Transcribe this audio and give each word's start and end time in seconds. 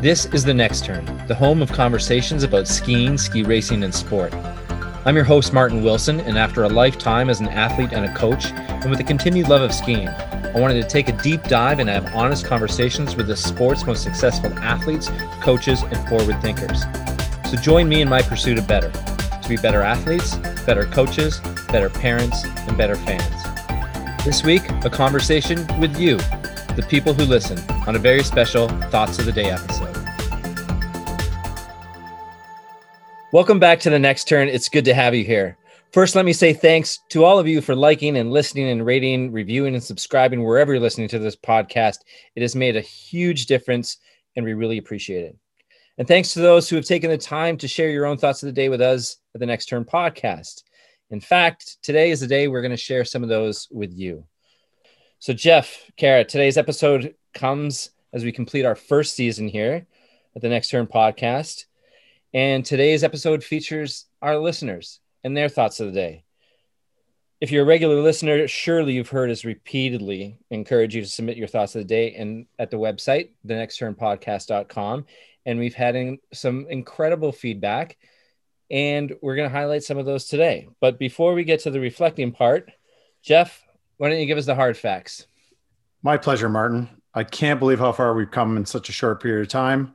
This 0.00 0.24
is 0.32 0.44
The 0.44 0.54
Next 0.54 0.86
Turn, 0.86 1.04
the 1.26 1.34
home 1.34 1.60
of 1.60 1.70
conversations 1.70 2.42
about 2.42 2.66
skiing, 2.66 3.18
ski 3.18 3.42
racing, 3.42 3.82
and 3.82 3.94
sport. 3.94 4.32
I'm 5.04 5.14
your 5.14 5.26
host, 5.26 5.52
Martin 5.52 5.84
Wilson, 5.84 6.20
and 6.20 6.38
after 6.38 6.64
a 6.64 6.70
lifetime 6.70 7.28
as 7.28 7.40
an 7.40 7.48
athlete 7.48 7.92
and 7.92 8.06
a 8.06 8.14
coach, 8.14 8.46
and 8.46 8.88
with 8.88 9.00
a 9.00 9.04
continued 9.04 9.48
love 9.48 9.60
of 9.60 9.74
skiing, 9.74 10.08
I 10.08 10.58
wanted 10.58 10.80
to 10.80 10.88
take 10.88 11.10
a 11.10 11.22
deep 11.22 11.42
dive 11.42 11.80
and 11.80 11.90
have 11.90 12.14
honest 12.14 12.46
conversations 12.46 13.14
with 13.14 13.26
the 13.26 13.36
sport's 13.36 13.84
most 13.84 14.02
successful 14.02 14.50
athletes, 14.60 15.10
coaches, 15.42 15.82
and 15.82 16.08
forward 16.08 16.40
thinkers. 16.40 16.84
So 17.50 17.56
join 17.56 17.86
me 17.86 18.00
in 18.00 18.08
my 18.08 18.22
pursuit 18.22 18.56
of 18.56 18.66
better 18.66 18.90
to 18.90 19.48
be 19.50 19.58
better 19.58 19.82
athletes, 19.82 20.36
better 20.64 20.86
coaches, 20.86 21.40
better 21.68 21.90
parents, 21.90 22.46
and 22.46 22.74
better 22.74 22.96
fans. 22.96 24.24
This 24.24 24.42
week, 24.42 24.62
a 24.82 24.88
conversation 24.88 25.58
with 25.78 26.00
you, 26.00 26.16
the 26.74 26.86
people 26.88 27.12
who 27.12 27.24
listen, 27.24 27.58
on 27.86 27.96
a 27.96 27.98
very 27.98 28.24
special 28.24 28.66
Thoughts 28.88 29.18
of 29.18 29.26
the 29.26 29.32
Day 29.32 29.50
episode. 29.50 29.89
Welcome 33.32 33.60
back 33.60 33.78
to 33.80 33.90
the 33.90 33.98
next 33.98 34.24
turn. 34.24 34.48
It's 34.48 34.68
good 34.68 34.84
to 34.86 34.92
have 34.92 35.14
you 35.14 35.22
here. 35.22 35.56
First, 35.92 36.16
let 36.16 36.24
me 36.24 36.32
say 36.32 36.52
thanks 36.52 36.98
to 37.10 37.22
all 37.24 37.38
of 37.38 37.46
you 37.46 37.60
for 37.60 37.76
liking 37.76 38.16
and 38.16 38.32
listening 38.32 38.70
and 38.70 38.84
rating, 38.84 39.30
reviewing, 39.30 39.74
and 39.74 39.84
subscribing 39.84 40.42
wherever 40.42 40.72
you're 40.72 40.82
listening 40.82 41.06
to 41.10 41.20
this 41.20 41.36
podcast. 41.36 41.98
It 42.34 42.42
has 42.42 42.56
made 42.56 42.74
a 42.74 42.80
huge 42.80 43.46
difference, 43.46 43.98
and 44.34 44.44
we 44.44 44.54
really 44.54 44.78
appreciate 44.78 45.26
it. 45.26 45.36
And 45.96 46.08
thanks 46.08 46.32
to 46.32 46.40
those 46.40 46.68
who 46.68 46.74
have 46.74 46.84
taken 46.84 47.08
the 47.08 47.16
time 47.16 47.56
to 47.58 47.68
share 47.68 47.90
your 47.90 48.06
own 48.06 48.18
thoughts 48.18 48.42
of 48.42 48.48
the 48.48 48.52
day 48.52 48.68
with 48.68 48.80
us 48.80 49.18
at 49.32 49.38
the 49.38 49.46
Next 49.46 49.66
Turn 49.66 49.84
podcast. 49.84 50.64
In 51.10 51.20
fact, 51.20 51.76
today 51.84 52.10
is 52.10 52.18
the 52.18 52.26
day 52.26 52.48
we're 52.48 52.62
going 52.62 52.70
to 52.72 52.76
share 52.76 53.04
some 53.04 53.22
of 53.22 53.28
those 53.28 53.68
with 53.70 53.96
you. 53.96 54.24
So, 55.20 55.32
Jeff, 55.32 55.88
Cara, 55.96 56.24
today's 56.24 56.58
episode 56.58 57.14
comes 57.32 57.90
as 58.12 58.24
we 58.24 58.32
complete 58.32 58.64
our 58.64 58.74
first 58.74 59.14
season 59.14 59.46
here 59.46 59.86
at 60.34 60.42
the 60.42 60.48
Next 60.48 60.70
Turn 60.70 60.88
podcast. 60.88 61.66
And 62.32 62.64
today's 62.64 63.02
episode 63.02 63.42
features 63.42 64.06
our 64.22 64.38
listeners 64.38 65.00
and 65.24 65.36
their 65.36 65.48
thoughts 65.48 65.80
of 65.80 65.88
the 65.88 65.92
day. 65.92 66.24
If 67.40 67.50
you're 67.50 67.64
a 67.64 67.66
regular 67.66 68.00
listener, 68.00 68.46
surely 68.46 68.92
you've 68.92 69.08
heard 69.08 69.30
us 69.30 69.44
repeatedly 69.44 70.38
encourage 70.48 70.94
you 70.94 71.02
to 71.02 71.08
submit 71.08 71.36
your 71.36 71.48
thoughts 71.48 71.74
of 71.74 71.80
the 71.80 71.86
day 71.86 72.14
and 72.14 72.46
at 72.56 72.70
the 72.70 72.76
website, 72.76 73.30
thenextturnpodcast.com. 73.46 75.06
And 75.44 75.58
we've 75.58 75.74
had 75.74 75.96
in, 75.96 76.18
some 76.32 76.66
incredible 76.70 77.32
feedback, 77.32 77.96
and 78.70 79.12
we're 79.22 79.34
going 79.34 79.48
to 79.48 79.56
highlight 79.56 79.82
some 79.82 79.98
of 79.98 80.06
those 80.06 80.26
today. 80.26 80.68
But 80.80 81.00
before 81.00 81.34
we 81.34 81.42
get 81.42 81.60
to 81.60 81.72
the 81.72 81.80
reflecting 81.80 82.30
part, 82.30 82.70
Jeff, 83.22 83.60
why 83.96 84.08
don't 84.08 84.20
you 84.20 84.26
give 84.26 84.38
us 84.38 84.46
the 84.46 84.54
hard 84.54 84.76
facts? 84.76 85.26
My 86.04 86.16
pleasure, 86.16 86.48
Martin. 86.48 86.88
I 87.12 87.24
can't 87.24 87.58
believe 87.58 87.80
how 87.80 87.90
far 87.90 88.14
we've 88.14 88.30
come 88.30 88.56
in 88.56 88.66
such 88.66 88.88
a 88.88 88.92
short 88.92 89.20
period 89.20 89.42
of 89.42 89.48
time. 89.48 89.94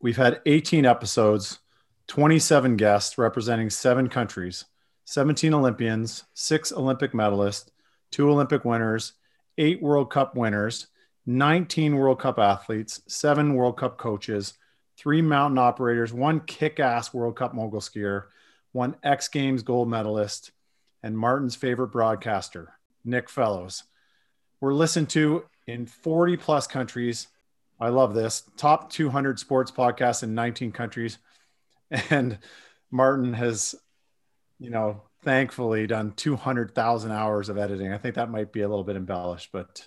We've 0.00 0.16
had 0.16 0.40
18 0.44 0.84
episodes 0.84 1.60
27 2.08 2.76
guests 2.76 3.18
representing 3.18 3.68
seven 3.70 4.08
countries, 4.08 4.64
17 5.04 5.52
Olympians, 5.54 6.24
six 6.34 6.72
Olympic 6.72 7.12
medalists, 7.12 7.68
two 8.10 8.30
Olympic 8.30 8.64
winners, 8.64 9.12
eight 9.58 9.82
World 9.82 10.10
Cup 10.10 10.34
winners, 10.34 10.88
19 11.26 11.96
World 11.96 12.18
Cup 12.18 12.38
athletes, 12.38 13.02
seven 13.06 13.54
World 13.54 13.76
Cup 13.76 13.98
coaches, 13.98 14.54
three 14.96 15.20
mountain 15.20 15.58
operators, 15.58 16.12
one 16.12 16.40
kick 16.40 16.80
ass 16.80 17.12
World 17.12 17.36
Cup 17.36 17.54
mogul 17.54 17.80
skier, 17.80 18.24
one 18.72 18.96
X 19.02 19.28
Games 19.28 19.62
gold 19.62 19.88
medalist, 19.88 20.50
and 21.02 21.16
Martin's 21.16 21.54
favorite 21.54 21.88
broadcaster, 21.88 22.72
Nick 23.04 23.28
Fellows. 23.28 23.84
We're 24.60 24.72
listened 24.72 25.10
to 25.10 25.44
in 25.66 25.84
40 25.84 26.38
plus 26.38 26.66
countries. 26.66 27.28
I 27.78 27.90
love 27.90 28.14
this. 28.14 28.44
Top 28.56 28.90
200 28.90 29.38
sports 29.38 29.70
podcasts 29.70 30.22
in 30.22 30.34
19 30.34 30.72
countries 30.72 31.18
and 32.10 32.38
Martin 32.90 33.32
has, 33.32 33.74
you 34.58 34.70
know, 34.70 35.02
thankfully 35.22 35.86
done 35.86 36.12
200,000 36.12 37.10
hours 37.10 37.48
of 37.48 37.58
editing. 37.58 37.92
I 37.92 37.98
think 37.98 38.14
that 38.14 38.30
might 38.30 38.52
be 38.52 38.62
a 38.62 38.68
little 38.68 38.84
bit 38.84 38.96
embellished, 38.96 39.50
but 39.52 39.86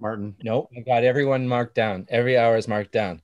Martin. 0.00 0.36
Nope, 0.42 0.70
I 0.76 0.80
got 0.80 1.04
everyone 1.04 1.48
marked 1.48 1.74
down. 1.74 2.06
Every 2.08 2.38
hour 2.38 2.56
is 2.56 2.68
marked 2.68 2.92
down. 2.92 3.22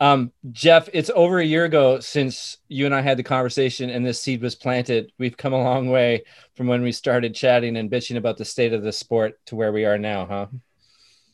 Um, 0.00 0.32
Jeff, 0.50 0.88
it's 0.94 1.10
over 1.14 1.38
a 1.38 1.44
year 1.44 1.66
ago 1.66 2.00
since 2.00 2.56
you 2.68 2.86
and 2.86 2.94
I 2.94 3.02
had 3.02 3.18
the 3.18 3.22
conversation 3.22 3.90
and 3.90 4.04
this 4.04 4.22
seed 4.22 4.40
was 4.40 4.54
planted. 4.54 5.12
We've 5.18 5.36
come 5.36 5.52
a 5.52 5.62
long 5.62 5.90
way 5.90 6.24
from 6.54 6.68
when 6.68 6.82
we 6.82 6.90
started 6.90 7.34
chatting 7.34 7.76
and 7.76 7.90
bitching 7.90 8.16
about 8.16 8.38
the 8.38 8.46
state 8.46 8.72
of 8.72 8.82
the 8.82 8.92
sport 8.92 9.38
to 9.46 9.56
where 9.56 9.72
we 9.72 9.84
are 9.84 9.98
now, 9.98 10.24
huh? 10.24 10.46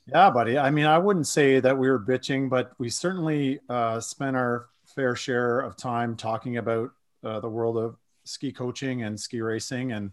Yeah, 0.09 0.31
buddy. 0.31 0.59
I 0.59 0.71
mean, 0.71 0.87
I 0.87 0.99
wouldn't 0.99 1.29
say 1.29 1.61
that 1.61 1.79
we 1.79 1.89
were 1.89 1.99
bitching, 1.99 2.49
but 2.49 2.73
we 2.79 2.91
certainly 2.91 3.61
uh, 3.69 4.01
spent 4.01 4.37
our 4.37 4.67
fair 4.97 5.15
share 5.15 5.61
of 5.61 5.77
time 5.77 6.17
talking 6.17 6.57
about 6.57 6.91
uh, 7.23 7.39
the 7.39 7.49
world 7.49 7.77
of 7.77 7.97
ski 8.25 8.51
coaching 8.51 9.03
and 9.03 9.21
ski 9.21 9.41
racing 9.41 9.93
and 9.93 10.11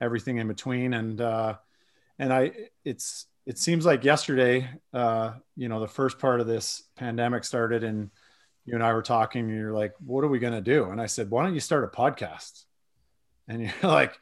everything 0.00 0.38
in 0.38 0.48
between. 0.48 0.94
And 0.94 1.20
uh, 1.20 1.56
and 2.18 2.32
I, 2.32 2.52
it's 2.84 3.26
it 3.44 3.58
seems 3.58 3.84
like 3.84 4.04
yesterday, 4.04 4.68
uh, 4.94 5.32
you 5.56 5.68
know, 5.68 5.80
the 5.80 5.88
first 5.88 6.18
part 6.18 6.40
of 6.40 6.46
this 6.46 6.84
pandemic 6.96 7.44
started, 7.44 7.82
and 7.82 8.10
you 8.64 8.74
and 8.74 8.82
I 8.82 8.92
were 8.92 9.02
talking. 9.02 9.48
And 9.48 9.58
you're 9.58 9.72
like, 9.72 9.94
"What 10.04 10.24
are 10.24 10.28
we 10.28 10.38
going 10.38 10.52
to 10.52 10.60
do?" 10.60 10.90
And 10.90 11.00
I 11.00 11.06
said, 11.06 11.30
"Why 11.30 11.44
don't 11.44 11.54
you 11.54 11.60
start 11.60 11.84
a 11.84 11.88
podcast?" 11.88 12.64
And 13.48 13.62
you're 13.62 13.72
like, 13.82 14.18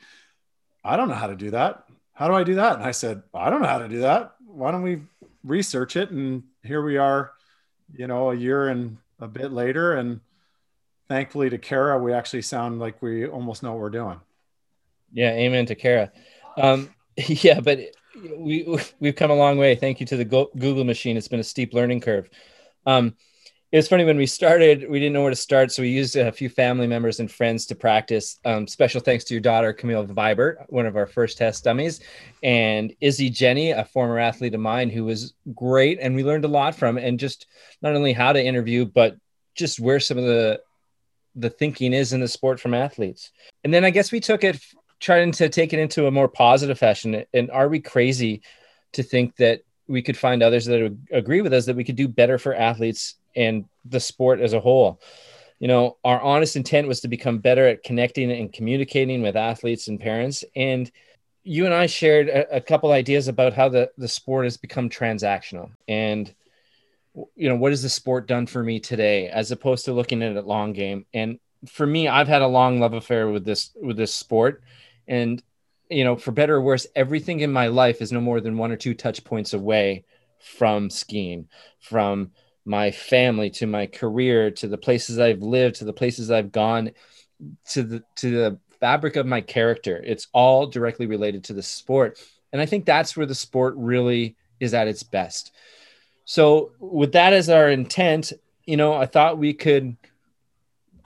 "I 0.83 0.97
don't 0.97 1.09
know 1.09 1.15
how 1.15 1.29
to 1.29 1.37
do 1.37 1.51
that. 1.51 1.85
How 2.15 2.27
do 2.29 2.35
I 2.35 2.43
do 2.45 2.55
that?" 2.55 2.77
And 2.77 2.83
I 2.83 2.93
said, 2.93 3.23
"I 3.35 3.51
don't 3.51 3.61
know 3.61 3.69
how 3.69 3.79
to 3.79 3.89
do 3.89 4.01
that. 4.01 4.35
Why 4.47 4.73
don't 4.73 4.83
we 4.83 5.03
research 5.45 5.97
it?" 5.97 6.11
And 6.11 6.45
here 6.63 6.83
we 6.83 6.97
are, 6.97 7.33
you 7.93 8.07
know, 8.07 8.31
a 8.31 8.35
year 8.35 8.69
and 8.69 8.97
a 9.21 9.29
bit 9.29 9.53
later. 9.53 9.95
And 9.95 10.21
thankfully 11.09 11.51
to 11.51 11.59
Cara, 11.59 11.99
we 11.99 12.13
actually 12.13 12.43
sound 12.43 12.81
like 12.81 13.01
we 13.03 13.27
almost 13.27 13.63
know 13.63 13.73
what 13.73 13.81
we're 13.81 13.91
doing. 13.91 14.21
Yeah, 15.13 15.31
amen 15.33 15.67
to 15.67 15.75
Cara. 15.75 16.13
Um, 16.57 16.91
yeah, 17.17 17.61
but 17.61 17.81
we 18.37 18.79
we've 18.99 19.17
come 19.17 19.31
a 19.31 19.35
long 19.35 19.59
way. 19.59 19.75
Thank 19.75 20.01
you 20.01 20.07
to 20.07 20.17
the 20.17 20.25
Google 20.25 20.85
machine. 20.85 21.17
It's 21.17 21.29
been 21.29 21.41
a 21.41 21.45
steep 21.45 21.75
learning 21.75 22.01
curve. 22.01 22.29
Um, 22.87 23.15
it 23.73 23.77
was 23.77 23.87
funny 23.87 24.05
when 24.05 24.17
we 24.17 24.27
started, 24.27 24.91
we 24.91 24.99
didn't 24.99 25.13
know 25.13 25.23
where 25.23 25.31
to 25.31 25.37
start. 25.37 25.71
So 25.71 25.83
we 25.83 25.91
used 25.91 26.17
a 26.17 26.33
few 26.33 26.49
family 26.49 26.89
members 26.89 27.21
and 27.21 27.31
friends 27.31 27.67
to 27.67 27.77
practice. 27.77 28.41
Um, 28.45 28.67
special 28.67 29.01
thanks 29.01 29.23
to 29.25 29.35
your 29.35 29.41
daughter, 29.41 29.73
Camille 29.73 30.07
Vibert, 30.07 30.65
one 30.69 30.87
of 30.87 30.97
our 30.97 31.07
first 31.07 31.39
test 31.39 31.63
dummies, 31.63 32.01
and 32.43 32.93
Izzy 33.01 33.31
Jenny, 33.31 33.71
a 33.71 33.85
former 33.85 34.19
athlete 34.19 34.55
of 34.55 34.61
mine 34.61 34.91
who 34.91 35.05
was 35.05 35.35
great. 35.55 36.01
And 36.01 36.17
we 36.17 36.25
learned 36.25 36.45
a 36.45 36.49
lot 36.49 36.75
from 36.75 36.99
and 36.99 37.21
just 37.21 37.47
not 37.81 37.95
only 37.95 38.13
how 38.13 38.33
to 38.33 38.45
interview, 38.45 38.85
but 38.85 39.17
just 39.55 39.79
where 39.79 40.01
some 40.01 40.19
of 40.19 40.25
the 40.25 40.61
the 41.37 41.51
thinking 41.51 41.93
is 41.93 42.13
in 42.13 42.19
the 42.19 42.27
sport 42.27 42.59
from 42.59 42.75
athletes. 42.75 43.31
And 43.63 43.73
then 43.73 43.85
I 43.85 43.91
guess 43.91 44.11
we 44.11 44.19
took 44.19 44.43
it 44.43 44.61
trying 44.99 45.31
to 45.31 45.49
take 45.49 45.73
it 45.73 45.79
into 45.79 46.09
a 46.09 46.11
more 46.11 46.27
positive 46.27 46.77
fashion. 46.77 47.25
And 47.33 47.53
are 47.53 47.69
we 47.69 47.79
crazy 47.79 48.43
to 48.95 49.05
think 49.05 49.37
that 49.37 49.63
we 49.87 50.03
could 50.03 50.17
find 50.17 50.43
others 50.43 50.67
that 50.67 50.83
would 50.83 51.07
agree 51.13 51.41
with 51.41 51.53
us 51.53 51.67
that 51.67 51.77
we 51.77 51.85
could 51.85 51.95
do 51.95 52.09
better 52.09 52.37
for 52.37 52.53
athletes 52.53 53.15
and 53.35 53.65
the 53.85 54.01
sport 54.01 54.41
as 54.41 54.53
a 54.53 54.61
whole. 54.61 55.01
You 55.59 55.69
know, 55.69 55.99
our 56.05 56.21
honest 56.21 56.57
intent 56.57 56.89
was 56.89 57.01
to 57.01 57.09
become 57.09 57.39
better 57.39 57.67
at 57.67 57.83
connecting 57.83 58.31
and 58.31 58.53
communicating 58.53 59.21
with 59.21 59.37
athletes 59.37 59.89
and 59.89 60.01
parents. 60.01 60.43
And 60.57 60.91
you 61.43 61.67
and 61.67 61.75
I 61.75 61.87
shared 61.87 62.29
a, 62.29 62.57
a 62.57 62.61
couple 62.61 62.93
ideas 62.93 63.29
about 63.29 63.53
how 63.53 63.69
the, 63.69 63.91
the 63.99 64.09
sport 64.09 64.45
has 64.45 64.57
become 64.57 64.89
transactional. 64.89 65.71
And, 65.87 66.33
you 67.35 67.49
know, 67.49 67.57
what 67.57 67.73
has 67.73 67.83
the 67.83 67.89
sport 67.89 68.27
done 68.27 68.47
for 68.47 68.63
me 68.63 68.81
today 68.81 69.29
as 69.29 69.51
opposed 69.51 69.85
to 69.85 69.93
looking 69.93 70.23
at 70.23 70.37
it 70.37 70.47
long 70.47 70.73
game? 70.73 71.05
And 71.13 71.39
for 71.69 71.87
me, 71.87 72.09
I've 72.09 72.29
had 72.29 72.43
a 72.43 72.47
long 72.47 72.81
love 72.81 72.95
affair 72.95 73.29
with 73.29 73.45
this 73.45 73.71
with 73.81 73.97
this 73.97 74.15
sport. 74.15 74.63
And, 75.09 75.43
you 75.91 76.05
know, 76.05 76.17
for 76.17 76.33
better 76.33 76.57
or 76.57 76.63
worse, 76.63 76.87
everything 76.97 77.41
in 77.41 77.53
my 77.53 77.67
life 77.67 78.01
is 78.01 78.13
no 78.13 78.21
more 78.21 78.41
than 78.41 78.57
one 78.57 78.73
or 78.73 78.77
two 78.77 78.95
touch 78.95 79.25
points 79.25 79.53
away 79.53 80.05
from 80.39 80.89
skiing, 80.89 81.49
from 81.81 82.31
my 82.71 82.93
family 82.93 83.51
to 83.51 83.67
my 83.67 83.87
career 83.87 84.51
to 84.53 84.69
the 84.69 84.79
places 84.79 85.19
I've 85.19 85.43
lived 85.43 85.77
to 85.77 85.85
the 85.85 85.93
places 85.93 86.31
I've 86.31 86.53
gone 86.53 86.93
to 87.71 87.83
the 87.83 88.05
to 88.17 88.31
the 88.31 88.59
fabric 88.79 89.17
of 89.17 89.27
my 89.27 89.41
character. 89.41 90.01
It's 90.07 90.29
all 90.33 90.69
directly 90.69 91.07
related 91.07 91.45
to 91.45 91.53
the 91.53 91.63
sport. 91.63 92.19
And 92.53 92.63
I 92.63 92.67
think 92.67 92.87
that's 92.87 93.17
where 93.17 93.27
the 93.27 93.35
sport 93.35 93.75
really 93.77 94.37
is 94.61 94.73
at 94.73 94.89
its 94.89 95.03
best. 95.03 95.53
So 96.25 96.71
with 96.79 97.13
that 97.13 97.33
as 97.33 97.51
our 97.51 97.69
intent 97.69 98.33
you 98.65 98.77
know 98.77 98.95
I 98.95 99.07
thought 99.07 99.37
we 99.37 99.53
could 99.53 99.97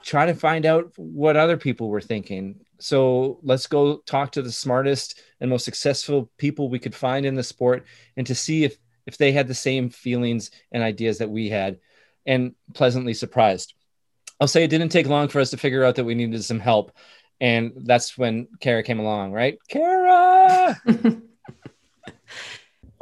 try 0.03 0.27
to 0.27 0.35
find 0.35 0.67
out 0.67 0.93
what 0.97 1.35
other 1.35 1.57
people 1.57 1.89
were 1.89 2.01
thinking. 2.01 2.59
So 2.77 3.39
let's 3.41 3.65
go 3.65 3.97
talk 4.05 4.31
to 4.33 4.43
the 4.43 4.51
smartest 4.51 5.19
and 5.39 5.49
most 5.49 5.65
successful 5.65 6.29
people 6.37 6.69
we 6.69 6.77
could 6.77 6.93
find 6.93 7.25
in 7.25 7.33
the 7.33 7.43
sport 7.43 7.85
and 8.17 8.27
to 8.27 8.35
see 8.35 8.65
if 8.65 8.77
if 9.05 9.17
they 9.17 9.31
had 9.31 9.47
the 9.47 9.53
same 9.53 9.89
feelings 9.89 10.51
and 10.71 10.83
ideas 10.83 11.19
that 11.19 11.29
we 11.29 11.49
had 11.49 11.79
and 12.25 12.55
pleasantly 12.73 13.13
surprised. 13.13 13.73
I'll 14.39 14.47
say 14.47 14.63
it 14.63 14.69
didn't 14.69 14.89
take 14.89 15.07
long 15.07 15.27
for 15.27 15.39
us 15.39 15.51
to 15.51 15.57
figure 15.57 15.83
out 15.83 15.95
that 15.95 16.03
we 16.03 16.15
needed 16.15 16.43
some 16.43 16.59
help. 16.59 16.91
And 17.39 17.73
that's 17.75 18.17
when 18.17 18.47
Cara 18.59 18.83
came 18.83 18.99
along, 18.99 19.31
right? 19.31 19.57
Cara! 19.67 20.81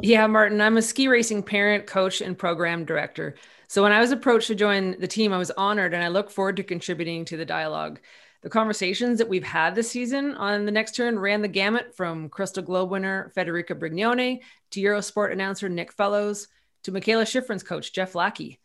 yeah, 0.02 0.28
Martin, 0.28 0.62
I'm 0.62 0.78
a 0.78 0.82
ski 0.82 1.08
racing 1.08 1.44
parent, 1.44 1.88
coach, 1.88 2.22
and 2.22 2.38
program 2.38 2.86
director. 2.86 3.36
So 3.68 3.82
when 3.82 3.92
I 3.92 4.00
was 4.00 4.12
approached 4.12 4.48
to 4.48 4.56
join 4.56 5.00
the 5.00 5.08
team, 5.08 5.34
I 5.34 5.38
was 5.38 5.52
honored 5.52 5.94
and 5.94 6.04
I 6.04 6.10
look 6.10 6.30
forward 6.30 6.58
to 6.58 6.64
contributing 6.64 7.26
to 7.26 7.38
the 7.38 7.46
dialogue. 7.46 8.00
The 8.44 8.50
conversations 8.50 9.20
that 9.20 9.30
we've 9.30 9.42
had 9.42 9.74
this 9.74 9.90
season 9.90 10.36
on 10.36 10.66
the 10.66 10.72
next 10.72 10.96
turn 10.96 11.18
ran 11.18 11.42
the 11.42 11.48
gamut 11.48 11.96
from 11.96 12.28
Crystal 12.28 12.62
Globe 12.62 12.92
winner 12.92 13.32
Federica 13.38 13.74
Brignone 13.74 14.42
to 14.72 14.82
Eurosport 14.82 15.32
announcer 15.32 15.70
Nick 15.70 15.94
Fellows 15.94 16.50
to 16.84 16.92
Mikaela 16.92 17.24
Shiffrin's 17.24 17.64
coach 17.64 17.94
Jeff 17.94 18.12
Lackie. 18.12 18.58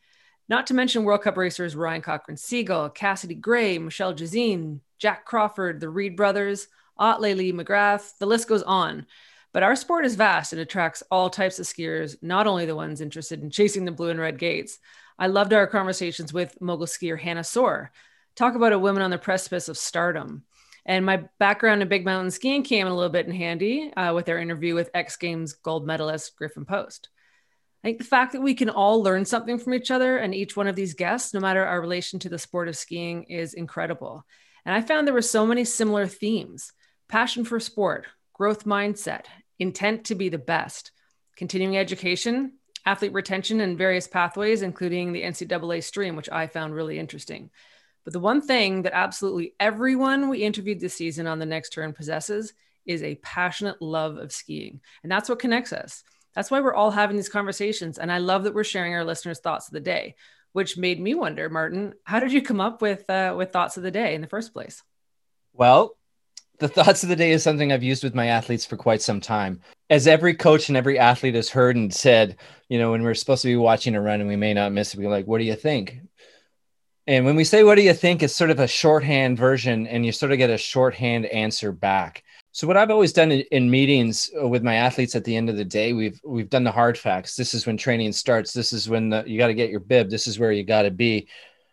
Not 0.48 0.66
to 0.66 0.74
mention 0.74 1.04
World 1.04 1.22
Cup 1.22 1.36
racers 1.36 1.76
Ryan 1.76 2.02
Cochran-Siegle, 2.02 2.92
Cassidy 2.92 3.36
Gray, 3.36 3.78
Michelle 3.78 4.12
Gisin, 4.12 4.80
Jack 4.98 5.24
Crawford, 5.24 5.78
the 5.78 5.88
Read 5.88 6.16
brothers, 6.16 6.66
Atle 6.98 7.36
Lie 7.36 7.52
McGrath, 7.52 8.18
the 8.18 8.26
list 8.26 8.48
goes 8.48 8.64
on. 8.64 9.06
But 9.52 9.62
our 9.62 9.76
sport 9.76 10.04
is 10.04 10.16
vast 10.16 10.52
and 10.52 10.60
attracts 10.60 11.04
all 11.08 11.30
types 11.30 11.60
of 11.60 11.66
skiers, 11.66 12.16
not 12.20 12.48
only 12.48 12.66
the 12.66 12.74
ones 12.74 13.00
interested 13.00 13.42
in 13.42 13.50
chasing 13.50 13.84
the 13.84 13.92
blue 13.92 14.10
and 14.10 14.18
red 14.18 14.38
gates. 14.38 14.80
I 15.20 15.28
loved 15.28 15.52
our 15.52 15.68
conversations 15.68 16.32
with 16.32 16.60
mogul 16.60 16.86
skier 16.86 17.20
Hannah 17.20 17.44
Soar. 17.44 17.92
Talk 18.38 18.54
about 18.54 18.72
a 18.72 18.78
woman 18.78 19.02
on 19.02 19.10
the 19.10 19.18
precipice 19.18 19.68
of 19.68 19.76
stardom. 19.76 20.44
And 20.86 21.04
my 21.04 21.24
background 21.40 21.82
in 21.82 21.88
big 21.88 22.04
mountain 22.04 22.30
skiing 22.30 22.62
came 22.62 22.86
a 22.86 22.94
little 22.94 23.10
bit 23.10 23.26
in 23.26 23.32
handy 23.32 23.92
uh, 23.94 24.14
with 24.14 24.28
our 24.28 24.38
interview 24.38 24.76
with 24.76 24.92
X 24.94 25.16
Games 25.16 25.54
gold 25.54 25.84
medalist 25.84 26.36
Griffin 26.36 26.64
Post. 26.64 27.08
I 27.82 27.88
think 27.88 27.98
the 27.98 28.04
fact 28.04 28.34
that 28.34 28.40
we 28.40 28.54
can 28.54 28.70
all 28.70 29.02
learn 29.02 29.24
something 29.24 29.58
from 29.58 29.74
each 29.74 29.90
other 29.90 30.18
and 30.18 30.36
each 30.36 30.56
one 30.56 30.68
of 30.68 30.76
these 30.76 30.94
guests, 30.94 31.34
no 31.34 31.40
matter 31.40 31.66
our 31.66 31.80
relation 31.80 32.20
to 32.20 32.28
the 32.28 32.38
sport 32.38 32.68
of 32.68 32.76
skiing, 32.76 33.24
is 33.24 33.54
incredible. 33.54 34.24
And 34.64 34.72
I 34.72 34.82
found 34.82 35.08
there 35.08 35.14
were 35.14 35.20
so 35.20 35.44
many 35.44 35.64
similar 35.64 36.06
themes 36.06 36.72
passion 37.08 37.44
for 37.44 37.58
sport, 37.58 38.06
growth 38.34 38.64
mindset, 38.64 39.24
intent 39.58 40.04
to 40.04 40.14
be 40.14 40.28
the 40.28 40.38
best, 40.38 40.92
continuing 41.34 41.76
education, 41.76 42.52
athlete 42.86 43.12
retention, 43.12 43.60
and 43.60 43.76
various 43.76 44.06
pathways, 44.06 44.62
including 44.62 45.12
the 45.12 45.24
NCAA 45.24 45.82
stream, 45.82 46.14
which 46.14 46.30
I 46.30 46.46
found 46.46 46.72
really 46.72 47.00
interesting. 47.00 47.50
But 48.08 48.14
the 48.14 48.20
one 48.20 48.40
thing 48.40 48.84
that 48.84 48.94
absolutely 48.94 49.52
everyone 49.60 50.30
we 50.30 50.42
interviewed 50.42 50.80
this 50.80 50.94
season 50.94 51.26
on 51.26 51.38
the 51.38 51.44
next 51.44 51.74
turn 51.74 51.92
possesses 51.92 52.54
is 52.86 53.02
a 53.02 53.16
passionate 53.16 53.82
love 53.82 54.16
of 54.16 54.32
skiing. 54.32 54.80
And 55.02 55.12
that's 55.12 55.28
what 55.28 55.40
connects 55.40 55.74
us. 55.74 56.04
That's 56.34 56.50
why 56.50 56.62
we're 56.62 56.72
all 56.72 56.90
having 56.90 57.16
these 57.16 57.28
conversations. 57.28 57.98
And 57.98 58.10
I 58.10 58.16
love 58.16 58.44
that 58.44 58.54
we're 58.54 58.64
sharing 58.64 58.94
our 58.94 59.04
listeners' 59.04 59.40
thoughts 59.40 59.68
of 59.68 59.74
the 59.74 59.80
day, 59.80 60.14
which 60.52 60.78
made 60.78 60.98
me 60.98 61.14
wonder, 61.14 61.50
Martin, 61.50 61.92
how 62.04 62.18
did 62.18 62.32
you 62.32 62.40
come 62.40 62.62
up 62.62 62.80
with 62.80 63.10
uh, 63.10 63.34
with 63.36 63.52
thoughts 63.52 63.76
of 63.76 63.82
the 63.82 63.90
day 63.90 64.14
in 64.14 64.22
the 64.22 64.26
first 64.26 64.54
place? 64.54 64.82
Well, 65.52 65.94
the 66.60 66.68
thoughts 66.68 67.02
of 67.02 67.10
the 67.10 67.16
day 67.16 67.32
is 67.32 67.42
something 67.42 67.70
I've 67.72 67.82
used 67.82 68.04
with 68.04 68.14
my 68.14 68.28
athletes 68.28 68.64
for 68.64 68.78
quite 68.78 69.02
some 69.02 69.20
time. 69.20 69.60
As 69.90 70.06
every 70.06 70.32
coach 70.32 70.68
and 70.68 70.78
every 70.78 70.98
athlete 70.98 71.34
has 71.34 71.50
heard 71.50 71.76
and 71.76 71.92
said, 71.92 72.38
you 72.70 72.78
know, 72.78 72.92
when 72.92 73.02
we're 73.02 73.12
supposed 73.12 73.42
to 73.42 73.48
be 73.48 73.56
watching 73.56 73.94
a 73.94 74.00
run 74.00 74.20
and 74.20 74.30
we 74.30 74.36
may 74.36 74.54
not 74.54 74.72
miss 74.72 74.94
it, 74.94 74.98
we're 74.98 75.10
like, 75.10 75.26
what 75.26 75.40
do 75.40 75.44
you 75.44 75.56
think? 75.56 75.98
And 77.08 77.24
when 77.24 77.36
we 77.36 77.44
say, 77.44 77.64
what 77.64 77.76
do 77.76 77.82
you 77.82 77.94
think? 77.94 78.22
It's 78.22 78.36
sort 78.36 78.50
of 78.50 78.60
a 78.60 78.66
shorthand 78.66 79.38
version 79.38 79.86
and 79.86 80.04
you 80.04 80.12
sort 80.12 80.30
of 80.30 80.36
get 80.36 80.50
a 80.50 80.58
shorthand 80.58 81.24
answer 81.24 81.72
back. 81.72 82.22
So 82.52 82.66
what 82.66 82.76
I've 82.76 82.90
always 82.90 83.14
done 83.14 83.32
in, 83.32 83.40
in, 83.50 83.70
meetings 83.70 84.30
uh, 84.38 84.46
with 84.46 84.62
my 84.62 84.74
athletes 84.74 85.16
at 85.16 85.24
the 85.24 85.34
end 85.34 85.48
of 85.48 85.56
the 85.56 85.64
day, 85.64 85.94
we've 85.94 86.20
we've 86.22 86.50
done 86.50 86.64
the 86.64 86.70
hard 86.70 86.98
facts. 86.98 87.34
This 87.34 87.54
is 87.54 87.66
when 87.66 87.78
training 87.78 88.12
starts. 88.12 88.52
This 88.52 88.74
is 88.74 88.90
when 88.90 89.08
the, 89.08 89.24
you 89.26 89.38
got 89.38 89.46
to 89.46 89.54
get 89.54 89.70
your 89.70 89.80
bib. 89.80 90.10
This 90.10 90.26
is 90.26 90.38
where 90.38 90.52
you 90.52 90.64
got 90.64 90.82
to 90.82 90.90
be. 90.90 91.28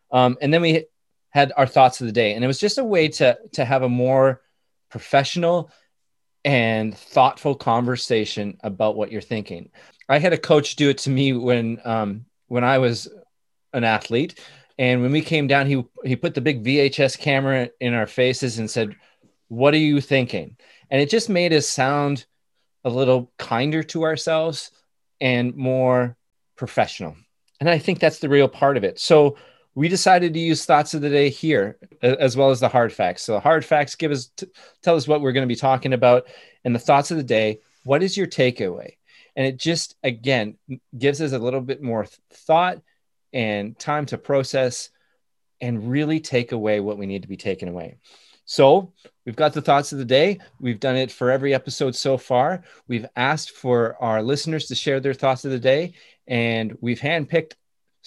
Um, 0.10 0.38
and 0.42 0.54
then 0.54 0.62
we 0.62 0.86
had 1.32 1.52
our 1.58 1.68
thoughts 1.68 2.00
of 2.00 2.08
the 2.08 2.14
day, 2.14 2.34
and 2.34 2.44
it 2.44 2.48
was 2.48 2.60
just 2.60 2.78
a 2.78 2.84
way 2.84 3.10
to 3.10 3.38
to 3.54 3.66
have 3.66 3.84
a 3.84 3.90
more 3.90 4.42
professional 4.90 5.70
and 6.46 6.96
thoughtful 6.96 7.56
conversation 7.56 8.58
about 8.64 8.96
what 8.96 9.12
you're 9.12 9.22
thinking. 9.22 9.70
I 10.08 10.20
had 10.20 10.34
a 10.34 10.38
coach 10.38 10.76
do 10.78 10.90
it 10.90 11.00
to 11.00 11.10
me 11.10 11.34
when 11.34 11.82
um, 11.84 12.26
when 12.48 12.64
I 12.64 12.78
was 12.78 13.10
an 13.74 13.84
athlete, 13.84 14.40
and 14.78 15.02
when 15.02 15.12
we 15.12 15.22
came 15.22 15.48
down, 15.48 15.68
he 15.68 15.84
he 16.04 16.16
put 16.16 16.34
the 16.34 16.42
big 16.42 16.64
VHS 16.64 17.18
camera 17.18 17.70
in 17.80 17.94
our 17.94 18.08
faces 18.08 18.60
and 18.60 18.70
said, 18.70 18.96
"What 19.48 19.74
are 19.74 19.78
you 19.78 20.02
thinking?" 20.02 20.58
And 20.90 21.02
it 21.02 21.10
just 21.10 21.30
made 21.30 21.54
us 21.54 21.68
sound 21.68 22.26
a 22.84 22.90
little 22.90 23.32
kinder 23.38 23.84
to 23.84 24.04
ourselves 24.04 24.72
and 25.22 25.56
more 25.56 26.18
professional. 26.56 27.16
And 27.60 27.70
I 27.70 27.80
think 27.80 28.00
that's 28.00 28.20
the 28.20 28.30
real 28.30 28.48
part 28.48 28.78
of 28.78 28.84
it. 28.84 29.00
So 29.00 29.38
we 29.76 29.88
decided 29.88 30.34
to 30.34 30.40
use 30.40 30.66
thoughts 30.66 30.94
of 30.94 31.02
the 31.02 31.10
day 31.10 31.30
here 31.30 31.78
as 32.02 32.38
well 32.38 32.52
as 32.52 32.60
the 32.60 32.70
hard 32.70 32.94
facts. 32.94 33.24
So 33.24 33.34
the 33.34 33.40
hard 33.40 33.66
facts 33.66 33.96
give 33.96 34.12
us 34.12 34.30
t- 34.38 34.48
tell 34.82 34.96
us 34.96 35.08
what 35.08 35.22
we're 35.22 35.32
going 35.32 35.48
to 35.48 35.54
be 35.54 35.60
talking 35.60 35.94
about 35.94 36.28
and 36.64 36.76
the 36.76 36.80
thoughts 36.80 37.12
of 37.12 37.18
the 37.18 37.24
day. 37.24 37.60
What 37.84 38.04
is 38.04 38.16
your 38.16 38.28
takeaway? 38.28 38.98
And 39.36 39.48
it 39.48 39.58
just 39.58 39.96
again 40.04 40.58
gives 40.98 41.22
us 41.22 41.32
a 41.32 41.40
little 41.40 41.62
bit 41.62 41.82
more 41.82 42.08
thought 42.32 42.82
and 43.36 43.78
time 43.78 44.08
to 44.08 44.18
process 44.18 44.90
and 45.62 45.92
really 45.92 46.20
take 46.20 46.52
away 46.52 46.80
what 46.80 46.98
we 46.98 47.06
need 47.06 47.22
to 47.22 47.28
be 47.28 47.38
taken 47.38 47.70
away. 47.70 47.98
So 48.46 48.94
we've 49.26 49.36
got 49.36 49.54
the 49.54 49.62
thoughts 49.62 49.92
of 49.92 50.00
the 50.00 50.06
day. 50.06 50.40
We've 50.60 50.80
done 50.80 50.96
it 50.96 51.12
for 51.12 51.30
every 51.30 51.54
episode 51.54 51.96
so 51.96 52.18
far. 52.18 52.64
We've 52.88 53.06
asked 53.16 53.52
for 53.52 53.96
our 54.02 54.24
listeners 54.24 54.68
to 54.68 54.76
share 54.76 55.00
their 55.00 55.14
thoughts 55.14 55.46
of 55.46 55.52
the 55.52 55.60
day, 55.60 55.94
and 56.28 56.78
we've 56.82 57.00
handpicked 57.00 57.54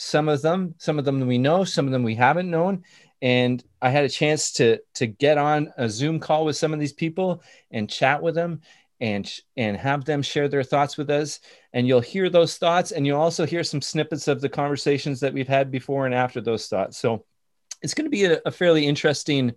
some 0.01 0.29
of 0.29 0.41
them 0.43 0.77
some 0.79 0.97
of 0.97 1.05
them 1.05 1.27
we 1.27 1.39
know 1.39 1.65
some 1.65 1.85
of 1.87 1.91
them 1.91 2.05
we 2.05 2.15
haven't 2.15 2.49
known 2.49 2.85
and 3.21 3.65
i 3.83 3.91
had 3.91 4.05
a 4.05 4.09
chance 4.09 4.53
to 4.53 4.79
to 4.95 5.09
get 5.09 5.37
on 5.37 5.73
a 5.77 5.89
zoom 5.89 6.21
call 6.21 6.45
with 6.45 6.57
some 6.57 6.73
of 6.73 6.79
these 6.79 6.93
people 6.93 7.43
and 7.73 7.91
chat 7.91 8.23
with 8.23 8.37
them 8.37 8.61
and 9.01 9.31
and 9.57 9.77
have 9.77 10.05
them 10.05 10.23
share 10.23 10.49
their 10.49 10.63
thoughts 10.63 10.97
with 10.97 11.11
us. 11.11 11.41
And 11.73 11.87
you'll 11.87 12.01
hear 12.01 12.29
those 12.29 12.59
thoughts 12.59 12.93
and 12.93 13.07
you'll 13.07 13.21
also 13.21 13.47
hear 13.47 13.65
some 13.65 13.83
snippets 13.83 14.29
of 14.29 14.41
the 14.41 14.49
conversations 14.49 15.21
that 15.21 15.33
we've 15.33 15.49
had 15.49 15.71
before 15.71 16.07
and 16.07 16.15
after 16.15 16.41
those 16.41 16.67
thoughts. 16.67 16.99
So 16.99 17.25
it's 17.83 17.95
going 17.95 18.07
to 18.07 18.11
be 18.11 18.25
a, 18.25 18.41
a 18.47 18.51
fairly 18.51 18.87
interesting 18.87 19.55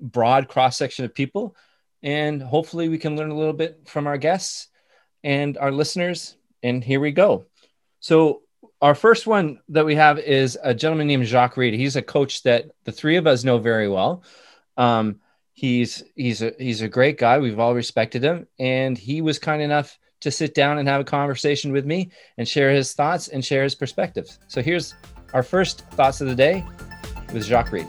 broad 0.00 0.48
cross 0.48 0.76
section 0.76 1.04
of 1.04 1.14
people 1.14 1.54
and 2.02 2.42
hopefully 2.42 2.88
we 2.88 2.98
can 2.98 3.16
learn 3.16 3.30
a 3.30 3.36
little 3.36 3.52
bit 3.52 3.82
from 3.86 4.06
our 4.06 4.16
guests 4.16 4.68
and 5.22 5.56
our 5.58 5.70
listeners 5.70 6.36
and 6.62 6.82
here 6.82 7.00
we 7.00 7.12
go. 7.12 7.46
So 8.00 8.42
our 8.80 8.96
first 8.96 9.26
one 9.28 9.60
that 9.68 9.86
we 9.86 9.94
have 9.94 10.18
is 10.18 10.58
a 10.62 10.74
gentleman 10.74 11.06
named 11.06 11.26
Jacques 11.26 11.56
reed. 11.56 11.74
He's 11.74 11.96
a 11.96 12.02
coach 12.02 12.42
that 12.42 12.70
the 12.84 12.92
three 12.92 13.16
of 13.16 13.28
us 13.28 13.44
know 13.44 13.58
very 13.58 13.88
well. 13.88 14.24
Um, 14.76 15.20
he's 15.52 16.02
he's 16.14 16.42
a 16.42 16.52
he's 16.58 16.82
a 16.82 16.88
great 16.88 17.18
guy. 17.18 17.38
We've 17.38 17.58
all 17.58 17.74
respected 17.74 18.22
him, 18.22 18.46
and 18.58 18.96
he 18.96 19.20
was 19.20 19.38
kind 19.38 19.62
enough 19.62 19.98
to 20.20 20.30
sit 20.30 20.54
down 20.54 20.78
and 20.78 20.88
have 20.88 21.00
a 21.00 21.04
conversation 21.04 21.72
with 21.72 21.84
me 21.84 22.10
and 22.38 22.46
share 22.46 22.70
his 22.70 22.92
thoughts 22.92 23.28
and 23.28 23.44
share 23.44 23.64
his 23.64 23.74
perspectives. 23.74 24.38
So 24.46 24.62
here's 24.62 24.94
our 25.34 25.42
first 25.42 25.80
thoughts 25.90 26.20
of 26.20 26.28
the 26.28 26.34
day 26.34 26.64
with 27.32 27.44
Jacques 27.44 27.72
Reid. 27.72 27.88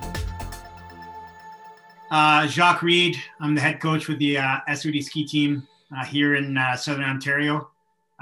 Uh, 2.10 2.48
Jacques 2.48 2.82
Reid. 2.82 3.18
I'm 3.40 3.56
the 3.56 3.62
head 3.62 3.80
coach 3.80 4.08
with 4.08 4.20
the 4.20 4.38
uh, 4.38 4.60
SOD 4.74 5.04
ski 5.04 5.26
team 5.26 5.68
uh, 5.96 6.06
here 6.06 6.36
in 6.36 6.58
uh, 6.58 6.76
Southern 6.76 7.04
Ontario. 7.04 7.70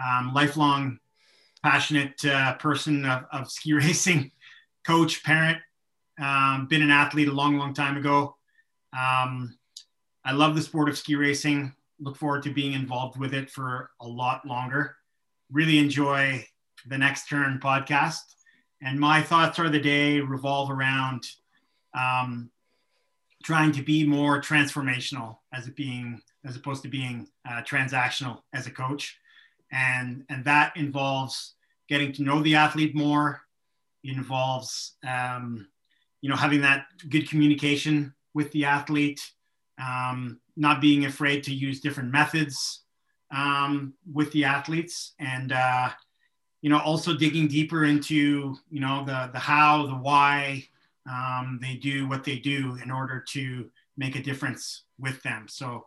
Um, 0.01 0.33
lifelong 0.33 0.99
passionate 1.63 2.23
uh, 2.25 2.55
person 2.55 3.05
of, 3.05 3.25
of, 3.31 3.51
ski 3.51 3.73
racing, 3.73 4.31
coach, 4.85 5.23
parent, 5.23 5.59
um, 6.19 6.67
been 6.67 6.81
an 6.81 6.91
athlete 6.91 7.27
a 7.27 7.31
long, 7.31 7.57
long 7.57 7.73
time 7.73 7.97
ago. 7.97 8.35
Um, 8.93 9.57
I 10.23 10.33
love 10.33 10.55
the 10.55 10.61
sport 10.61 10.89
of 10.89 10.97
ski 10.97 11.15
racing. 11.15 11.73
Look 11.99 12.17
forward 12.17 12.43
to 12.43 12.53
being 12.53 12.73
involved 12.73 13.17
with 13.17 13.33
it 13.33 13.49
for 13.49 13.91
a 13.99 14.07
lot 14.07 14.45
longer. 14.45 14.95
Really 15.51 15.77
enjoy 15.77 16.45
the 16.87 16.97
Next 16.97 17.27
Turn 17.27 17.59
podcast. 17.61 18.35
And 18.81 18.99
my 18.99 19.21
thoughts 19.21 19.59
are 19.59 19.69
the 19.69 19.79
day 19.79 20.19
revolve 20.19 20.71
around 20.71 21.23
um, 21.93 22.49
trying 23.43 23.71
to 23.73 23.83
be 23.83 24.05
more 24.05 24.41
transformational 24.41 25.37
as 25.53 25.67
it 25.67 25.75
being 25.75 26.21
as 26.43 26.55
opposed 26.55 26.81
to 26.81 26.89
being 26.89 27.27
uh, 27.47 27.61
transactional 27.61 28.41
as 28.53 28.65
a 28.65 28.71
coach 28.71 29.17
and 29.71 30.23
and 30.29 30.43
that 30.45 30.75
involves 30.75 31.55
getting 31.87 32.11
to 32.13 32.23
know 32.23 32.41
the 32.41 32.55
athlete 32.55 32.95
more. 32.95 33.41
It 34.03 34.15
involves 34.15 34.95
um, 35.07 35.67
you 36.21 36.29
know 36.29 36.35
having 36.35 36.61
that 36.61 36.85
good 37.09 37.29
communication 37.29 38.13
with 38.33 38.51
the 38.51 38.65
athlete, 38.65 39.21
um, 39.81 40.39
not 40.55 40.81
being 40.81 41.05
afraid 41.05 41.43
to 41.43 41.53
use 41.53 41.81
different 41.81 42.11
methods 42.11 42.81
um, 43.33 43.93
with 44.11 44.31
the 44.31 44.43
athletes, 44.43 45.13
and 45.19 45.51
uh, 45.51 45.89
you 46.61 46.69
know 46.69 46.79
also 46.79 47.15
digging 47.15 47.47
deeper 47.47 47.85
into 47.85 48.55
you 48.69 48.79
know 48.79 49.03
the 49.05 49.29
the 49.33 49.39
how, 49.39 49.85
the 49.87 49.95
why 49.95 50.63
um, 51.09 51.59
they 51.61 51.75
do 51.75 52.07
what 52.07 52.23
they 52.23 52.37
do 52.37 52.77
in 52.83 52.91
order 52.91 53.23
to 53.29 53.69
make 53.97 54.15
a 54.15 54.23
difference 54.23 54.83
with 54.99 55.21
them. 55.23 55.47
So 55.47 55.85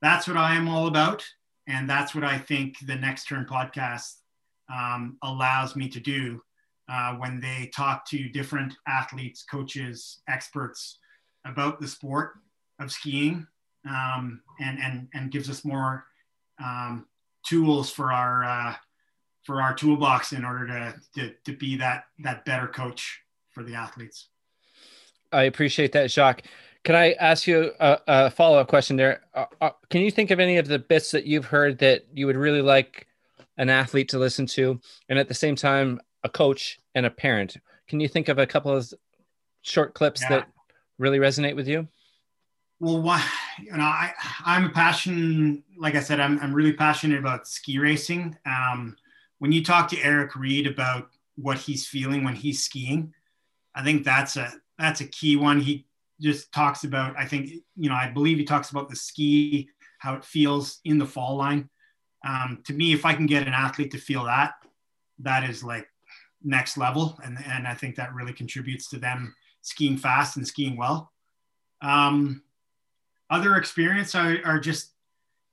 that's 0.00 0.26
what 0.26 0.36
I 0.36 0.54
am 0.54 0.68
all 0.68 0.86
about. 0.86 1.24
And 1.68 1.88
that's 1.88 2.14
what 2.14 2.24
I 2.24 2.38
think 2.38 2.76
the 2.86 2.96
Next 2.96 3.26
Turn 3.26 3.46
podcast 3.48 4.16
um, 4.72 5.16
allows 5.22 5.76
me 5.76 5.88
to 5.88 6.00
do 6.00 6.42
uh, 6.88 7.14
when 7.14 7.40
they 7.40 7.70
talk 7.74 8.04
to 8.08 8.28
different 8.28 8.74
athletes, 8.86 9.44
coaches, 9.48 10.20
experts 10.28 10.98
about 11.44 11.80
the 11.80 11.88
sport 11.88 12.34
of 12.80 12.90
skiing 12.90 13.46
um, 13.88 14.40
and, 14.60 14.78
and, 14.78 15.08
and 15.14 15.30
gives 15.30 15.50
us 15.50 15.64
more 15.64 16.04
um, 16.62 17.06
tools 17.46 17.90
for 17.90 18.12
our, 18.12 18.44
uh, 18.44 18.74
for 19.44 19.60
our 19.60 19.74
toolbox 19.74 20.32
in 20.32 20.44
order 20.44 20.66
to, 20.66 20.94
to, 21.14 21.34
to 21.44 21.56
be 21.56 21.76
that, 21.76 22.04
that 22.20 22.44
better 22.44 22.66
coach 22.66 23.20
for 23.50 23.62
the 23.62 23.74
athletes. 23.74 24.28
I 25.32 25.44
appreciate 25.44 25.92
that, 25.92 26.10
Jacques. 26.10 26.42
Can 26.84 26.94
I 26.94 27.12
ask 27.12 27.46
you 27.46 27.72
a, 27.78 27.98
a 28.06 28.30
follow 28.30 28.58
up 28.58 28.68
question 28.68 28.96
there? 28.96 29.22
Uh, 29.34 29.46
uh, 29.60 29.70
can 29.88 30.02
you 30.02 30.10
think 30.10 30.30
of 30.30 30.40
any 30.40 30.58
of 30.58 30.66
the 30.66 30.78
bits 30.78 31.12
that 31.12 31.26
you've 31.26 31.46
heard 31.46 31.78
that 31.78 32.06
you 32.12 32.26
would 32.26 32.36
really 32.36 32.62
like 32.62 33.06
an 33.56 33.70
athlete 33.70 34.08
to 34.10 34.18
listen 34.18 34.46
to, 34.46 34.80
and 35.08 35.18
at 35.18 35.28
the 35.28 35.34
same 35.34 35.54
time, 35.54 36.00
a 36.24 36.28
coach 36.28 36.80
and 36.94 37.06
a 37.06 37.10
parent? 37.10 37.56
Can 37.88 38.00
you 38.00 38.08
think 38.08 38.28
of 38.28 38.38
a 38.38 38.46
couple 38.46 38.72
of 38.72 38.92
short 39.62 39.94
clips 39.94 40.22
yeah. 40.22 40.28
that 40.30 40.48
really 41.02 41.18
resonate 41.18 41.56
with 41.56 41.68
you? 41.68 41.88
Well, 42.80 43.02
why, 43.02 43.24
you 43.60 43.72
know, 43.72 43.82
I, 43.82 44.12
I'm 44.44 44.72
passionate, 44.72 45.62
like 45.78 45.94
I 45.94 46.00
said, 46.00 46.18
I'm, 46.18 46.38
I'm 46.40 46.52
really 46.52 46.72
passionate 46.72 47.18
about 47.18 47.46
ski 47.46 47.78
racing. 47.78 48.36
Um, 48.46 48.96
when 49.38 49.52
you 49.52 49.62
talk 49.62 49.88
to 49.88 50.02
Erik 50.02 50.34
Read 50.34 50.66
about 50.66 51.08
what 51.36 51.58
he's 51.58 51.86
feeling 51.86 52.24
when 52.24 52.34
he's 52.34 52.64
skiing, 52.64 53.12
I 53.74 53.84
think 53.84 54.04
that's 54.04 54.36
a, 54.36 54.52
that's 54.78 55.00
a 55.00 55.06
key 55.06 55.36
one. 55.36 55.60
He 55.60 55.86
just 56.20 56.52
talks 56.52 56.84
about, 56.84 57.16
I 57.16 57.24
think, 57.24 57.50
you 57.76 57.88
know, 57.88 57.94
I 57.94 58.08
believe 58.08 58.38
he 58.38 58.44
talks 58.44 58.70
about 58.70 58.88
the 58.88 58.96
ski, 58.96 59.68
how 59.98 60.14
it 60.14 60.24
feels 60.24 60.80
in 60.84 60.98
the 60.98 61.06
fall 61.06 61.36
line. 61.36 61.68
Um, 62.26 62.62
to 62.64 62.72
me, 62.72 62.92
if 62.92 63.04
I 63.04 63.14
can 63.14 63.26
get 63.26 63.46
an 63.46 63.54
athlete 63.54 63.92
to 63.92 63.98
feel 63.98 64.24
that, 64.24 64.54
that 65.20 65.48
is 65.48 65.62
like 65.62 65.86
next 66.42 66.76
level. 66.76 67.18
And, 67.24 67.38
and 67.46 67.66
I 67.66 67.74
think 67.74 67.94
that 67.96 68.14
really 68.14 68.32
contributes 68.32 68.88
to 68.90 68.98
them 68.98 69.34
skiing 69.62 69.96
fast 69.96 70.36
and 70.36 70.46
skiing 70.46 70.76
well. 70.76 71.10
Um, 71.80 72.42
other 73.30 73.56
experience 73.56 74.14
are, 74.14 74.38
are 74.44 74.60
just 74.60 74.90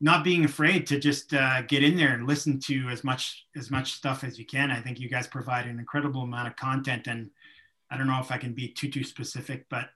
not 0.01 0.23
being 0.23 0.45
afraid 0.45 0.87
to 0.87 0.99
just 0.99 1.33
uh, 1.33 1.61
get 1.63 1.83
in 1.83 1.95
there 1.95 2.13
and 2.13 2.27
listen 2.27 2.59
to 2.59 2.89
as 2.89 3.03
much 3.03 3.45
as 3.55 3.71
much 3.71 3.93
stuff 3.93 4.23
as 4.23 4.37
you 4.37 4.45
can. 4.45 4.71
I 4.71 4.81
think 4.81 4.99
you 4.99 5.09
guys 5.09 5.27
provide 5.27 5.65
an 5.65 5.79
incredible 5.79 6.21
amount 6.21 6.47
of 6.47 6.55
content, 6.55 7.07
and 7.07 7.29
I 7.89 7.97
don't 7.97 8.07
know 8.07 8.19
if 8.19 8.31
I 8.31 8.37
can 8.37 8.53
be 8.53 8.69
too 8.69 8.89
too 8.89 9.03
specific, 9.03 9.65
but 9.69 9.89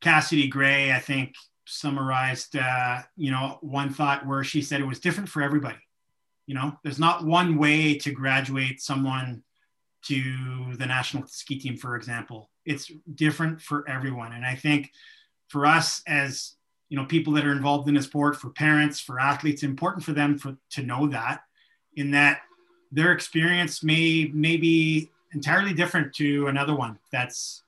Cassidy 0.00 0.48
Gray, 0.48 0.92
I 0.92 0.98
think, 0.98 1.34
summarized, 1.66 2.56
uh, 2.56 3.02
you 3.16 3.30
know, 3.30 3.58
one 3.60 3.92
thought 3.92 4.26
where 4.26 4.44
she 4.44 4.62
said 4.62 4.80
it 4.80 4.86
was 4.86 5.00
different 5.00 5.28
for 5.28 5.42
everybody. 5.42 5.78
You 6.46 6.54
know, 6.54 6.72
there's 6.82 6.98
not 6.98 7.24
one 7.24 7.56
way 7.56 7.96
to 7.98 8.10
graduate 8.10 8.82
someone 8.82 9.42
to 10.06 10.74
the 10.76 10.86
national 10.86 11.26
ski 11.26 11.58
team, 11.58 11.76
for 11.76 11.96
example. 11.96 12.50
It's 12.64 12.90
different 13.14 13.60
for 13.60 13.88
everyone. 13.88 14.32
And 14.32 14.44
I 14.44 14.54
think 14.54 14.92
for 15.48 15.66
us 15.66 16.02
as, 16.06 16.54
you 16.88 16.96
know, 16.98 17.04
people 17.04 17.32
that 17.34 17.44
are 17.44 17.52
involved 17.52 17.88
in 17.88 17.94
the 17.94 18.02
sport, 18.02 18.36
for 18.36 18.50
parents, 18.50 19.00
for 19.00 19.20
athletes, 19.20 19.62
important 19.62 20.04
for 20.04 20.12
them 20.12 20.38
for, 20.38 20.56
to 20.70 20.82
know 20.82 21.06
that 21.08 21.42
in 21.96 22.10
that 22.12 22.42
their 22.90 23.12
experience 23.12 23.82
may, 23.82 24.30
may 24.32 24.56
be 24.56 25.10
entirely 25.32 25.74
different 25.74 26.14
to 26.14 26.46
another 26.46 26.74
one 26.74 26.98
that's 27.10 27.62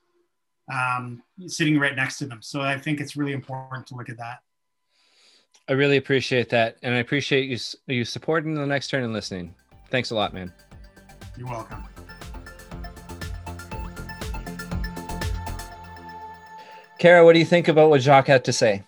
um, 0.71 1.21
sitting 1.47 1.79
right 1.79 1.95
next 1.95 2.17
to 2.19 2.25
them. 2.25 2.41
So 2.41 2.61
I 2.61 2.77
think 2.77 2.99
it's 2.99 3.15
really 3.15 3.33
important 3.33 3.87
to 3.87 3.95
look 3.95 4.09
at 4.09 4.17
that. 4.17 4.39
I 5.69 5.73
really 5.73 5.97
appreciate 5.97 6.49
that, 6.49 6.77
and 6.81 6.95
I 6.95 6.99
appreciate 6.99 7.49
you 7.49 7.57
you 7.87 8.05
supporting 8.05 8.53
the 8.53 8.65
next 8.65 8.87
turn 8.87 9.03
and 9.03 9.11
listening. 9.11 9.53
Thanks 9.89 10.11
a 10.11 10.15
lot, 10.15 10.33
man. 10.33 10.53
You're 11.37 11.47
welcome. 11.47 11.83
Cara, 16.99 17.23
what 17.23 17.33
do 17.33 17.39
you 17.39 17.45
think 17.45 17.67
about 17.67 17.89
what 17.89 18.01
Jacques 18.01 18.27
had 18.27 18.43
to 18.45 18.53
say? 18.53 18.83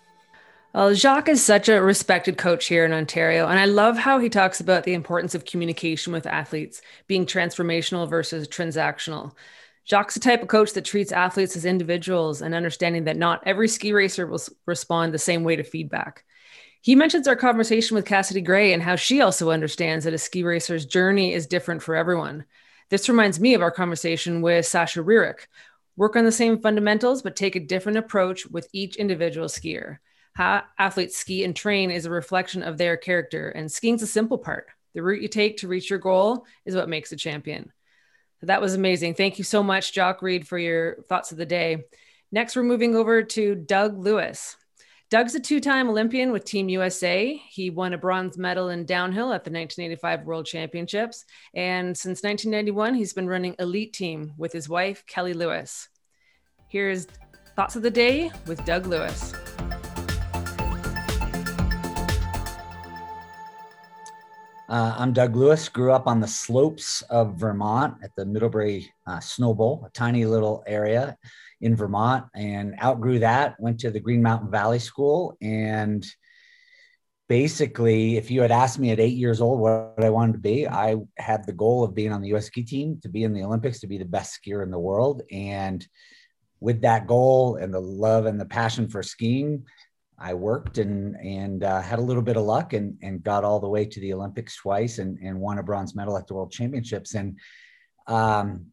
Well, 0.74 0.94
Jacques 0.94 1.28
is 1.28 1.44
such 1.44 1.68
a 1.68 1.82
respected 1.82 2.38
coach 2.38 2.66
here 2.66 2.84
in 2.84 2.92
Ontario, 2.92 3.48
and 3.48 3.58
I 3.58 3.64
love 3.64 3.98
how 3.98 4.20
he 4.20 4.28
talks 4.28 4.60
about 4.60 4.84
the 4.84 4.94
importance 4.94 5.34
of 5.34 5.44
communication 5.44 6.12
with 6.12 6.26
athletes 6.26 6.80
being 7.08 7.26
transformational 7.26 8.08
versus 8.08 8.46
transactional. 8.46 9.32
Jacques 9.84 10.10
is 10.10 10.14
the 10.14 10.20
type 10.20 10.42
of 10.42 10.48
coach 10.48 10.72
that 10.74 10.84
treats 10.84 11.10
athletes 11.10 11.56
as 11.56 11.64
individuals 11.64 12.42
and 12.42 12.54
understanding 12.54 13.04
that 13.04 13.16
not 13.16 13.42
every 13.46 13.66
ski 13.66 13.92
racer 13.92 14.26
will 14.26 14.40
respond 14.66 15.12
the 15.12 15.18
same 15.18 15.42
way 15.42 15.56
to 15.56 15.64
feedback. 15.64 16.24
He 16.82 16.94
mentions 16.94 17.26
our 17.26 17.36
conversation 17.36 17.96
with 17.96 18.06
Cassidy 18.06 18.40
Gray 18.40 18.72
and 18.72 18.82
how 18.82 18.96
she 18.96 19.20
also 19.20 19.50
understands 19.50 20.04
that 20.04 20.14
a 20.14 20.18
ski 20.18 20.44
racer's 20.44 20.86
journey 20.86 21.34
is 21.34 21.46
different 21.46 21.82
for 21.82 21.96
everyone. 21.96 22.44
This 22.90 23.08
reminds 23.08 23.40
me 23.40 23.54
of 23.54 23.62
our 23.62 23.70
conversation 23.70 24.40
with 24.40 24.66
Sasha 24.66 25.00
Rearick. 25.00 25.46
Work 25.96 26.16
on 26.16 26.24
the 26.24 26.32
same 26.32 26.60
fundamentals, 26.60 27.22
but 27.22 27.36
take 27.36 27.56
a 27.56 27.60
different 27.60 27.98
approach 27.98 28.46
with 28.46 28.68
each 28.72 28.96
individual 28.96 29.48
skier. 29.48 29.98
How 30.34 30.62
athletes 30.78 31.16
ski 31.16 31.44
and 31.44 31.54
train 31.54 31.90
is 31.90 32.06
a 32.06 32.10
reflection 32.10 32.62
of 32.62 32.78
their 32.78 32.96
character, 32.96 33.50
and 33.50 33.70
skiing's 33.70 34.02
a 34.02 34.06
simple 34.06 34.38
part. 34.38 34.68
The 34.94 35.02
route 35.02 35.22
you 35.22 35.28
take 35.28 35.58
to 35.58 35.68
reach 35.68 35.90
your 35.90 35.98
goal 35.98 36.46
is 36.64 36.74
what 36.74 36.88
makes 36.88 37.12
a 37.12 37.16
champion. 37.16 37.72
That 38.42 38.62
was 38.62 38.74
amazing. 38.74 39.14
Thank 39.14 39.38
you 39.38 39.44
so 39.44 39.62
much, 39.62 39.92
Jock 39.92 40.22
Reed, 40.22 40.48
for 40.48 40.58
your 40.58 41.02
thoughts 41.08 41.30
of 41.30 41.38
the 41.38 41.46
day. 41.46 41.84
Next, 42.32 42.56
we're 42.56 42.62
moving 42.62 42.96
over 42.96 43.22
to 43.22 43.54
Doug 43.54 43.98
Lewis. 43.98 44.56
Doug's 45.10 45.34
a 45.34 45.40
two 45.40 45.58
time 45.58 45.88
Olympian 45.88 46.30
with 46.30 46.44
Team 46.44 46.68
USA. 46.68 47.34
He 47.34 47.68
won 47.68 47.94
a 47.94 47.98
bronze 47.98 48.38
medal 48.38 48.68
in 48.68 48.84
downhill 48.84 49.32
at 49.32 49.42
the 49.42 49.50
1985 49.50 50.24
World 50.24 50.46
Championships. 50.46 51.24
And 51.52 51.98
since 51.98 52.22
1991, 52.22 52.94
he's 52.94 53.12
been 53.12 53.26
running 53.26 53.56
Elite 53.58 53.92
Team 53.92 54.34
with 54.38 54.52
his 54.52 54.68
wife, 54.68 55.04
Kelly 55.08 55.34
Lewis. 55.34 55.88
Here's 56.68 57.08
Thoughts 57.56 57.74
of 57.74 57.82
the 57.82 57.90
Day 57.90 58.30
with 58.46 58.64
Doug 58.64 58.86
Lewis. 58.86 59.34
Uh, 64.68 64.94
I'm 64.96 65.12
Doug 65.12 65.34
Lewis, 65.34 65.68
grew 65.68 65.90
up 65.90 66.06
on 66.06 66.20
the 66.20 66.28
slopes 66.28 67.02
of 67.10 67.34
Vermont 67.34 67.96
at 68.04 68.14
the 68.14 68.24
Middlebury 68.24 68.88
uh, 69.08 69.18
Snow 69.18 69.54
Bowl, 69.54 69.82
a 69.84 69.90
tiny 69.90 70.24
little 70.24 70.62
area 70.68 71.18
in 71.60 71.76
Vermont, 71.76 72.26
and 72.34 72.74
outgrew 72.82 73.20
that, 73.20 73.56
went 73.58 73.80
to 73.80 73.90
the 73.90 74.00
Green 74.00 74.22
Mountain 74.22 74.50
Valley 74.50 74.78
School. 74.78 75.36
And 75.42 76.06
basically, 77.28 78.16
if 78.16 78.30
you 78.30 78.42
had 78.42 78.50
asked 78.50 78.78
me 78.78 78.90
at 78.90 79.00
eight 79.00 79.16
years 79.16 79.40
old 79.40 79.60
what 79.60 80.02
I 80.02 80.10
wanted 80.10 80.32
to 80.32 80.38
be, 80.38 80.66
I 80.66 80.96
had 81.16 81.46
the 81.46 81.52
goal 81.52 81.84
of 81.84 81.94
being 81.94 82.12
on 82.12 82.22
the 82.22 82.34
US 82.34 82.46
ski 82.46 82.62
team, 82.62 82.98
to 83.02 83.08
be 83.08 83.24
in 83.24 83.32
the 83.32 83.44
Olympics, 83.44 83.80
to 83.80 83.86
be 83.86 83.98
the 83.98 84.04
best 84.04 84.38
skier 84.40 84.62
in 84.62 84.70
the 84.70 84.78
world. 84.78 85.22
And 85.30 85.86
with 86.60 86.82
that 86.82 87.06
goal 87.06 87.56
and 87.56 87.72
the 87.72 87.80
love 87.80 88.26
and 88.26 88.40
the 88.40 88.46
passion 88.46 88.88
for 88.88 89.02
skiing, 89.02 89.64
I 90.18 90.34
worked 90.34 90.76
and 90.76 91.16
and 91.16 91.64
uh, 91.64 91.80
had 91.80 91.98
a 91.98 92.02
little 92.02 92.22
bit 92.22 92.36
of 92.36 92.44
luck 92.44 92.74
and 92.74 92.98
and 93.00 93.22
got 93.22 93.42
all 93.42 93.58
the 93.58 93.68
way 93.68 93.86
to 93.86 94.00
the 94.00 94.12
Olympics 94.12 94.56
twice 94.56 94.98
and 94.98 95.18
and 95.18 95.40
won 95.40 95.58
a 95.58 95.62
bronze 95.62 95.94
medal 95.94 96.18
at 96.18 96.26
the 96.26 96.34
World 96.34 96.52
Championships. 96.52 97.14
And 97.14 97.38
um, 98.06 98.66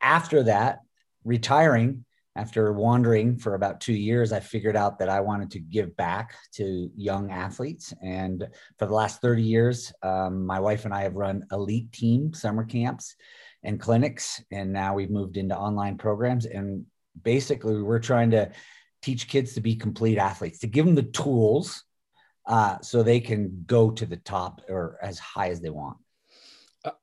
after 0.00 0.44
that, 0.44 0.80
retiring 1.24 2.04
after 2.34 2.72
wandering 2.72 3.36
for 3.36 3.54
about 3.54 3.80
two 3.80 3.92
years, 3.92 4.32
I 4.32 4.40
figured 4.40 4.76
out 4.76 4.98
that 4.98 5.10
I 5.10 5.20
wanted 5.20 5.50
to 5.50 5.58
give 5.58 5.94
back 5.96 6.34
to 6.54 6.90
young 6.96 7.30
athletes. 7.30 7.92
And 8.02 8.48
for 8.78 8.86
the 8.86 8.94
last 8.94 9.20
30 9.20 9.42
years, 9.42 9.92
um, 10.02 10.46
my 10.46 10.58
wife 10.58 10.86
and 10.86 10.94
I 10.94 11.02
have 11.02 11.14
run 11.14 11.44
elite 11.52 11.92
team 11.92 12.32
summer 12.32 12.64
camps 12.64 13.16
and 13.62 13.78
clinics. 13.78 14.42
And 14.50 14.72
now 14.72 14.94
we've 14.94 15.10
moved 15.10 15.36
into 15.36 15.56
online 15.56 15.98
programs. 15.98 16.46
And 16.46 16.86
basically, 17.22 17.82
we're 17.82 17.98
trying 17.98 18.30
to 18.30 18.50
teach 19.02 19.28
kids 19.28 19.52
to 19.54 19.60
be 19.60 19.76
complete 19.76 20.16
athletes, 20.16 20.60
to 20.60 20.66
give 20.66 20.86
them 20.86 20.94
the 20.94 21.02
tools 21.02 21.84
uh, 22.46 22.78
so 22.80 23.02
they 23.02 23.20
can 23.20 23.64
go 23.66 23.90
to 23.90 24.06
the 24.06 24.16
top 24.16 24.62
or 24.70 24.98
as 25.02 25.18
high 25.18 25.50
as 25.50 25.60
they 25.60 25.70
want. 25.70 25.98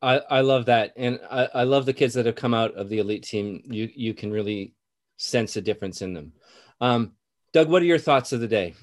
I, 0.01 0.17
I 0.17 0.41
love 0.41 0.65
that. 0.65 0.93
And 0.97 1.19
I, 1.29 1.47
I 1.53 1.63
love 1.63 1.85
the 1.85 1.93
kids 1.93 2.13
that 2.15 2.25
have 2.25 2.35
come 2.35 2.53
out 2.53 2.75
of 2.75 2.89
the 2.89 2.99
elite 2.99 3.23
team. 3.23 3.61
You, 3.65 3.89
you 3.93 4.13
can 4.13 4.31
really 4.31 4.73
sense 5.17 5.55
a 5.55 5.61
difference 5.61 6.01
in 6.01 6.13
them. 6.13 6.33
Um, 6.81 7.13
Doug, 7.53 7.69
what 7.69 7.81
are 7.81 7.85
your 7.85 7.97
thoughts 7.97 8.33
of 8.33 8.41
the 8.41 8.47
day? 8.47 8.75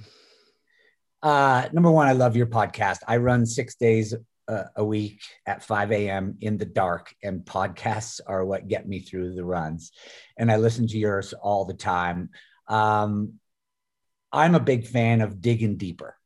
Uh, 1.22 1.68
number 1.72 1.90
one, 1.90 2.06
I 2.06 2.12
love 2.12 2.36
your 2.36 2.46
podcast. 2.46 2.98
I 3.06 3.16
run 3.18 3.46
six 3.46 3.74
days 3.76 4.14
uh, 4.48 4.64
a 4.76 4.84
week 4.84 5.20
at 5.46 5.64
5 5.64 5.92
a.m. 5.92 6.36
in 6.40 6.56
the 6.56 6.64
dark, 6.64 7.14
and 7.22 7.40
podcasts 7.40 8.20
are 8.26 8.44
what 8.44 8.68
get 8.68 8.88
me 8.88 9.00
through 9.00 9.34
the 9.34 9.44
runs. 9.44 9.92
And 10.36 10.50
I 10.50 10.56
listen 10.56 10.86
to 10.88 10.98
yours 10.98 11.32
all 11.32 11.64
the 11.64 11.74
time. 11.74 12.30
Um, 12.68 13.34
I'm 14.32 14.54
a 14.54 14.60
big 14.60 14.86
fan 14.86 15.20
of 15.20 15.40
digging 15.40 15.76
deeper, 15.76 16.16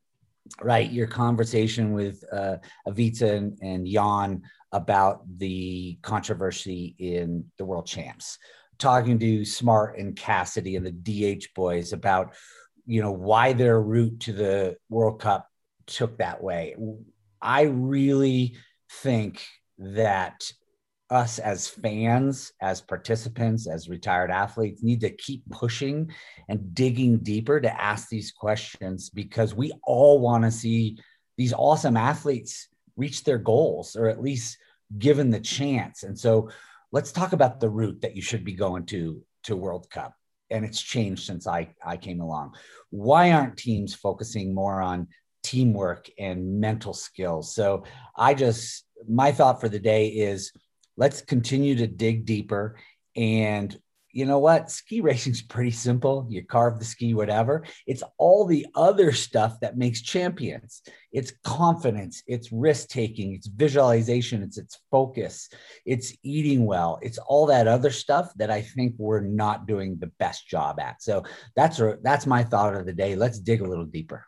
right? 0.61 0.89
Your 0.89 1.07
conversation 1.07 1.93
with 1.93 2.23
uh, 2.31 2.57
Ivica 2.85 3.33
and, 3.33 3.57
and 3.61 3.87
Jan 3.87 4.43
about 4.71 5.21
the 5.37 5.97
controversy 6.01 6.95
in 6.97 7.45
the 7.57 7.65
world 7.65 7.85
champs, 7.85 8.37
talking 8.77 9.19
to 9.19 9.45
Smart 9.45 9.97
and 9.97 10.15
Cassidy 10.15 10.75
and 10.75 10.85
the 10.85 10.91
DH 11.37 11.53
boys 11.53 11.93
about, 11.93 12.33
you 12.85 13.01
know, 13.01 13.11
why 13.11 13.53
their 13.53 13.81
route 13.81 14.19
to 14.21 14.33
the 14.33 14.77
World 14.89 15.19
Cup 15.19 15.47
took 15.87 16.17
that 16.17 16.41
way. 16.41 16.75
I 17.41 17.63
really 17.63 18.55
think 18.89 19.43
that 19.77 20.51
us 21.09 21.39
as 21.39 21.67
fans, 21.67 22.53
as 22.61 22.79
participants, 22.79 23.67
as 23.67 23.89
retired 23.89 24.31
athletes 24.31 24.81
need 24.81 25.01
to 25.01 25.09
keep 25.09 25.43
pushing 25.51 26.09
and 26.47 26.73
digging 26.73 27.17
deeper 27.17 27.59
to 27.59 27.81
ask 27.81 28.07
these 28.07 28.31
questions 28.31 29.09
because 29.09 29.53
we 29.53 29.73
all 29.83 30.19
want 30.19 30.45
to 30.45 30.51
see 30.51 30.97
these 31.37 31.53
awesome 31.53 31.97
athletes 31.97 32.69
reach 32.97 33.23
their 33.23 33.37
goals 33.37 33.95
or 33.95 34.07
at 34.07 34.21
least 34.21 34.57
given 34.97 35.29
the 35.29 35.39
chance. 35.39 36.03
And 36.03 36.17
so 36.17 36.49
let's 36.91 37.11
talk 37.11 37.33
about 37.33 37.59
the 37.59 37.69
route 37.69 38.01
that 38.01 38.15
you 38.15 38.21
should 38.21 38.43
be 38.43 38.53
going 38.53 38.85
to 38.87 39.21
to 39.43 39.55
World 39.55 39.89
Cup. 39.89 40.13
And 40.49 40.65
it's 40.65 40.81
changed 40.81 41.25
since 41.25 41.47
I, 41.47 41.69
I 41.83 41.97
came 41.97 42.19
along. 42.19 42.55
Why 42.89 43.31
aren't 43.31 43.57
teams 43.57 43.95
focusing 43.95 44.53
more 44.53 44.81
on 44.81 45.07
teamwork 45.43 46.09
and 46.19 46.59
mental 46.59 46.93
skills? 46.93 47.55
So 47.55 47.85
I 48.17 48.33
just, 48.33 48.85
my 49.07 49.31
thought 49.31 49.61
for 49.61 49.69
the 49.69 49.79
day 49.79 50.07
is 50.07 50.51
let's 50.97 51.21
continue 51.21 51.75
to 51.75 51.87
dig 51.87 52.25
deeper 52.25 52.75
and 53.15 53.77
you 54.13 54.25
know 54.25 54.39
what? 54.39 54.69
Ski 54.69 55.01
racing's 55.01 55.41
pretty 55.41 55.71
simple. 55.71 56.25
You 56.29 56.45
carve 56.45 56.79
the 56.79 56.85
ski, 56.85 57.13
whatever. 57.13 57.63
It's 57.87 58.03
all 58.17 58.45
the 58.45 58.67
other 58.75 59.11
stuff 59.11 59.59
that 59.61 59.77
makes 59.77 60.01
champions. 60.01 60.81
It's 61.11 61.33
confidence, 61.43 62.23
it's 62.25 62.51
risk 62.51 62.89
taking, 62.89 63.33
it's 63.35 63.47
visualization, 63.47 64.43
it's 64.43 64.57
its 64.57 64.79
focus, 64.89 65.49
it's 65.85 66.15
eating 66.23 66.65
well. 66.65 66.99
It's 67.01 67.17
all 67.17 67.47
that 67.47 67.67
other 67.67 67.91
stuff 67.91 68.31
that 68.37 68.49
I 68.49 68.61
think 68.61 68.95
we're 68.97 69.21
not 69.21 69.67
doing 69.67 69.97
the 69.97 70.11
best 70.19 70.47
job 70.47 70.79
at. 70.79 71.01
So 71.01 71.23
that's 71.55 71.81
that's 72.01 72.25
my 72.25 72.43
thought 72.43 72.75
of 72.75 72.85
the 72.85 72.93
day. 72.93 73.15
Let's 73.15 73.39
dig 73.39 73.61
a 73.61 73.67
little 73.67 73.85
deeper. 73.85 74.25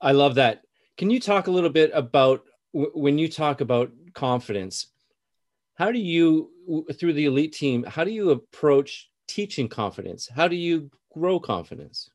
I 0.00 0.12
love 0.12 0.36
that. 0.36 0.62
Can 0.96 1.10
you 1.10 1.20
talk 1.20 1.46
a 1.46 1.52
little 1.52 1.70
bit 1.70 1.90
about 1.94 2.44
when 2.72 3.18
you 3.18 3.28
talk 3.28 3.60
about 3.60 3.90
confidence? 4.14 4.86
How 5.78 5.92
do 5.92 5.98
you 6.00 6.50
through 6.98 7.12
the 7.12 7.26
elite 7.26 7.52
team, 7.52 7.84
how 7.84 8.02
do 8.02 8.10
you 8.10 8.30
approach 8.30 9.08
teaching 9.28 9.68
confidence? 9.68 10.28
How 10.34 10.48
do 10.48 10.56
you 10.56 10.90
grow 11.12 11.38
confidence? 11.38 12.10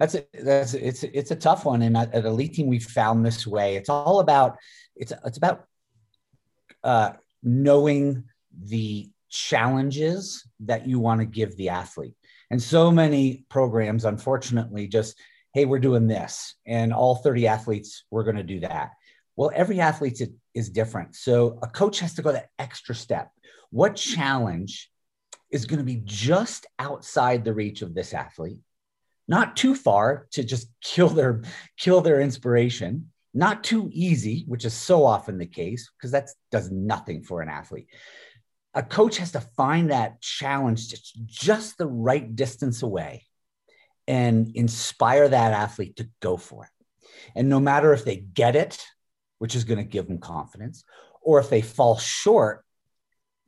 That's 0.00 0.16
a, 0.16 0.24
that's 0.34 0.74
a, 0.74 0.86
it's 0.86 1.04
it's 1.04 1.30
a 1.30 1.36
tough 1.36 1.64
one, 1.64 1.82
and 1.82 1.96
at, 1.96 2.12
at 2.12 2.24
elite 2.24 2.54
team 2.54 2.66
we 2.66 2.80
found 2.80 3.24
this 3.24 3.46
way. 3.46 3.76
It's 3.76 3.88
all 3.88 4.18
about 4.18 4.56
it's 4.96 5.12
it's 5.24 5.38
about 5.38 5.64
uh, 6.82 7.12
knowing 7.42 8.24
the 8.64 9.10
challenges 9.30 10.46
that 10.60 10.88
you 10.88 10.98
want 10.98 11.20
to 11.20 11.26
give 11.26 11.56
the 11.56 11.68
athlete. 11.68 12.14
And 12.50 12.62
so 12.62 12.90
many 12.90 13.44
programs, 13.48 14.04
unfortunately, 14.04 14.88
just 14.88 15.16
hey, 15.54 15.66
we're 15.66 15.78
doing 15.78 16.08
this, 16.08 16.56
and 16.66 16.92
all 16.92 17.14
30 17.14 17.46
athletes, 17.46 18.04
we're 18.10 18.24
going 18.24 18.36
to 18.36 18.42
do 18.42 18.60
that. 18.60 18.90
Well, 19.36 19.50
every 19.54 19.80
athlete 19.80 20.20
is 20.56 20.70
different. 20.70 21.14
So 21.14 21.58
a 21.62 21.68
coach 21.68 22.00
has 22.00 22.14
to 22.14 22.22
go 22.22 22.32
that 22.32 22.48
extra 22.58 22.94
step. 22.94 23.30
What 23.70 23.94
challenge 23.94 24.90
is 25.50 25.66
going 25.66 25.78
to 25.78 25.84
be 25.84 26.00
just 26.04 26.66
outside 26.78 27.44
the 27.44 27.54
reach 27.54 27.82
of 27.82 27.94
this 27.94 28.14
athlete? 28.14 28.60
Not 29.28 29.56
too 29.56 29.74
far 29.74 30.26
to 30.32 30.42
just 30.42 30.68
kill 30.82 31.08
their 31.08 31.42
kill 31.78 32.00
their 32.00 32.20
inspiration, 32.20 33.12
not 33.34 33.62
too 33.62 33.90
easy, 33.92 34.44
which 34.48 34.64
is 34.64 34.72
so 34.72 35.04
often 35.04 35.36
the 35.36 35.46
case 35.46 35.90
because 35.96 36.12
that 36.12 36.30
does 36.50 36.70
nothing 36.70 37.22
for 37.22 37.42
an 37.42 37.48
athlete. 37.48 37.88
A 38.74 38.82
coach 38.82 39.18
has 39.18 39.32
to 39.32 39.40
find 39.40 39.90
that 39.90 40.20
challenge 40.20 40.94
just 41.26 41.76
the 41.76 41.86
right 41.86 42.34
distance 42.34 42.82
away 42.82 43.26
and 44.06 44.52
inspire 44.54 45.28
that 45.28 45.52
athlete 45.52 45.96
to 45.96 46.08
go 46.20 46.36
for 46.36 46.64
it. 46.64 46.70
And 47.34 47.48
no 47.48 47.60
matter 47.60 47.92
if 47.92 48.04
they 48.04 48.16
get 48.16 48.56
it 48.56 48.86
which 49.38 49.54
is 49.54 49.64
going 49.64 49.78
to 49.78 49.84
give 49.84 50.08
them 50.08 50.18
confidence. 50.18 50.84
Or 51.22 51.38
if 51.38 51.50
they 51.50 51.60
fall 51.60 51.98
short, 51.98 52.64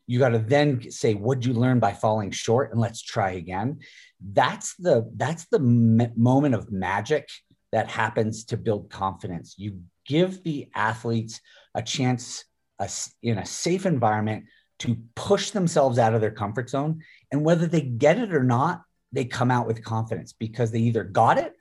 you 0.06 0.18
got 0.18 0.30
to 0.30 0.38
then 0.38 0.90
say, 0.90 1.14
"What'd 1.14 1.44
you 1.44 1.52
learn 1.52 1.80
by 1.80 1.92
falling 1.92 2.30
short?" 2.30 2.72
and 2.72 2.80
let's 2.80 3.02
try 3.02 3.32
again. 3.32 3.80
That's 4.20 4.74
the 4.76 5.10
that's 5.16 5.46
the 5.46 5.58
m- 5.58 6.12
moment 6.16 6.54
of 6.54 6.72
magic 6.72 7.28
that 7.72 7.88
happens 7.88 8.44
to 8.46 8.56
build 8.56 8.90
confidence. 8.90 9.54
You 9.58 9.82
give 10.06 10.42
the 10.42 10.68
athletes 10.74 11.40
a 11.74 11.82
chance 11.82 12.44
a, 12.78 12.88
in 13.22 13.36
a 13.38 13.44
safe 13.44 13.84
environment 13.84 14.46
to 14.78 14.96
push 15.14 15.50
themselves 15.50 15.98
out 15.98 16.14
of 16.14 16.20
their 16.20 16.30
comfort 16.30 16.70
zone, 16.70 17.02
and 17.30 17.44
whether 17.44 17.66
they 17.66 17.82
get 17.82 18.18
it 18.18 18.32
or 18.32 18.44
not, 18.44 18.82
they 19.12 19.26
come 19.26 19.50
out 19.50 19.66
with 19.66 19.84
confidence 19.84 20.32
because 20.32 20.70
they 20.70 20.80
either 20.80 21.04
got 21.04 21.36
it 21.36 21.52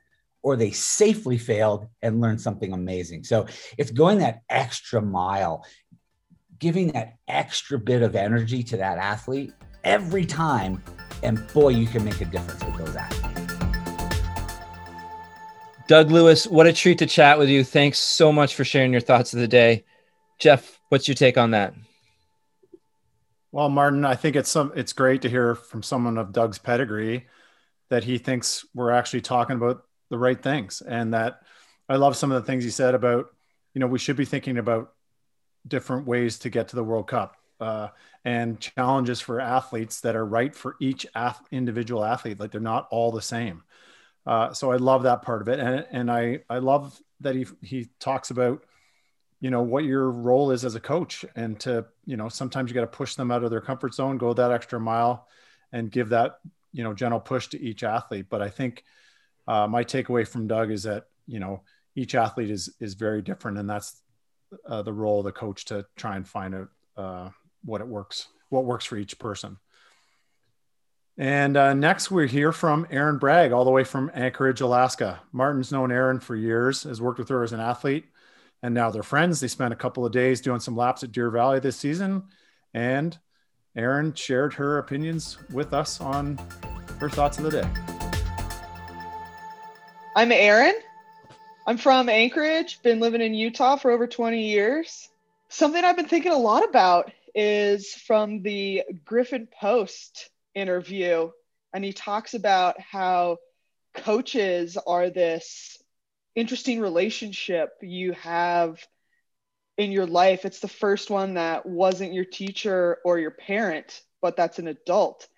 or 0.42 0.56
they 0.56 0.70
safely 0.70 1.38
failed 1.38 1.86
and 2.02 2.20
learned 2.20 2.40
something 2.40 2.72
amazing. 2.72 3.24
So 3.24 3.46
it's 3.76 3.90
going 3.90 4.18
that 4.18 4.42
extra 4.48 5.00
mile, 5.02 5.64
giving 6.58 6.88
that 6.92 7.14
extra 7.26 7.78
bit 7.78 8.02
of 8.02 8.16
energy 8.16 8.62
to 8.64 8.76
that 8.76 8.98
athlete 8.98 9.52
every 9.84 10.24
time. 10.24 10.82
And 11.22 11.46
boy, 11.52 11.70
you 11.70 11.86
can 11.86 12.04
make 12.04 12.20
a 12.20 12.24
difference 12.24 12.64
with 12.64 12.76
those 12.76 12.96
athletes. 12.96 13.28
Doug 15.88 16.10
Lewis, 16.10 16.46
what 16.46 16.66
a 16.66 16.72
treat 16.72 16.98
to 16.98 17.06
chat 17.06 17.38
with 17.38 17.48
you. 17.48 17.64
Thanks 17.64 17.98
so 17.98 18.30
much 18.30 18.54
for 18.54 18.62
sharing 18.62 18.92
your 18.92 19.00
thoughts 19.00 19.32
of 19.32 19.40
the 19.40 19.48
day. 19.48 19.84
Jeff, 20.38 20.78
what's 20.90 21.08
your 21.08 21.14
take 21.14 21.38
on 21.38 21.52
that? 21.52 21.74
Well, 23.50 23.70
Martin, 23.70 24.04
I 24.04 24.14
think 24.14 24.36
it's 24.36 24.50
some 24.50 24.72
it's 24.76 24.92
great 24.92 25.22
to 25.22 25.30
hear 25.30 25.54
from 25.54 25.82
someone 25.82 26.18
of 26.18 26.32
Doug's 26.32 26.58
pedigree 26.58 27.26
that 27.88 28.04
he 28.04 28.18
thinks 28.18 28.66
we're 28.74 28.90
actually 28.90 29.22
talking 29.22 29.56
about 29.56 29.84
the 30.10 30.18
right 30.18 30.40
things. 30.42 30.82
And 30.82 31.14
that 31.14 31.42
i 31.88 31.96
love 31.96 32.16
some 32.16 32.30
of 32.30 32.40
the 32.40 32.46
things 32.46 32.64
he 32.64 32.70
said 32.70 32.94
about 32.94 33.26
you 33.74 33.80
know 33.80 33.86
we 33.86 33.98
should 33.98 34.16
be 34.16 34.24
thinking 34.24 34.58
about 34.58 34.92
different 35.66 36.06
ways 36.06 36.38
to 36.40 36.50
get 36.50 36.68
to 36.68 36.76
the 36.76 36.84
world 36.84 37.06
cup 37.06 37.36
uh, 37.60 37.88
and 38.24 38.60
challenges 38.60 39.20
for 39.20 39.40
athletes 39.40 40.00
that 40.00 40.16
are 40.16 40.24
right 40.24 40.54
for 40.54 40.76
each 40.80 41.06
ath- 41.14 41.46
individual 41.50 42.04
athlete 42.04 42.38
like 42.38 42.50
they're 42.50 42.60
not 42.60 42.86
all 42.90 43.10
the 43.10 43.22
same. 43.22 43.62
Uh, 44.26 44.52
so 44.52 44.70
i 44.70 44.76
love 44.76 45.04
that 45.04 45.22
part 45.22 45.42
of 45.42 45.48
it. 45.48 45.58
And, 45.58 45.86
and 45.90 46.10
i 46.10 46.40
i 46.48 46.58
love 46.58 46.98
that 47.20 47.34
he 47.34 47.46
he 47.62 47.88
talks 47.98 48.30
about 48.30 48.64
you 49.40 49.50
know 49.50 49.62
what 49.62 49.84
your 49.84 50.10
role 50.10 50.50
is 50.50 50.64
as 50.64 50.74
a 50.74 50.80
coach 50.80 51.24
and 51.36 51.58
to 51.60 51.86
you 52.04 52.16
know 52.16 52.28
sometimes 52.28 52.70
you 52.70 52.74
got 52.74 52.80
to 52.80 52.86
push 52.86 53.14
them 53.14 53.30
out 53.30 53.44
of 53.44 53.50
their 53.50 53.60
comfort 53.60 53.94
zone 53.94 54.18
go 54.18 54.32
that 54.32 54.50
extra 54.50 54.78
mile 54.78 55.26
and 55.72 55.90
give 55.90 56.10
that 56.10 56.38
you 56.72 56.84
know 56.84 56.92
gentle 56.92 57.20
push 57.20 57.48
to 57.48 57.60
each 57.60 57.82
athlete. 57.82 58.26
But 58.28 58.42
i 58.42 58.50
think 58.50 58.84
uh, 59.48 59.66
my 59.66 59.82
takeaway 59.82 60.28
from 60.28 60.46
Doug 60.46 60.70
is 60.70 60.82
that 60.84 61.04
you 61.26 61.40
know 61.40 61.62
each 61.96 62.14
athlete 62.14 62.50
is 62.50 62.74
is 62.78 62.94
very 62.94 63.22
different, 63.22 63.58
and 63.58 63.68
that's 63.68 64.00
uh, 64.68 64.82
the 64.82 64.92
role 64.92 65.20
of 65.20 65.24
the 65.24 65.32
coach 65.32 65.64
to 65.66 65.86
try 65.96 66.16
and 66.16 66.28
find 66.28 66.54
out 66.54 66.68
uh, 66.96 67.30
what 67.64 67.80
it 67.80 67.88
works, 67.88 68.28
what 68.50 68.66
works 68.66 68.84
for 68.84 68.96
each 68.96 69.18
person. 69.18 69.56
And 71.16 71.56
uh, 71.56 71.74
next, 71.74 72.12
we 72.12 72.28
hear 72.28 72.52
from 72.52 72.86
Erin 72.90 73.18
Bragg, 73.18 73.50
all 73.50 73.64
the 73.64 73.72
way 73.72 73.82
from 73.82 74.10
Anchorage, 74.14 74.60
Alaska. 74.60 75.20
Martin's 75.32 75.72
known 75.72 75.90
Erin 75.90 76.20
for 76.20 76.36
years, 76.36 76.84
has 76.84 77.00
worked 77.00 77.18
with 77.18 77.30
her 77.30 77.42
as 77.42 77.52
an 77.52 77.58
athlete, 77.58 78.04
and 78.62 78.72
now 78.72 78.90
they're 78.90 79.02
friends. 79.02 79.40
They 79.40 79.48
spent 79.48 79.72
a 79.72 79.76
couple 79.76 80.06
of 80.06 80.12
days 80.12 80.40
doing 80.40 80.60
some 80.60 80.76
laps 80.76 81.02
at 81.02 81.10
Deer 81.10 81.30
Valley 81.30 81.58
this 81.58 81.76
season, 81.76 82.24
and 82.74 83.18
Erin 83.74 84.12
shared 84.12 84.54
her 84.54 84.78
opinions 84.78 85.38
with 85.52 85.72
us 85.72 86.00
on 86.00 86.38
her 87.00 87.08
thoughts 87.08 87.38
of 87.38 87.44
the 87.44 87.62
day. 87.62 88.17
I'm 90.18 90.32
Erin. 90.32 90.74
I'm 91.64 91.78
from 91.78 92.08
Anchorage, 92.08 92.82
been 92.82 92.98
living 92.98 93.20
in 93.20 93.34
Utah 93.34 93.76
for 93.76 93.92
over 93.92 94.08
20 94.08 94.48
years. 94.48 95.08
Something 95.48 95.84
I've 95.84 95.94
been 95.94 96.08
thinking 96.08 96.32
a 96.32 96.36
lot 96.36 96.68
about 96.68 97.12
is 97.36 97.94
from 97.94 98.42
the 98.42 98.82
Griffin 99.04 99.46
Post 99.46 100.28
interview. 100.56 101.30
And 101.72 101.84
he 101.84 101.92
talks 101.92 102.34
about 102.34 102.80
how 102.80 103.36
coaches 103.94 104.76
are 104.76 105.08
this 105.08 105.80
interesting 106.34 106.80
relationship 106.80 107.74
you 107.80 108.10
have 108.14 108.84
in 109.76 109.92
your 109.92 110.06
life. 110.06 110.44
It's 110.44 110.58
the 110.58 110.66
first 110.66 111.10
one 111.10 111.34
that 111.34 111.64
wasn't 111.64 112.12
your 112.12 112.24
teacher 112.24 112.98
or 113.04 113.20
your 113.20 113.30
parent, 113.30 114.02
but 114.20 114.36
that's 114.36 114.58
an 114.58 114.66
adult. 114.66 115.28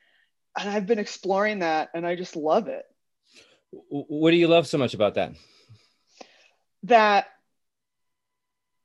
And 0.58 0.70
I've 0.70 0.86
been 0.86 0.98
exploring 0.98 1.58
that 1.58 1.90
and 1.92 2.06
I 2.06 2.16
just 2.16 2.34
love 2.34 2.68
it. 2.68 2.86
What 3.72 4.30
do 4.30 4.36
you 4.36 4.48
love 4.48 4.66
so 4.66 4.78
much 4.78 4.94
about 4.94 5.14
that? 5.14 5.32
That 6.84 7.26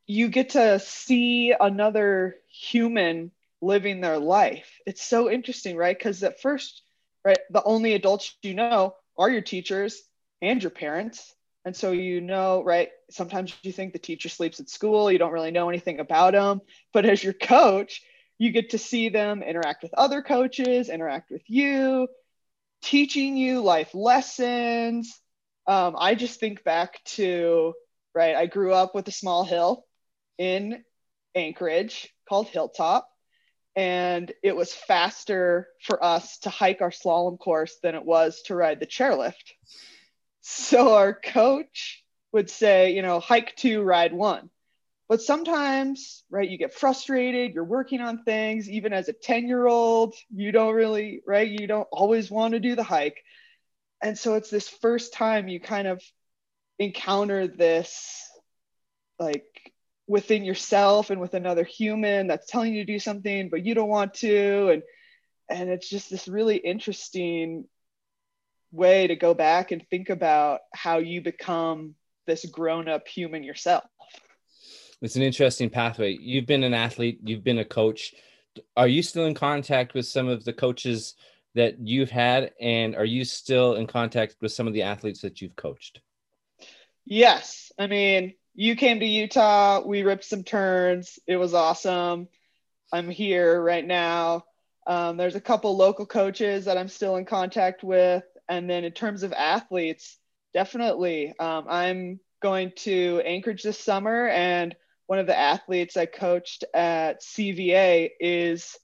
you 0.07 0.29
get 0.29 0.51
to 0.51 0.79
see 0.79 1.53
another 1.59 2.35
human 2.47 3.31
living 3.61 4.01
their 4.01 4.19
life. 4.19 4.79
It's 4.85 5.03
so 5.03 5.29
interesting, 5.29 5.75
right? 5.75 5.97
Because 5.97 6.21
at 6.23 6.41
first, 6.41 6.83
right, 7.23 7.39
the 7.49 7.63
only 7.63 7.93
adults 7.93 8.35
you 8.43 8.53
know 8.53 8.95
are 9.17 9.29
your 9.29 9.41
teachers 9.41 10.01
and 10.41 10.61
your 10.61 10.69
parents. 10.69 11.33
And 11.63 11.75
so 11.75 11.91
you 11.91 12.21
know, 12.21 12.63
right? 12.63 12.89
Sometimes 13.09 13.55
you 13.63 13.71
think 13.71 13.93
the 13.93 13.99
teacher 13.99 14.29
sleeps 14.29 14.59
at 14.59 14.69
school, 14.69 15.11
you 15.11 15.17
don't 15.17 15.31
really 15.31 15.51
know 15.51 15.69
anything 15.69 15.99
about 15.99 16.33
them. 16.33 16.61
But 16.93 17.05
as 17.05 17.23
your 17.23 17.33
coach, 17.33 18.03
you 18.37 18.51
get 18.51 18.71
to 18.71 18.77
see 18.77 19.09
them 19.09 19.41
interact 19.41 19.81
with 19.81 19.93
other 19.95 20.21
coaches, 20.21 20.89
interact 20.89 21.31
with 21.31 21.41
you, 21.47 22.07
teaching 22.85 23.35
you 23.35 23.61
life 23.61 23.93
lessons. 23.95 25.19
Um, 25.67 25.95
I 25.97 26.13
just 26.13 26.39
think 26.39 26.63
back 26.63 27.03
to, 27.15 27.73
right, 28.13 28.35
I 28.35 28.45
grew 28.45 28.73
up 28.73 28.93
with 28.93 29.07
a 29.07 29.11
small 29.11 29.43
hill 29.43 29.85
in 30.37 30.83
Anchorage 31.33 32.13
called 32.29 32.47
Hilltop. 32.47 33.09
And 33.75 34.31
it 34.43 34.55
was 34.55 34.73
faster 34.73 35.67
for 35.81 36.01
us 36.01 36.37
to 36.39 36.49
hike 36.49 36.81
our 36.81 36.91
slalom 36.91 37.39
course 37.39 37.75
than 37.81 37.95
it 37.95 38.05
was 38.05 38.43
to 38.43 38.55
ride 38.55 38.79
the 38.79 38.85
chairlift. 38.85 39.53
So 40.41 40.93
our 40.93 41.13
coach 41.13 42.03
would 42.31 42.49
say, 42.51 42.93
you 42.95 43.01
know, 43.01 43.19
hike 43.19 43.55
two, 43.55 43.81
ride 43.81 44.13
one. 44.13 44.49
But 45.07 45.21
sometimes 45.21 46.23
right 46.29 46.49
you 46.49 46.57
get 46.57 46.73
frustrated 46.73 47.53
you're 47.53 47.63
working 47.63 48.01
on 48.01 48.23
things 48.23 48.69
even 48.69 48.93
as 48.93 49.07
a 49.07 49.13
10 49.13 49.47
year 49.47 49.67
old 49.67 50.15
you 50.33 50.51
don't 50.51 50.73
really 50.73 51.21
right 51.27 51.49
you 51.49 51.67
don't 51.67 51.87
always 51.91 52.31
want 52.31 52.53
to 52.53 52.59
do 52.59 52.75
the 52.75 52.83
hike. 52.83 53.23
And 54.01 54.17
so 54.17 54.35
it's 54.35 54.49
this 54.49 54.67
first 54.67 55.13
time 55.13 55.47
you 55.47 55.59
kind 55.59 55.87
of 55.87 56.01
encounter 56.77 57.47
this 57.47 58.29
like 59.17 59.45
within 60.07 60.43
yourself 60.43 61.09
and 61.09 61.19
with 61.19 61.33
another 61.33 61.63
human 61.63 62.27
that's 62.27 62.51
telling 62.51 62.73
you 62.73 62.85
to 62.85 62.93
do 62.93 62.99
something 62.99 63.49
but 63.49 63.65
you 63.65 63.73
don't 63.73 63.89
want 63.89 64.13
to. 64.15 64.69
And 64.69 64.83
and 65.49 65.69
it's 65.69 65.89
just 65.89 66.09
this 66.09 66.27
really 66.27 66.57
interesting 66.57 67.65
way 68.71 69.07
to 69.07 69.15
go 69.15 69.33
back 69.33 69.71
and 69.71 69.87
think 69.89 70.09
about 70.09 70.61
how 70.73 70.97
you 70.97 71.21
become 71.21 71.95
this 72.27 72.45
grown 72.45 72.89
up 72.89 73.07
human 73.07 73.43
yourself 73.43 73.83
it's 75.01 75.15
an 75.15 75.21
interesting 75.21 75.69
pathway. 75.69 76.17
You've 76.19 76.45
been 76.45 76.63
an 76.63 76.73
athlete. 76.73 77.19
You've 77.23 77.43
been 77.43 77.59
a 77.59 77.65
coach. 77.65 78.13
Are 78.77 78.87
you 78.87 79.03
still 79.03 79.25
in 79.25 79.33
contact 79.33 79.93
with 79.93 80.05
some 80.05 80.27
of 80.27 80.45
the 80.45 80.53
coaches 80.53 81.15
that 81.55 81.79
you've 81.79 82.11
had? 82.11 82.51
And 82.61 82.95
are 82.95 83.05
you 83.05 83.25
still 83.25 83.75
in 83.75 83.87
contact 83.87 84.35
with 84.41 84.51
some 84.51 84.67
of 84.67 84.73
the 84.73 84.83
athletes 84.83 85.21
that 85.21 85.41
you've 85.41 85.55
coached? 85.55 86.01
Yes. 87.05 87.71
I 87.77 87.87
mean 87.87 88.33
you 88.53 88.75
came 88.75 88.99
to 88.99 89.05
utah. 89.05 89.81
We 89.85 90.03
ripped 90.03 90.23
some 90.23 90.43
turns. 90.43 91.19
It 91.27 91.35
was 91.35 91.53
awesome. 91.53 92.29
I'm 92.91 93.09
here 93.09 93.61
right 93.61 93.85
now. 93.85 94.45
Um, 94.87 95.17
there's 95.17 95.35
a 95.35 95.41
couple 95.41 95.75
local 95.75 96.05
coaches 96.05 96.65
that 96.65 96.77
i'm 96.77 96.87
still 96.87 97.15
in 97.17 97.25
contact 97.25 97.83
with. 97.83 98.23
And 98.47 98.69
then 98.69 98.85
in 98.85 98.91
terms 98.91 99.23
of 99.23 99.33
athletes 99.33 100.17
definitely. 100.53 101.33
Um, 101.37 101.65
i'm 101.67 102.19
going 102.41 102.71
to 102.77 103.21
anchorage 103.25 103.63
this 103.63 103.79
summer 103.79 104.27
and 104.27 104.75
one 105.07 105.19
of 105.19 105.27
the 105.27 105.37
athletes 105.37 105.97
i 105.97 106.05
coached 106.05 106.63
at 106.73 107.21
cva 107.21 108.09
is 108.19 108.77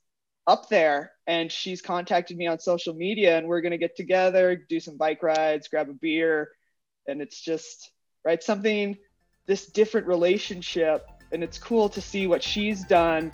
up 0.48 0.70
there 0.70 1.12
and 1.28 1.52
she's 1.52 1.82
contacted 1.82 2.36
me 2.36 2.48
on 2.48 2.60
social 2.60 2.94
media 2.94 3.38
and 3.38 3.48
we're 3.48 3.62
going 3.62 3.72
to 3.72 3.78
get 3.78 3.96
together 3.96 4.56
do 4.56 4.80
some 4.80 4.98
bike 4.98 5.22
rides 5.22 5.68
grab 5.68 5.90
a 5.90 5.94
beer 5.94 6.50
and 7.08 7.22
it's 7.22 7.40
just 7.40 7.92
right 8.26 8.44
something 8.44 8.98
this 9.46 9.68
different 9.68 10.08
relationship 10.08 11.08
and 11.32 11.44
it's 11.44 11.58
cool 11.58 11.88
to 11.88 12.02
see 12.02 12.28
what 12.28 12.42
she's 12.44 12.84
done 12.86 13.32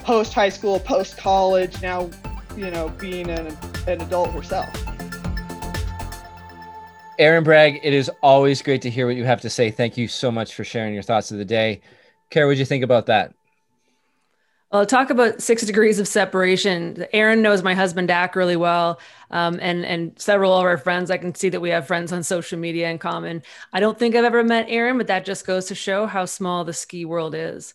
post 0.00 0.32
high 0.32 0.48
school 0.48 0.78
post 0.78 1.16
college 1.16 1.80
now 1.82 2.08
you 2.56 2.70
know 2.70 2.88
being 2.98 3.28
an, 3.30 3.56
an 3.86 4.00
adult 4.00 4.30
herself 4.30 4.68
Erin 7.20 7.44
Bragg 7.44 7.80
it 7.82 7.92
is 7.92 8.10
always 8.22 8.62
great 8.62 8.82
to 8.82 8.90
hear 8.90 9.06
what 9.06 9.14
you 9.14 9.24
have 9.24 9.42
to 9.42 9.50
say 9.50 9.70
thank 9.70 9.96
you 9.96 10.08
so 10.08 10.32
much 10.32 10.54
for 10.54 10.64
sharing 10.64 10.94
your 10.94 11.02
thoughts 11.02 11.30
of 11.30 11.38
the 11.38 11.44
day 11.44 11.80
Cara, 12.30 12.46
what 12.46 12.52
did 12.52 12.60
you 12.60 12.64
think 12.66 12.82
about 12.82 13.06
that 13.06 13.34
well, 14.72 14.86
talk 14.86 15.10
about 15.10 15.42
six 15.42 15.64
degrees 15.66 15.98
of 15.98 16.06
separation. 16.06 17.04
Erin 17.12 17.42
knows 17.42 17.60
my 17.64 17.74
husband 17.74 18.06
Dak 18.06 18.36
really 18.36 18.54
well, 18.54 19.00
um, 19.32 19.58
and 19.60 19.84
and 19.84 20.16
several 20.16 20.54
of 20.54 20.64
our 20.64 20.78
friends. 20.78 21.10
I 21.10 21.18
can 21.18 21.34
see 21.34 21.48
that 21.48 21.60
we 21.60 21.70
have 21.70 21.88
friends 21.88 22.12
on 22.12 22.22
social 22.22 22.56
media 22.56 22.88
in 22.88 22.98
common. 22.98 23.42
I 23.72 23.80
don't 23.80 23.98
think 23.98 24.14
I've 24.14 24.24
ever 24.24 24.44
met 24.44 24.66
Erin, 24.68 24.96
but 24.96 25.08
that 25.08 25.24
just 25.24 25.44
goes 25.44 25.66
to 25.66 25.74
show 25.74 26.06
how 26.06 26.24
small 26.24 26.64
the 26.64 26.72
ski 26.72 27.04
world 27.04 27.34
is. 27.34 27.74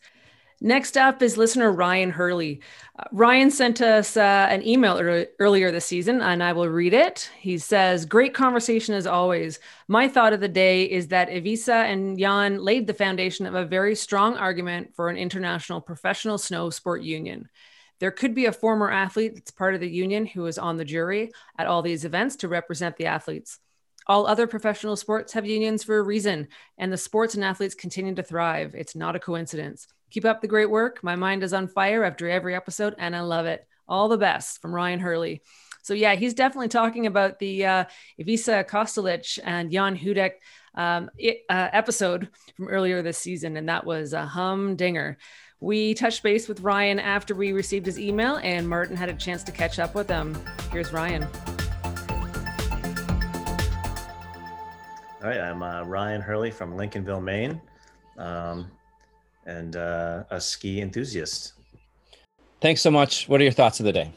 Next 0.65 0.97
up 0.97 1.21
is 1.21 1.37
listener 1.37 1.71
Ryan 1.71 2.09
Hurley. 2.09 2.59
Uh, 2.97 3.03
Ryan 3.11 3.51
sent 3.51 3.81
us 3.81 4.17
uh, 4.17 4.47
an 4.49 4.65
email 4.65 4.97
er- 4.97 5.27
earlier 5.37 5.69
this 5.69 5.85
season, 5.85 6.23
and 6.23 6.41
I 6.41 6.53
will 6.53 6.67
read 6.67 6.95
it. 6.95 7.29
He 7.39 7.59
says, 7.59 8.03
Great 8.03 8.33
conversation 8.33 8.95
as 8.95 9.05
always. 9.05 9.59
My 9.87 10.07
thought 10.07 10.33
of 10.33 10.39
the 10.39 10.47
day 10.47 10.85
is 10.85 11.09
that 11.09 11.29
Ivica 11.29 11.71
and 11.71 12.17
Jan 12.17 12.63
laid 12.63 12.87
the 12.87 12.95
foundation 12.95 13.45
of 13.45 13.53
a 13.53 13.63
very 13.63 13.93
strong 13.93 14.37
argument 14.37 14.95
for 14.95 15.07
an 15.07 15.17
international 15.17 15.81
professional 15.81 16.39
snow 16.39 16.71
sport 16.71 17.03
union. 17.03 17.47
There 17.99 18.09
could 18.09 18.33
be 18.33 18.47
a 18.47 18.51
former 18.51 18.89
athlete 18.89 19.35
that's 19.35 19.51
part 19.51 19.75
of 19.75 19.81
the 19.81 19.87
union 19.87 20.25
who 20.25 20.47
is 20.47 20.57
on 20.57 20.77
the 20.77 20.83
jury 20.83 21.31
at 21.59 21.67
all 21.67 21.83
these 21.83 22.05
events 22.05 22.37
to 22.37 22.47
represent 22.47 22.97
the 22.97 23.05
athletes. 23.05 23.59
All 24.07 24.25
other 24.25 24.47
professional 24.47 24.95
sports 24.95 25.33
have 25.33 25.45
unions 25.45 25.83
for 25.83 25.99
a 25.99 26.03
reason, 26.03 26.47
and 26.79 26.91
the 26.91 26.97
sports 26.97 27.35
and 27.35 27.43
athletes 27.43 27.75
continue 27.75 28.15
to 28.15 28.23
thrive. 28.23 28.73
It's 28.73 28.95
not 28.95 29.15
a 29.15 29.19
coincidence. 29.19 29.87
Keep 30.15 30.23
up 30.23 30.39
the 30.39 30.47
great 30.47 30.69
work. 30.69 31.03
My 31.03 31.17
mind 31.17 31.43
is 31.43 31.51
on 31.51 31.67
fire 31.67 32.05
after 32.05 32.29
every 32.29 32.55
episode, 32.55 32.95
and 32.97 33.13
I 33.13 33.19
love 33.19 33.47
it. 33.47 33.67
All 33.85 34.07
the 34.07 34.17
best 34.17 34.61
from 34.61 34.73
Ryan 34.73 35.01
Hurley. 35.01 35.41
So 35.83 35.93
yeah, 35.93 36.15
he's 36.15 36.33
definitely 36.33 36.69
talking 36.69 37.05
about 37.05 37.37
the 37.37 37.65
uh, 37.65 37.83
Ivica 38.17 38.63
Kostelic 38.63 39.39
and 39.43 39.69
Jan 39.69 39.97
Hudec 39.97 40.35
um, 40.73 41.09
it, 41.17 41.39
uh, 41.49 41.67
episode 41.73 42.29
from 42.55 42.69
earlier 42.69 43.01
this 43.01 43.17
season, 43.17 43.57
and 43.57 43.67
that 43.67 43.85
was 43.85 44.13
a 44.13 44.25
humdinger. 44.25 45.17
We 45.59 45.93
touched 45.93 46.23
base 46.23 46.47
with 46.47 46.61
Ryan 46.61 46.97
after 46.97 47.35
we 47.35 47.51
received 47.51 47.85
his 47.85 47.99
email, 47.99 48.37
and 48.37 48.69
Martin 48.69 48.95
had 48.95 49.09
a 49.09 49.15
chance 49.15 49.43
to 49.43 49.51
catch 49.51 49.79
up 49.79 49.95
with 49.95 50.07
him. 50.07 50.33
Here's 50.71 50.93
Ryan. 50.93 51.23
All 55.21 55.29
right, 55.29 55.41
I'm 55.41 55.61
uh, 55.61 55.83
Ryan 55.83 56.21
Hurley 56.21 56.51
from 56.51 56.77
Lincolnville, 56.77 57.21
Maine. 57.21 57.59
Um, 58.17 58.71
and 59.45 59.75
uh, 59.75 60.23
a 60.29 60.39
ski 60.39 60.81
enthusiast. 60.81 61.53
Thanks 62.61 62.81
so 62.81 62.91
much. 62.91 63.27
What 63.29 63.39
are 63.41 63.43
your 63.43 63.53
thoughts 63.53 63.79
of 63.79 63.85
the 63.85 63.93
day? 63.93 64.11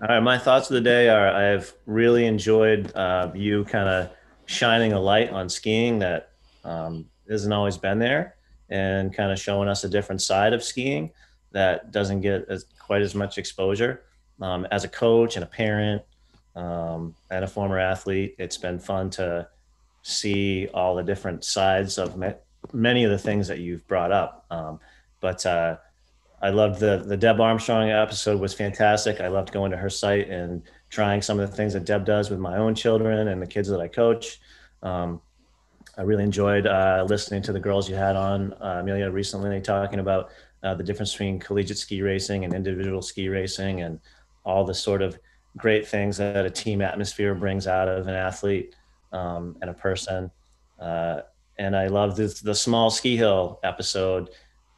All 0.00 0.08
right, 0.08 0.20
my 0.20 0.36
thoughts 0.36 0.68
of 0.68 0.74
the 0.74 0.80
day 0.80 1.08
are 1.08 1.28
I've 1.28 1.72
really 1.86 2.26
enjoyed 2.26 2.92
uh, 2.96 3.30
you 3.34 3.64
kind 3.64 3.88
of 3.88 4.10
shining 4.46 4.92
a 4.92 5.00
light 5.00 5.30
on 5.30 5.48
skiing 5.48 6.00
that 6.00 6.30
um, 6.64 7.06
not 7.28 7.52
always 7.52 7.78
been 7.78 7.98
there 7.98 8.34
and 8.68 9.14
kind 9.14 9.30
of 9.30 9.38
showing 9.38 9.68
us 9.68 9.84
a 9.84 9.88
different 9.88 10.20
side 10.20 10.52
of 10.52 10.62
skiing 10.62 11.10
that 11.52 11.92
doesn't 11.92 12.20
get 12.20 12.46
as, 12.48 12.64
quite 12.78 13.02
as 13.02 13.14
much 13.14 13.38
exposure. 13.38 14.02
Um, 14.40 14.66
as 14.70 14.84
a 14.84 14.88
coach 14.88 15.36
and 15.36 15.44
a 15.44 15.46
parent 15.46 16.02
um, 16.56 17.14
and 17.30 17.44
a 17.44 17.48
former 17.48 17.78
athlete, 17.78 18.34
it's 18.38 18.56
been 18.56 18.78
fun 18.78 19.10
to 19.10 19.46
see 20.02 20.68
all 20.74 20.96
the 20.96 21.02
different 21.02 21.44
sides 21.44 21.98
of 21.98 22.16
many 22.72 23.04
of 23.04 23.10
the 23.10 23.18
things 23.18 23.48
that 23.48 23.58
you've 23.58 23.86
brought 23.86 24.12
up. 24.12 24.46
Um, 24.50 24.80
but 25.20 25.44
uh, 25.46 25.76
I 26.40 26.50
loved 26.50 26.80
the 26.80 27.04
the 27.06 27.16
Deb 27.16 27.40
Armstrong 27.40 27.90
episode 27.90 28.40
was 28.40 28.52
fantastic. 28.52 29.20
I 29.20 29.28
loved 29.28 29.52
going 29.52 29.70
to 29.70 29.76
her 29.76 29.90
site 29.90 30.28
and 30.28 30.62
trying 30.90 31.22
some 31.22 31.38
of 31.38 31.50
the 31.50 31.56
things 31.56 31.72
that 31.72 31.84
Deb 31.84 32.04
does 32.04 32.30
with 32.30 32.40
my 32.40 32.58
own 32.58 32.74
children 32.74 33.28
and 33.28 33.40
the 33.40 33.46
kids 33.46 33.68
that 33.68 33.80
I 33.80 33.88
coach. 33.88 34.40
Um, 34.82 35.20
I 35.96 36.02
really 36.02 36.24
enjoyed 36.24 36.66
uh, 36.66 37.04
listening 37.08 37.42
to 37.42 37.52
the 37.52 37.60
girls 37.60 37.88
you 37.88 37.94
had 37.94 38.16
on 38.16 38.54
uh, 38.54 38.78
Amelia 38.80 39.10
recently 39.10 39.60
talking 39.60 40.00
about 40.00 40.30
uh, 40.62 40.74
the 40.74 40.82
difference 40.82 41.12
between 41.12 41.38
collegiate 41.38 41.78
ski 41.78 42.02
racing 42.02 42.44
and 42.44 42.54
individual 42.54 43.02
ski 43.02 43.28
racing 43.28 43.82
and 43.82 44.00
all 44.44 44.64
the 44.64 44.74
sort 44.74 45.02
of 45.02 45.18
great 45.56 45.86
things 45.86 46.16
that 46.16 46.46
a 46.46 46.50
team 46.50 46.80
atmosphere 46.80 47.34
brings 47.34 47.66
out 47.66 47.88
of 47.88 48.08
an 48.08 48.14
athlete 48.14 48.74
um, 49.12 49.56
and 49.60 49.70
a 49.70 49.74
person. 49.74 50.30
Uh, 50.78 51.20
and 51.62 51.76
I 51.76 51.86
love 51.86 52.16
this, 52.16 52.40
the 52.40 52.54
small 52.54 52.90
ski 52.90 53.16
hill 53.16 53.60
episode, 53.62 54.30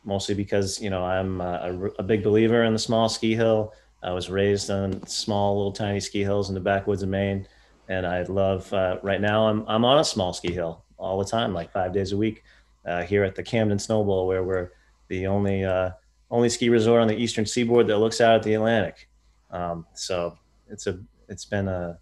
mostly 0.04 0.34
because 0.34 0.80
you 0.82 0.90
know 0.90 1.02
I'm 1.02 1.40
a, 1.40 1.90
a, 1.98 2.02
big 2.02 2.22
believer 2.22 2.64
in 2.64 2.74
the 2.74 2.78
small 2.78 3.08
ski 3.08 3.34
hill. 3.34 3.72
I 4.02 4.12
was 4.12 4.28
raised 4.28 4.70
on 4.70 5.04
small, 5.06 5.56
little, 5.56 5.72
tiny 5.72 5.98
ski 5.98 6.22
hills 6.22 6.50
in 6.50 6.54
the 6.54 6.60
backwoods 6.60 7.02
of 7.02 7.08
Maine, 7.08 7.48
and 7.88 8.06
I 8.06 8.22
love. 8.24 8.70
Uh, 8.70 8.98
right 9.02 9.20
now, 9.20 9.48
I'm 9.48 9.64
I'm 9.66 9.84
on 9.86 9.98
a 9.98 10.04
small 10.04 10.34
ski 10.34 10.52
hill 10.52 10.84
all 10.98 11.18
the 11.18 11.24
time, 11.24 11.54
like 11.54 11.72
five 11.72 11.94
days 11.94 12.12
a 12.12 12.18
week, 12.18 12.44
uh, 12.84 13.02
here 13.02 13.24
at 13.24 13.34
the 13.34 13.42
Camden 13.42 13.78
Snow 13.78 14.04
Bowl, 14.04 14.26
where 14.26 14.44
we're 14.44 14.72
the 15.08 15.26
only 15.26 15.64
uh, 15.64 15.90
only 16.30 16.50
ski 16.50 16.68
resort 16.68 17.00
on 17.00 17.08
the 17.08 17.16
eastern 17.16 17.46
seaboard 17.46 17.86
that 17.86 17.96
looks 17.96 18.20
out 18.20 18.34
at 18.36 18.42
the 18.42 18.54
Atlantic. 18.54 19.08
Um, 19.50 19.86
so 19.94 20.36
it's 20.68 20.86
a 20.86 20.98
it's 21.30 21.46
been 21.46 21.68
a 21.68 21.98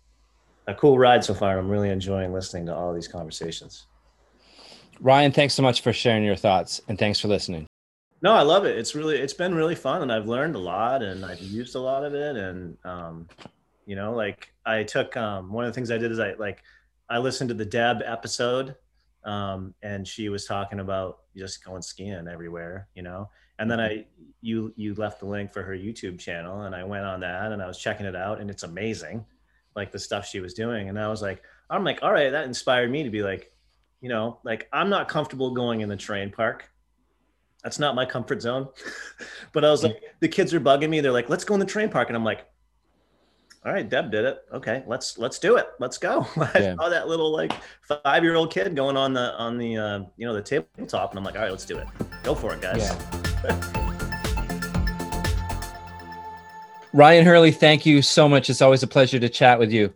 a 0.66 0.74
cool 0.74 0.98
ride 0.98 1.22
so 1.22 1.34
far. 1.34 1.56
I'm 1.56 1.68
really 1.68 1.90
enjoying 1.90 2.32
listening 2.32 2.66
to 2.66 2.74
all 2.74 2.92
these 2.92 3.08
conversations. 3.08 3.86
Ryan, 5.02 5.32
thanks 5.32 5.54
so 5.54 5.64
much 5.64 5.80
for 5.80 5.92
sharing 5.92 6.22
your 6.22 6.36
thoughts 6.36 6.80
and 6.86 6.96
thanks 6.96 7.18
for 7.18 7.26
listening. 7.26 7.66
No, 8.22 8.34
I 8.34 8.42
love 8.42 8.64
it. 8.64 8.78
It's 8.78 8.94
really, 8.94 9.18
it's 9.18 9.34
been 9.34 9.52
really 9.52 9.74
fun 9.74 10.00
and 10.02 10.12
I've 10.12 10.28
learned 10.28 10.54
a 10.54 10.60
lot 10.60 11.02
and 11.02 11.24
I've 11.24 11.40
used 11.40 11.74
a 11.74 11.80
lot 11.80 12.04
of 12.04 12.14
it. 12.14 12.36
And, 12.36 12.76
um, 12.84 13.28
you 13.84 13.96
know, 13.96 14.14
like 14.14 14.54
I 14.64 14.84
took, 14.84 15.16
um, 15.16 15.52
one 15.52 15.64
of 15.64 15.70
the 15.70 15.74
things 15.74 15.90
I 15.90 15.98
did 15.98 16.12
is 16.12 16.20
I 16.20 16.34
like, 16.34 16.62
I 17.10 17.18
listened 17.18 17.48
to 17.48 17.54
the 17.54 17.64
Deb 17.64 18.00
episode 18.04 18.76
um, 19.24 19.74
and 19.82 20.06
she 20.06 20.28
was 20.28 20.44
talking 20.44 20.78
about 20.78 21.22
just 21.36 21.64
going 21.64 21.82
skiing 21.82 22.28
everywhere, 22.28 22.86
you 22.94 23.02
know, 23.02 23.28
and 23.58 23.68
then 23.68 23.80
I, 23.80 24.06
you, 24.40 24.72
you 24.76 24.94
left 24.94 25.18
the 25.18 25.26
link 25.26 25.52
for 25.52 25.64
her 25.64 25.74
YouTube 25.74 26.20
channel 26.20 26.62
and 26.62 26.76
I 26.76 26.84
went 26.84 27.06
on 27.06 27.18
that 27.20 27.50
and 27.50 27.60
I 27.60 27.66
was 27.66 27.78
checking 27.78 28.06
it 28.06 28.14
out 28.14 28.40
and 28.40 28.48
it's 28.48 28.62
amazing. 28.62 29.26
Like 29.74 29.90
the 29.90 29.98
stuff 29.98 30.28
she 30.28 30.38
was 30.38 30.54
doing. 30.54 30.88
And 30.90 30.96
I 30.96 31.08
was 31.08 31.22
like, 31.22 31.42
I'm 31.70 31.82
like, 31.82 32.04
all 32.04 32.12
right, 32.12 32.30
that 32.30 32.44
inspired 32.44 32.88
me 32.88 33.02
to 33.02 33.10
be 33.10 33.24
like, 33.24 33.51
you 34.02 34.08
know, 34.10 34.38
like 34.44 34.68
I'm 34.72 34.90
not 34.90 35.08
comfortable 35.08 35.52
going 35.54 35.80
in 35.80 35.88
the 35.88 35.96
terrain 35.96 36.30
park. 36.30 36.68
That's 37.62 37.78
not 37.78 37.94
my 37.94 38.04
comfort 38.04 38.42
zone. 38.42 38.68
but 39.52 39.64
I 39.64 39.70
was 39.70 39.84
like, 39.84 40.02
the 40.20 40.28
kids 40.28 40.52
are 40.52 40.60
bugging 40.60 40.90
me. 40.90 41.00
They're 41.00 41.12
like, 41.12 41.30
let's 41.30 41.44
go 41.44 41.54
in 41.54 41.60
the 41.60 41.66
terrain 41.66 41.88
park. 41.88 42.08
And 42.08 42.16
I'm 42.16 42.24
like, 42.24 42.44
all 43.64 43.72
right, 43.72 43.88
Deb 43.88 44.10
did 44.10 44.24
it. 44.24 44.44
Okay, 44.52 44.82
let's 44.88 45.18
let's 45.18 45.38
do 45.38 45.56
it. 45.56 45.68
Let's 45.78 45.96
go. 45.96 46.26
I 46.36 46.50
Yeah. 46.58 46.74
saw 46.74 46.88
that 46.88 47.06
little 47.06 47.30
like 47.30 47.52
five 48.02 48.24
year 48.24 48.34
old 48.34 48.52
kid 48.52 48.74
going 48.74 48.96
on 48.96 49.12
the 49.14 49.32
on 49.36 49.56
the 49.56 49.76
uh, 49.76 50.00
you 50.16 50.26
know 50.26 50.34
the 50.34 50.42
tabletop, 50.42 51.12
and 51.12 51.18
I'm 51.18 51.24
like, 51.24 51.36
all 51.36 51.42
right, 51.42 51.50
let's 51.52 51.64
do 51.64 51.78
it. 51.78 51.86
Go 52.24 52.34
for 52.34 52.52
it, 52.52 52.60
guys. 52.60 52.92
Yeah. 53.44 53.78
Ryan 56.92 57.24
Hurley, 57.24 57.52
thank 57.52 57.86
you 57.86 58.02
so 58.02 58.28
much. 58.28 58.50
It's 58.50 58.60
always 58.60 58.82
a 58.82 58.86
pleasure 58.88 59.18
to 59.20 59.28
chat 59.28 59.58
with 59.60 59.70
you. 59.70 59.94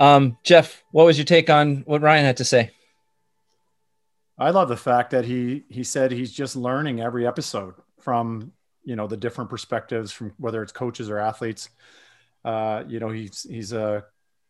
Um, 0.00 0.36
Jeff, 0.42 0.82
what 0.90 1.06
was 1.06 1.16
your 1.16 1.24
take 1.24 1.48
on 1.48 1.84
what 1.86 2.02
Ryan 2.02 2.24
had 2.24 2.36
to 2.38 2.44
say? 2.44 2.70
I 4.38 4.50
love 4.50 4.68
the 4.68 4.76
fact 4.76 5.10
that 5.10 5.24
he 5.24 5.64
he 5.68 5.84
said 5.84 6.10
he's 6.10 6.32
just 6.32 6.56
learning 6.56 7.00
every 7.00 7.26
episode 7.26 7.74
from 8.00 8.52
you 8.82 8.96
know 8.96 9.06
the 9.06 9.16
different 9.16 9.50
perspectives 9.50 10.12
from 10.12 10.32
whether 10.38 10.62
it's 10.62 10.72
coaches 10.72 11.08
or 11.08 11.18
athletes. 11.18 11.70
Uh, 12.44 12.84
you 12.88 13.00
know 13.00 13.08
he's 13.10 13.46
he's 13.48 13.72
a, 13.72 14.04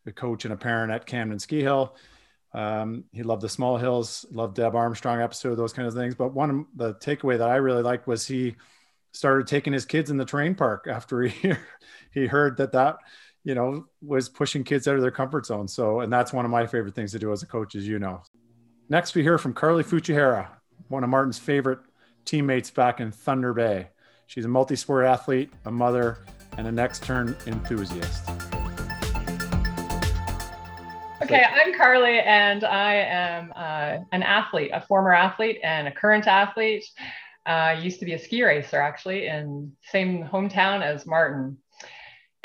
a 0.06 0.12
coach 0.12 0.44
and 0.44 0.54
a 0.54 0.56
parent 0.56 0.92
at 0.92 1.06
Camden 1.06 1.38
Ski 1.38 1.60
Hill. 1.60 1.94
Um, 2.54 3.04
he 3.12 3.22
loved 3.24 3.42
the 3.42 3.48
small 3.48 3.76
hills, 3.76 4.24
loved 4.30 4.54
Deb 4.56 4.74
Armstrong 4.76 5.20
episode, 5.20 5.56
those 5.56 5.72
kind 5.72 5.88
of 5.88 5.94
things. 5.94 6.14
But 6.14 6.32
one 6.32 6.50
of 6.50 6.66
the 6.76 6.94
takeaway 6.94 7.36
that 7.36 7.48
I 7.48 7.56
really 7.56 7.82
liked 7.82 8.06
was 8.06 8.26
he 8.26 8.54
started 9.12 9.46
taking 9.46 9.72
his 9.72 9.84
kids 9.84 10.10
in 10.10 10.16
the 10.16 10.24
terrain 10.24 10.54
park 10.54 10.86
after 10.90 11.22
he 11.22 11.52
he 12.12 12.26
heard 12.26 12.56
that 12.56 12.72
that 12.72 12.96
you 13.44 13.54
know 13.54 13.86
was 14.00 14.28
pushing 14.28 14.64
kids 14.64 14.88
out 14.88 14.96
of 14.96 15.02
their 15.02 15.10
comfort 15.10 15.46
zone. 15.46 15.68
So 15.68 16.00
and 16.00 16.12
that's 16.12 16.32
one 16.32 16.46
of 16.46 16.50
my 16.50 16.66
favorite 16.66 16.94
things 16.94 17.12
to 17.12 17.18
do 17.18 17.32
as 17.32 17.42
a 17.42 17.46
coach, 17.46 17.74
as 17.74 17.86
you 17.86 17.98
know. 17.98 18.22
Next, 18.94 19.16
we 19.16 19.22
hear 19.22 19.38
from 19.38 19.54
Carly 19.54 19.82
Fuchihara, 19.82 20.46
one 20.86 21.02
of 21.02 21.10
Martin's 21.10 21.36
favorite 21.36 21.80
teammates 22.24 22.70
back 22.70 23.00
in 23.00 23.10
Thunder 23.10 23.52
Bay. 23.52 23.88
She's 24.28 24.44
a 24.44 24.48
multi 24.48 24.76
sport 24.76 25.04
athlete, 25.04 25.50
a 25.64 25.70
mother, 25.72 26.18
and 26.56 26.68
a 26.68 26.70
next 26.70 27.02
turn 27.02 27.36
enthusiast. 27.48 28.28
Okay, 31.20 31.42
I'm 31.42 31.76
Carly, 31.76 32.20
and 32.20 32.62
I 32.62 32.94
am 32.94 33.52
uh, 33.56 34.04
an 34.12 34.22
athlete, 34.22 34.70
a 34.72 34.80
former 34.80 35.12
athlete, 35.12 35.58
and 35.64 35.88
a 35.88 35.90
current 35.90 36.28
athlete. 36.28 36.84
Uh, 37.44 37.50
I 37.50 37.72
used 37.72 37.98
to 37.98 38.04
be 38.04 38.12
a 38.12 38.18
ski 38.20 38.44
racer, 38.44 38.80
actually, 38.80 39.26
in 39.26 39.72
same 39.90 40.22
hometown 40.22 40.84
as 40.84 41.04
Martin. 41.04 41.58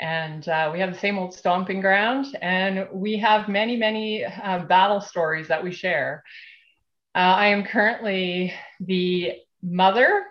And 0.00 0.48
uh, 0.48 0.70
we 0.72 0.80
have 0.80 0.94
the 0.94 0.98
same 0.98 1.18
old 1.18 1.34
stomping 1.34 1.80
ground, 1.80 2.36
and 2.40 2.88
we 2.90 3.18
have 3.18 3.48
many, 3.48 3.76
many 3.76 4.24
uh, 4.24 4.60
battle 4.60 5.00
stories 5.00 5.48
that 5.48 5.62
we 5.62 5.72
share. 5.72 6.24
Uh, 7.14 7.18
I 7.18 7.48
am 7.48 7.64
currently 7.64 8.54
the 8.80 9.34
mother 9.62 10.24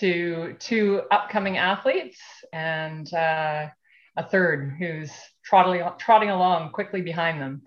to 0.00 0.54
two 0.58 1.02
upcoming 1.10 1.56
athletes 1.56 2.18
and 2.52 3.12
uh, 3.14 3.68
a 4.16 4.28
third 4.28 4.74
who's 4.78 5.10
trotting, 5.44 5.82
trotting 5.98 6.30
along 6.30 6.72
quickly 6.72 7.00
behind 7.00 7.40
them. 7.40 7.62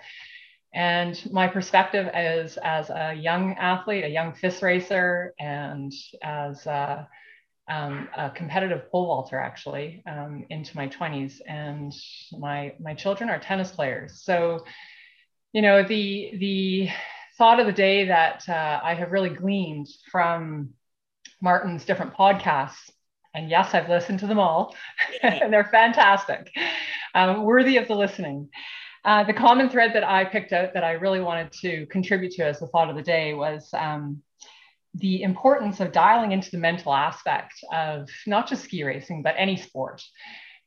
And 0.74 1.20
my 1.32 1.48
perspective 1.48 2.12
is 2.14 2.58
as 2.58 2.92
a 2.92 3.14
young 3.14 3.56
athlete, 3.56 4.04
a 4.04 4.10
young 4.10 4.34
FIS 4.34 4.62
racer, 4.62 5.34
and 5.40 5.92
as 6.22 6.68
a, 6.68 7.08
um, 7.70 8.10
a 8.18 8.30
competitive 8.30 8.90
pole 8.92 9.08
vaulter, 9.08 9.40
actually, 9.40 10.04
um, 10.08 10.46
into 10.50 10.76
my 10.76 10.88
20s. 10.88 11.42
And 11.48 11.94
my 12.38 12.74
my 12.80 12.94
children 12.94 13.30
are 13.30 13.40
tennis 13.40 13.72
players. 13.72 14.22
So, 14.24 14.66
you 15.54 15.62
know, 15.62 15.84
the 15.84 16.34
the 16.38 16.90
thought 17.38 17.60
of 17.60 17.66
the 17.66 17.74
day 17.74 18.06
that 18.06 18.48
uh, 18.50 18.82
I 18.84 18.96
have 18.96 19.12
really 19.12 19.30
gleaned 19.30 19.88
from 20.12 20.72
Martin's 21.42 21.86
different 21.86 22.14
podcasts 22.14 22.92
and 23.34 23.50
yes, 23.50 23.74
I've 23.74 23.90
listened 23.90 24.20
to 24.20 24.28
them 24.28 24.40
all, 24.40 24.76
and 25.24 25.52
they're 25.54 25.70
fantastic, 25.72 26.52
um, 27.14 27.44
worthy 27.44 27.78
of 27.78 27.88
the 27.88 27.96
listening. 27.96 28.50
Uh, 29.06 29.24
the 29.24 29.34
common 29.34 29.70
thread 29.70 29.94
that 29.94 30.04
I 30.04 30.26
picked 30.26 30.52
out 30.52 30.74
that 30.74 30.84
I 30.84 30.94
really 30.94 31.22
wanted 31.22 31.52
to 31.62 31.86
contribute 31.86 32.34
to 32.34 32.46
as 32.46 32.60
the 32.60 32.68
thought 32.68 32.90
of 32.90 32.96
the 32.96 33.02
day 33.02 33.34
was 33.34 33.70
um, 33.74 34.22
the 34.96 35.22
importance 35.24 35.80
of 35.80 35.92
dialing 35.92 36.32
into 36.32 36.52
the 36.52 36.58
mental 36.58 36.94
aspect 36.94 37.54
of 37.72 38.10
not 38.26 38.48
just 38.48 38.64
ski 38.64 38.84
racing, 38.84 39.22
but 39.22 39.36
any 39.38 39.58
sport. 39.58 40.04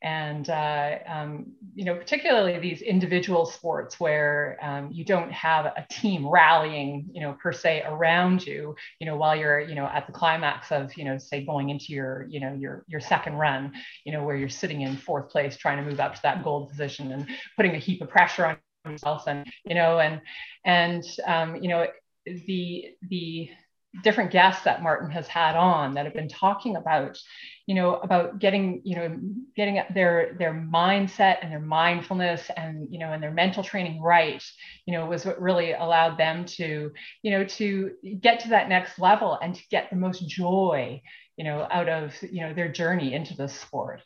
And, 0.01 0.49
uh, 0.49 0.97
um, 1.07 1.53
you 1.75 1.85
know, 1.85 1.95
particularly 1.95 2.59
these 2.59 2.81
individual 2.81 3.45
sports 3.45 4.01
where 4.01 4.57
um, 4.61 4.89
you 4.91 5.05
don't 5.05 5.31
have 5.31 5.65
a 5.65 5.85
team 5.89 6.27
rallying, 6.27 7.07
you 7.13 7.21
know, 7.21 7.37
per 7.41 7.53
se 7.53 7.83
around 7.85 8.45
you, 8.45 8.75
you 8.99 9.05
know, 9.05 9.15
while 9.15 9.33
you're, 9.33 9.61
you 9.61 9.75
know, 9.75 9.85
at 9.85 10.05
the 10.05 10.11
climax 10.11 10.73
of, 10.73 10.97
you 10.97 11.05
know, 11.05 11.17
say 11.17 11.45
going 11.45 11.69
into 11.69 11.93
your, 11.93 12.27
you 12.29 12.41
know, 12.41 12.53
your, 12.53 12.83
your 12.89 12.99
second 12.99 13.35
run, 13.35 13.71
you 14.03 14.11
know, 14.11 14.25
where 14.25 14.35
you're 14.35 14.49
sitting 14.49 14.81
in 14.81 14.97
fourth 14.97 15.29
place, 15.29 15.55
trying 15.55 15.77
to 15.81 15.89
move 15.89 16.01
up 16.01 16.15
to 16.15 16.21
that 16.23 16.43
gold 16.43 16.69
position 16.69 17.13
and 17.13 17.25
putting 17.55 17.73
a 17.73 17.79
heap 17.79 18.01
of 18.01 18.09
pressure 18.09 18.45
on 18.45 18.57
yourself 18.91 19.25
and, 19.27 19.49
you 19.63 19.73
know, 19.73 19.99
and, 19.99 20.19
and, 20.65 21.05
um, 21.25 21.55
you 21.63 21.69
know, 21.69 21.87
the, 22.25 22.87
the, 23.09 23.49
different 24.01 24.31
guests 24.31 24.63
that 24.63 24.81
Martin 24.81 25.11
has 25.11 25.27
had 25.27 25.55
on 25.55 25.93
that 25.93 26.05
have 26.05 26.15
been 26.15 26.27
talking 26.29 26.75
about, 26.75 27.19
you 27.67 27.75
know, 27.75 27.95
about 27.95 28.39
getting, 28.39 28.81
you 28.83 28.95
know, 28.95 29.19
getting 29.55 29.81
their 29.93 30.35
their 30.39 30.53
mindset 30.53 31.37
and 31.41 31.51
their 31.51 31.59
mindfulness 31.59 32.49
and 32.57 32.87
you 32.91 32.97
know 32.97 33.13
and 33.13 33.21
their 33.21 33.31
mental 33.31 33.63
training 33.63 34.01
right, 34.01 34.43
you 34.85 34.93
know, 34.93 35.05
was 35.05 35.25
what 35.25 35.39
really 35.39 35.73
allowed 35.73 36.17
them 36.17 36.45
to, 36.45 36.91
you 37.21 37.31
know, 37.31 37.43
to 37.45 37.91
get 38.19 38.39
to 38.41 38.49
that 38.49 38.67
next 38.67 38.97
level 38.97 39.37
and 39.41 39.53
to 39.55 39.61
get 39.69 39.89
the 39.89 39.95
most 39.95 40.27
joy, 40.27 41.01
you 41.37 41.43
know, 41.43 41.67
out 41.69 41.87
of 41.87 42.15
you 42.23 42.41
know 42.41 42.53
their 42.53 42.71
journey 42.71 43.13
into 43.13 43.35
this 43.35 43.53
sport. 43.53 44.01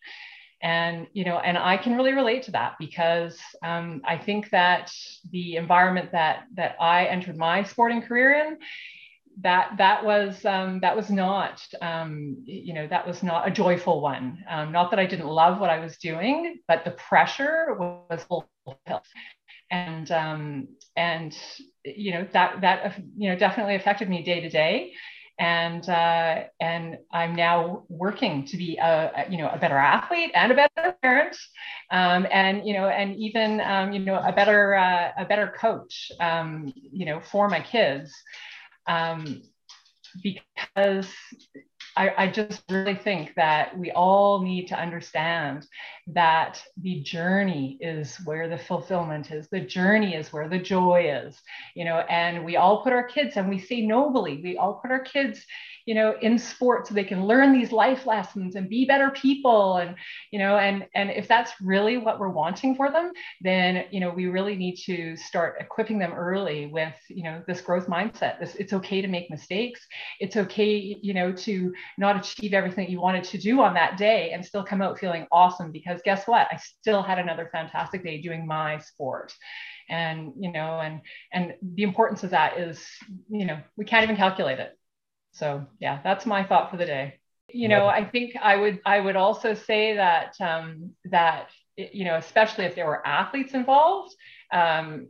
And 0.60 1.06
you 1.14 1.24
know 1.24 1.38
and 1.38 1.56
i 1.56 1.78
can 1.78 1.96
really 1.96 2.14
relate 2.14 2.42
to 2.44 2.52
that 2.54 2.78
because 2.80 3.40
um, 3.64 4.02
i 4.04 4.18
think 4.18 4.50
that 4.50 4.92
the 5.32 5.56
environment 5.56 6.12
that 6.14 6.46
that 6.56 6.76
i 6.82 7.06
entered 7.06 7.38
my 7.38 7.62
sporting 7.62 8.02
career 8.02 8.34
in 8.34 8.58
that 9.42 9.74
that 9.78 10.04
was 10.04 10.44
um, 10.46 10.80
that 10.82 10.96
was 10.96 11.10
not 11.10 11.62
um, 11.82 12.38
you 12.46 12.74
know 12.74 12.88
that 12.88 13.08
was 13.08 13.24
not 13.24 13.48
a 13.48 13.52
joyful 13.52 14.02
one. 14.02 14.44
Um, 14.50 14.72
not 14.72 14.90
that 14.92 15.00
I 15.00 15.06
didn't 15.06 15.28
love 15.28 15.60
what 15.60 15.70
I 15.70 15.80
was 15.80 15.98
doing, 15.98 16.60
but 16.68 16.86
the 16.86 16.92
pressure 16.92 17.76
was 17.78 18.02
fulfilled, 18.06 19.02
and 19.72 20.12
um, 20.12 20.68
and 20.96 21.36
you 21.86 22.14
know 22.14 22.28
that 22.34 22.62
that 22.62 23.00
you 23.16 23.30
know 23.30 23.36
definitely 23.38 23.76
affected 23.76 24.10
me 24.10 24.24
day 24.24 24.42
to 24.42 24.50
day. 24.50 24.94
And 25.40 25.88
uh, 25.88 26.44
and 26.60 26.98
I'm 27.12 27.36
now 27.36 27.84
working 27.90 28.46
to 28.48 28.58
be 28.58 28.78
a, 28.78 29.12
a, 29.16 29.32
you 29.32 29.38
know 29.38 29.50
a 29.50 29.58
better 29.60 29.78
athlete 29.78 30.32
and 30.34 30.52
a 30.52 30.56
better 30.56 30.96
parent, 31.04 31.38
um, 31.92 32.26
and 32.32 32.68
you 32.68 32.74
know 32.74 32.88
and 32.88 33.16
even 33.18 33.62
um, 33.62 33.92
you 33.94 34.00
know 34.00 34.20
a 34.20 34.32
better 34.32 34.74
uh, 34.74 35.12
a 35.18 35.26
better 35.26 35.54
coach 35.60 36.12
um, 36.20 36.74
you 36.76 37.06
know 37.06 37.20
for 37.22 37.50
my 37.50 37.60
kids 37.60 38.12
um, 38.88 39.42
because 40.24 41.08
I, 41.96 42.14
I, 42.18 42.28
just 42.28 42.64
really 42.70 42.96
think 42.96 43.34
that 43.36 43.78
we 43.78 43.92
all 43.92 44.42
need 44.42 44.68
to 44.68 44.80
understand 44.80 45.66
that 46.08 46.62
the 46.78 47.02
journey 47.02 47.78
is 47.82 48.18
where 48.26 48.48
the 48.48 48.58
fulfillment 48.58 49.32
is 49.32 49.48
the 49.50 49.60
journey 49.60 50.16
is 50.16 50.32
where 50.32 50.48
the 50.48 50.60
joy 50.60 51.10
is 51.26 51.40
you 51.76 51.84
know 51.84 52.00
and 52.10 52.44
we 52.44 52.56
all 52.56 52.82
put 52.84 52.94
our 52.94 53.04
kids 53.04 53.36
and 53.38 53.50
we 53.50 53.60
say 53.60 53.82
nobly 53.82 54.40
we 54.44 54.58
all 54.58 54.76
put 54.76 54.92
our 54.92 55.00
kids 55.00 55.46
you 55.86 55.94
know 55.94 56.16
in 56.22 56.38
sport 56.38 56.88
so 56.88 56.94
they 56.94 57.04
can 57.04 57.26
learn 57.26 57.52
these 57.52 57.72
life 57.72 58.06
lessons 58.06 58.56
and 58.56 58.70
be 58.70 58.86
better 58.86 59.10
people 59.12 59.78
and 59.78 59.96
you 60.32 60.40
know 60.40 60.58
and 60.58 60.86
and 60.96 61.10
if 61.10 61.28
that's 61.28 61.52
really 61.62 61.98
what 61.98 62.20
we're 62.20 62.30
wanting 62.30 62.76
for 62.76 62.92
them 62.92 63.12
then 63.42 63.86
you 63.92 64.00
know 64.00 64.10
we 64.10 64.28
really 64.28 64.56
need 64.56 64.76
to 64.76 65.16
start 65.18 65.56
equipping 65.60 66.00
them 66.00 66.14
early 66.14 66.68
with 66.68 66.94
you 67.10 67.24
know 67.24 67.42
this 67.48 67.62
growth 67.62 67.88
mindset. 67.88 68.40
This 68.40 68.56
it's 68.56 68.74
okay 68.74 69.02
to 69.02 69.08
make 69.08 69.30
mistakes. 69.30 69.82
It's 70.20 70.38
okay 70.38 70.98
you 71.02 71.14
know 71.14 71.32
to 71.32 71.74
not 71.98 72.18
achieve 72.18 72.54
everything 72.54 72.90
you 72.90 73.02
wanted 73.02 73.24
to 73.26 73.38
do 73.38 73.62
on 73.62 73.74
that 73.74 73.98
day 73.98 74.32
and 74.32 74.46
still 74.46 74.64
come 74.64 74.82
out 74.82 75.00
feeling 75.00 75.28
awesome 75.32 75.72
because 75.72 75.97
guess 76.04 76.28
what? 76.28 76.48
I 76.52 76.58
still 76.58 77.02
had 77.02 77.20
another 77.20 77.50
fantastic 77.52 78.04
day 78.04 78.22
doing 78.22 78.46
my 78.46 78.80
sport. 78.80 79.34
And 79.90 80.34
you 80.38 80.52
know 80.52 80.80
and 80.80 81.02
and 81.32 81.56
the 81.62 81.84
importance 81.84 82.24
of 82.24 82.32
that 82.32 82.60
is 82.60 82.86
you 83.30 83.46
know 83.46 83.60
we 83.78 83.86
can't 83.86 84.04
even 84.04 84.18
calculate 84.18 84.60
it. 84.60 84.78
So 85.32 85.66
yeah 85.80 86.02
that's 86.04 86.26
my 86.26 86.44
thought 86.44 86.72
for 86.72 86.78
the 86.78 86.86
day. 86.86 87.20
You 87.50 87.70
know 87.70 87.88
i 87.88 88.04
think 88.04 88.36
i 88.42 88.58
would 88.58 88.82
i 88.86 89.00
would 89.00 89.16
also 89.16 89.54
say 89.54 89.96
that 89.96 90.36
um, 90.42 90.92
that 91.06 91.48
you 91.78 92.04
know 92.04 92.16
especially 92.16 92.66
if 92.66 92.76
there 92.76 92.86
were 92.86 93.06
athletes 93.08 93.54
involved 93.54 94.14
um, 94.52 95.08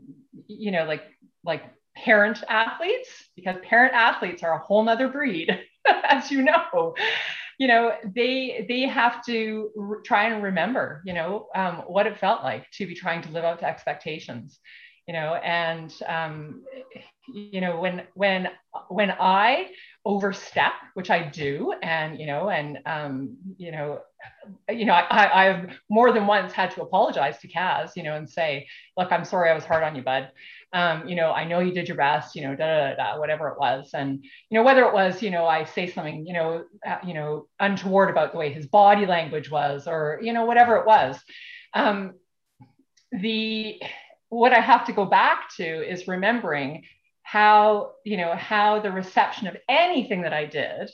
you 0.48 0.72
know 0.72 0.86
like 0.86 1.04
like 1.44 1.64
parent 1.96 2.44
athletes 2.48 3.10
because 3.36 3.56
parent 3.64 3.94
athletes 3.94 4.44
are 4.44 4.54
a 4.54 4.60
whole 4.60 4.84
nother 4.84 5.08
breed 5.08 5.50
as 6.04 6.30
you 6.30 6.44
know 6.44 6.94
you 7.58 7.68
know 7.68 7.94
they 8.16 8.66
they 8.68 8.82
have 8.82 9.24
to 9.26 9.70
re- 9.76 9.98
try 10.06 10.26
and 10.30 10.44
remember 10.44 11.02
you 11.06 11.14
know 11.14 11.48
um, 11.56 11.78
what 11.88 12.08
it 12.08 12.18
felt 12.18 12.44
like 12.44 12.70
to 12.72 12.86
be 12.86 12.96
trying 12.96 13.22
to 13.22 13.32
live 13.32 13.44
up 13.44 13.60
to 13.60 13.66
expectations 13.66 14.60
you 15.08 15.14
know 15.14 15.36
and 15.36 15.94
um, 16.08 16.64
you 17.28 17.62
know 17.62 17.80
when 17.80 18.04
when 18.14 18.50
when 18.90 19.12
i 19.20 19.70
overstep 20.08 20.72
which 20.94 21.10
i 21.10 21.22
do 21.22 21.74
and 21.84 22.18
you 22.18 22.26
know 22.26 22.50
and 22.50 22.80
um, 22.86 23.36
you 23.58 23.72
know 23.72 24.00
you 24.70 24.86
know 24.86 24.94
I, 24.94 25.50
i've 25.50 25.78
more 25.90 26.14
than 26.14 26.26
once 26.26 26.54
had 26.54 26.72
to 26.72 26.82
apologize 26.82 27.38
to 27.40 27.50
kaz 27.50 27.92
you 27.98 28.04
know 28.04 28.16
and 28.16 28.30
say 28.30 28.68
look 28.96 29.12
i'm 29.12 29.26
sorry 29.26 29.50
i 29.50 29.54
was 29.54 29.66
hard 29.66 29.84
on 29.84 29.98
you 29.98 30.02
bud 30.02 30.32
um, 30.72 31.06
you 31.10 31.16
know 31.18 31.32
i 31.34 31.44
know 31.44 31.60
you 31.60 31.74
did 31.74 31.90
your 31.90 31.98
best 31.98 32.38
you 32.38 32.44
know 32.44 32.56
da, 32.56 32.66
da, 32.66 32.96
da, 32.96 33.20
whatever 33.20 33.50
it 33.50 33.60
was 33.60 33.90
and 33.94 34.24
you 34.50 34.58
know 34.58 34.64
whether 34.64 34.86
it 34.86 34.94
was 34.94 35.22
you 35.22 35.30
know 35.30 35.46
i 35.46 35.66
say 35.66 35.92
something 35.92 36.26
you 36.26 36.34
know 36.34 36.64
uh, 36.88 37.00
you 37.06 37.14
know 37.14 37.48
untoward 37.60 38.10
about 38.10 38.32
the 38.32 38.38
way 38.38 38.50
his 38.50 38.66
body 38.66 39.06
language 39.06 39.52
was 39.52 39.88
or 39.88 40.20
you 40.22 40.32
know 40.32 40.46
whatever 40.46 40.78
it 40.78 40.88
was 40.88 41.18
um, 41.74 42.14
the 43.12 43.82
what 44.30 44.54
I 44.54 44.60
have 44.60 44.86
to 44.88 44.94
go 44.94 45.06
back 45.06 45.50
to 45.58 45.66
is 45.66 46.08
remembering 46.08 46.84
how, 47.28 47.92
you 48.06 48.16
know, 48.16 48.34
how 48.38 48.80
the 48.80 48.90
reception 48.90 49.48
of 49.48 49.58
anything 49.68 50.22
that 50.22 50.32
I 50.32 50.46
did, 50.46 50.90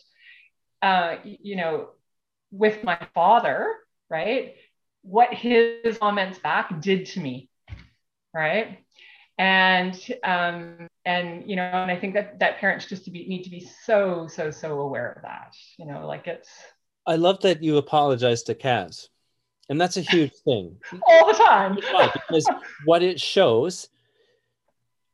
uh, 0.82 1.18
you 1.24 1.56
know, 1.56 1.90
with 2.50 2.84
my 2.84 2.98
father, 3.14 3.76
right? 4.10 4.56
What 5.04 5.32
his 5.32 6.00
comments 6.00 6.40
back 6.40 6.82
did 6.82 7.06
to 7.08 7.20
me, 7.20 7.52
right? 8.34 8.80
And 9.38 9.96
um, 10.24 10.88
and 11.06 11.48
you 11.48 11.56
know, 11.56 11.64
and 11.64 11.92
I 11.92 12.00
think 12.00 12.16
that 12.16 12.40
that 12.40 12.58
parents 12.58 12.88
just 12.88 13.06
to 13.06 13.12
be 13.12 13.28
need 13.28 13.44
to 13.44 13.52
be 13.52 13.70
so 13.86 14.26
so 14.26 14.50
so 14.50 14.80
aware 14.80 15.12
of 15.12 15.22
that. 15.22 15.54
You 15.78 15.86
know, 15.86 16.08
like 16.08 16.26
it's. 16.26 16.50
I 17.06 17.16
love 17.16 17.42
that 17.42 17.62
you 17.62 17.78
apologize 17.78 18.42
to 18.44 18.56
Kaz 18.56 19.10
and 19.70 19.80
that's 19.80 19.98
a 19.98 20.02
huge 20.02 20.32
thing 20.46 20.78
all 21.08 21.28
the 21.28 21.34
time 21.34 21.76
because 21.76 22.50
what 22.86 23.04
it 23.04 23.20
shows 23.20 23.90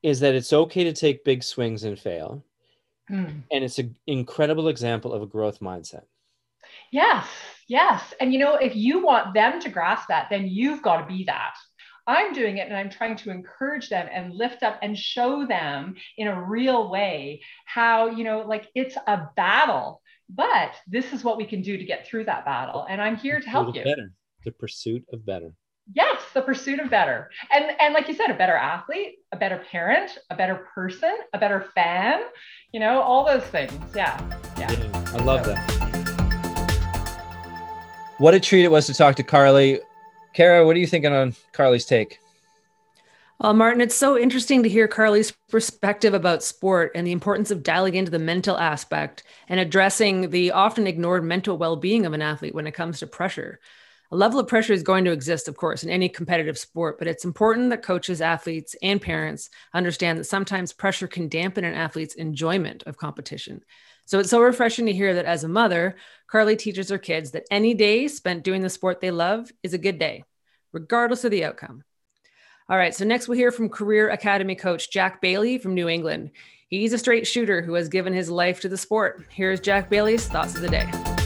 is 0.03 0.19
that 0.19 0.35
it's 0.35 0.53
okay 0.53 0.83
to 0.83 0.93
take 0.93 1.23
big 1.23 1.43
swings 1.43 1.83
and 1.83 1.99
fail 1.99 2.43
mm. 3.09 3.41
and 3.51 3.63
it's 3.63 3.79
an 3.79 3.95
incredible 4.07 4.67
example 4.67 5.13
of 5.13 5.21
a 5.21 5.27
growth 5.27 5.59
mindset 5.59 6.03
yes 6.91 7.27
yes 7.67 8.13
and 8.19 8.33
you 8.33 8.39
know 8.39 8.55
if 8.55 8.75
you 8.75 9.03
want 9.03 9.33
them 9.33 9.59
to 9.59 9.69
grasp 9.69 10.07
that 10.09 10.27
then 10.29 10.47
you've 10.47 10.81
got 10.81 11.01
to 11.01 11.07
be 11.07 11.23
that 11.25 11.55
I'm 12.07 12.33
doing 12.33 12.57
it 12.57 12.67
and 12.67 12.75
I'm 12.75 12.89
trying 12.89 13.17
to 13.17 13.29
encourage 13.29 13.89
them 13.89 14.07
and 14.12 14.33
lift 14.33 14.63
up 14.63 14.79
and 14.81 14.97
show 14.97 15.45
them 15.45 15.93
in 16.17 16.27
a 16.27 16.41
real 16.41 16.89
way 16.89 17.43
how, 17.65 18.07
you 18.07 18.23
know, 18.23 18.39
like 18.39 18.67
it's 18.73 18.95
a 18.95 19.29
battle, 19.35 20.01
but 20.27 20.71
this 20.88 21.13
is 21.13 21.23
what 21.23 21.38
we 21.38 21.45
can 21.45 21.62
do 21.62 21.77
to 21.77 21.83
get 21.83 22.07
through 22.07 22.25
that 22.25 22.45
battle. 22.45 22.83
And 22.89 22.99
I'm 22.99 23.15
here 23.15 23.39
to 23.39 23.47
help 23.47 23.75
you. 23.75 23.83
Better 23.83 24.12
the 24.43 24.51
pursuit 24.51 25.05
of 25.13 25.25
better 25.25 25.51
yes 25.93 26.21
the 26.34 26.41
pursuit 26.41 26.80
of 26.80 26.89
better. 26.89 27.30
And 27.52 27.65
and 27.80 27.93
like 27.93 28.08
you 28.08 28.13
said 28.13 28.30
a 28.30 28.34
better 28.34 28.56
athlete 28.56 29.19
a 29.32 29.38
better 29.38 29.63
parent 29.71 30.17
a 30.30 30.36
better 30.36 30.67
person 30.73 31.15
a 31.34 31.39
better 31.39 31.67
fan 31.75 32.21
you 32.71 32.80
know 32.80 33.02
all 33.02 33.25
those 33.25 33.43
things. 33.43 33.73
Yeah. 33.95 34.19
Yeah, 34.58 34.71
yeah 34.71 35.04
i 35.13 35.17
love 35.23 35.45
so. 35.45 35.54
that. 35.54 35.69
What 38.17 38.34
a 38.34 38.39
treat 38.39 38.65
it 38.65 38.71
was 38.71 38.86
to 38.88 38.93
talk 38.93 39.15
to 39.15 39.23
carly. 39.23 39.80
Cara 40.34 40.65
what 40.65 40.75
are 40.75 40.80
you 40.80 40.88
thinking 40.88 41.13
on 41.13 41.36
carly's 41.52 41.86
take? 41.86 42.19
Well, 43.39 43.54
Martin, 43.54 43.80
it's 43.80 43.95
so 43.95 44.17
interesting 44.19 44.63
to 44.63 44.69
hear 44.69 44.89
Carly's 44.89 45.32
perspective 45.47 46.13
about 46.13 46.43
sport 46.43 46.91
and 46.93 47.08
the 47.08 47.13
importance 47.13 47.52
of 47.52 47.63
dialing 47.63 47.95
into 47.95 48.12
the 48.12 48.19
mental 48.19 48.58
aspect 48.58 49.23
and 49.47 49.62
addressing 49.62 50.32
the 50.32 50.52
often 50.52 50.86
ignored 50.86 51.23
mental 51.23 51.58
well 51.58 51.78
being 51.78 52.06
of 52.06 52.12
an 52.12 52.21
athlete 52.21 52.54
when 52.54 52.67
it 52.67 52.73
comes 52.73 52.99
to 52.99 53.08
pressure. 53.08 53.62
A 54.11 54.15
level 54.15 54.39
of 54.39 54.47
pressure 54.47 54.73
is 54.73 54.81
going 54.81 55.05
to 55.05 55.11
exist, 55.11 55.47
of 55.47 55.55
course, 55.55 55.83
in 55.83 55.89
any 55.91 56.09
competitive 56.09 56.57
sport, 56.57 56.97
but 56.97 57.07
it's 57.07 57.25
important 57.25 57.69
that 57.69 57.83
coaches, 57.83 58.21
athletes, 58.21 58.75
and 58.81 58.99
parents 58.99 59.51
understand 59.71 60.17
that 60.17 60.23
sometimes 60.23 60.73
pressure 60.73 61.07
can 61.07 61.27
dampen 61.27 61.63
an 61.63 61.75
athlete's 61.75 62.15
enjoyment 62.15 62.81
of 62.87 62.97
competition. 62.97 63.63
So 64.05 64.17
it's 64.17 64.31
so 64.31 64.41
refreshing 64.41 64.87
to 64.87 64.93
hear 64.93 65.13
that 65.13 65.25
as 65.25 65.43
a 65.43 65.47
mother, 65.47 65.95
Carly 66.25 66.55
teaches 66.55 66.89
her 66.89 66.97
kids 66.97 67.29
that 67.31 67.45
any 67.51 67.75
day 67.75 68.07
spent 68.07 68.43
doing 68.43 68.63
the 68.63 68.69
sport 68.69 68.99
they 68.99 69.11
love 69.11 69.51
is 69.61 69.75
a 69.75 69.77
good 69.77 69.99
day, 69.99 70.23
regardless 70.71 71.23
of 71.23 71.29
the 71.29 71.45
outcome. 71.45 71.83
All 72.67 72.77
right, 72.77 72.95
so 72.95 73.05
next 73.05 73.27
we'll 73.27 73.37
hear 73.37 73.51
from 73.51 73.69
career 73.69 74.09
academy 74.09 74.55
coach 74.55 74.89
Jack 74.89 75.21
Bailey 75.21 75.59
from 75.59 75.75
New 75.75 75.87
England. 75.87 76.31
He's 76.69 76.93
a 76.93 76.97
straight 76.97 77.27
shooter 77.27 77.61
who 77.61 77.75
has 77.75 77.89
given 77.89 78.13
his 78.13 78.31
life 78.31 78.59
to 78.61 78.69
the 78.69 78.77
sport. 78.77 79.27
Here's 79.29 79.59
Jack 79.59 79.87
Bailey's 79.87 80.27
thoughts 80.27 80.55
of 80.55 80.61
the 80.61 80.69
day. 80.69 81.18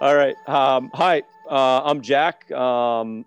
All 0.00 0.14
right. 0.14 0.36
Um, 0.48 0.92
hi, 0.94 1.24
uh, 1.50 1.82
I'm 1.82 2.02
Jack. 2.02 2.48
Um, 2.52 3.24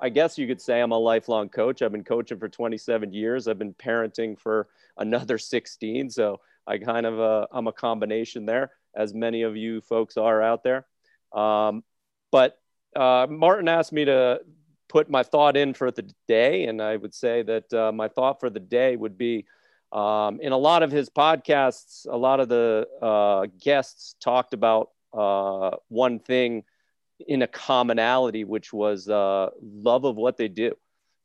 I 0.00 0.08
guess 0.08 0.38
you 0.38 0.46
could 0.46 0.58
say 0.58 0.80
I'm 0.80 0.92
a 0.92 0.98
lifelong 0.98 1.50
coach. 1.50 1.82
I've 1.82 1.92
been 1.92 2.02
coaching 2.02 2.38
for 2.38 2.48
27 2.48 3.12
years. 3.12 3.46
I've 3.46 3.58
been 3.58 3.74
parenting 3.74 4.38
for 4.38 4.68
another 4.96 5.36
16. 5.36 6.08
So 6.08 6.40
I 6.66 6.78
kind 6.78 7.04
of, 7.04 7.20
uh, 7.20 7.46
I'm 7.52 7.66
a 7.66 7.72
combination 7.72 8.46
there, 8.46 8.70
as 8.96 9.12
many 9.12 9.42
of 9.42 9.54
you 9.54 9.82
folks 9.82 10.16
are 10.16 10.40
out 10.40 10.62
there. 10.64 10.86
Um, 11.34 11.84
but 12.32 12.58
uh, 12.96 13.26
Martin 13.28 13.68
asked 13.68 13.92
me 13.92 14.06
to 14.06 14.40
put 14.88 15.10
my 15.10 15.24
thought 15.24 15.58
in 15.58 15.74
for 15.74 15.90
the 15.90 16.10
day. 16.26 16.64
And 16.64 16.80
I 16.80 16.96
would 16.96 17.14
say 17.14 17.42
that 17.42 17.70
uh, 17.70 17.92
my 17.92 18.08
thought 18.08 18.40
for 18.40 18.48
the 18.48 18.60
day 18.60 18.96
would 18.96 19.18
be 19.18 19.44
um, 19.92 20.40
in 20.40 20.52
a 20.52 20.58
lot 20.58 20.82
of 20.82 20.90
his 20.90 21.10
podcasts, 21.10 22.06
a 22.10 22.16
lot 22.16 22.40
of 22.40 22.48
the 22.48 22.88
uh, 23.02 23.46
guests 23.60 24.16
talked 24.20 24.54
about 24.54 24.88
uh, 25.16 25.76
one 25.88 26.18
thing 26.18 26.64
in 27.26 27.42
a 27.42 27.46
commonality, 27.46 28.44
which 28.44 28.72
was 28.72 29.08
uh, 29.08 29.50
love 29.62 30.04
of 30.04 30.16
what 30.16 30.36
they 30.36 30.48
do. 30.48 30.74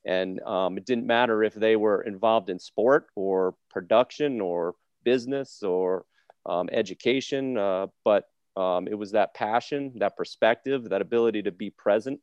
And 0.05 0.39
um, 0.41 0.77
it 0.77 0.85
didn't 0.85 1.07
matter 1.07 1.43
if 1.43 1.53
they 1.53 1.75
were 1.75 2.01
involved 2.01 2.49
in 2.49 2.59
sport 2.59 3.07
or 3.15 3.55
production 3.69 4.39
or 4.39 4.75
business 5.03 5.61
or 5.63 6.05
um, 6.45 6.69
education, 6.71 7.57
uh, 7.57 7.87
but 8.05 8.29
um, 8.55 8.87
it 8.87 8.95
was 8.95 9.11
that 9.11 9.33
passion, 9.33 9.93
that 9.97 10.15
perspective, 10.15 10.89
that 10.89 11.01
ability 11.01 11.43
to 11.43 11.51
be 11.51 11.69
present. 11.69 12.19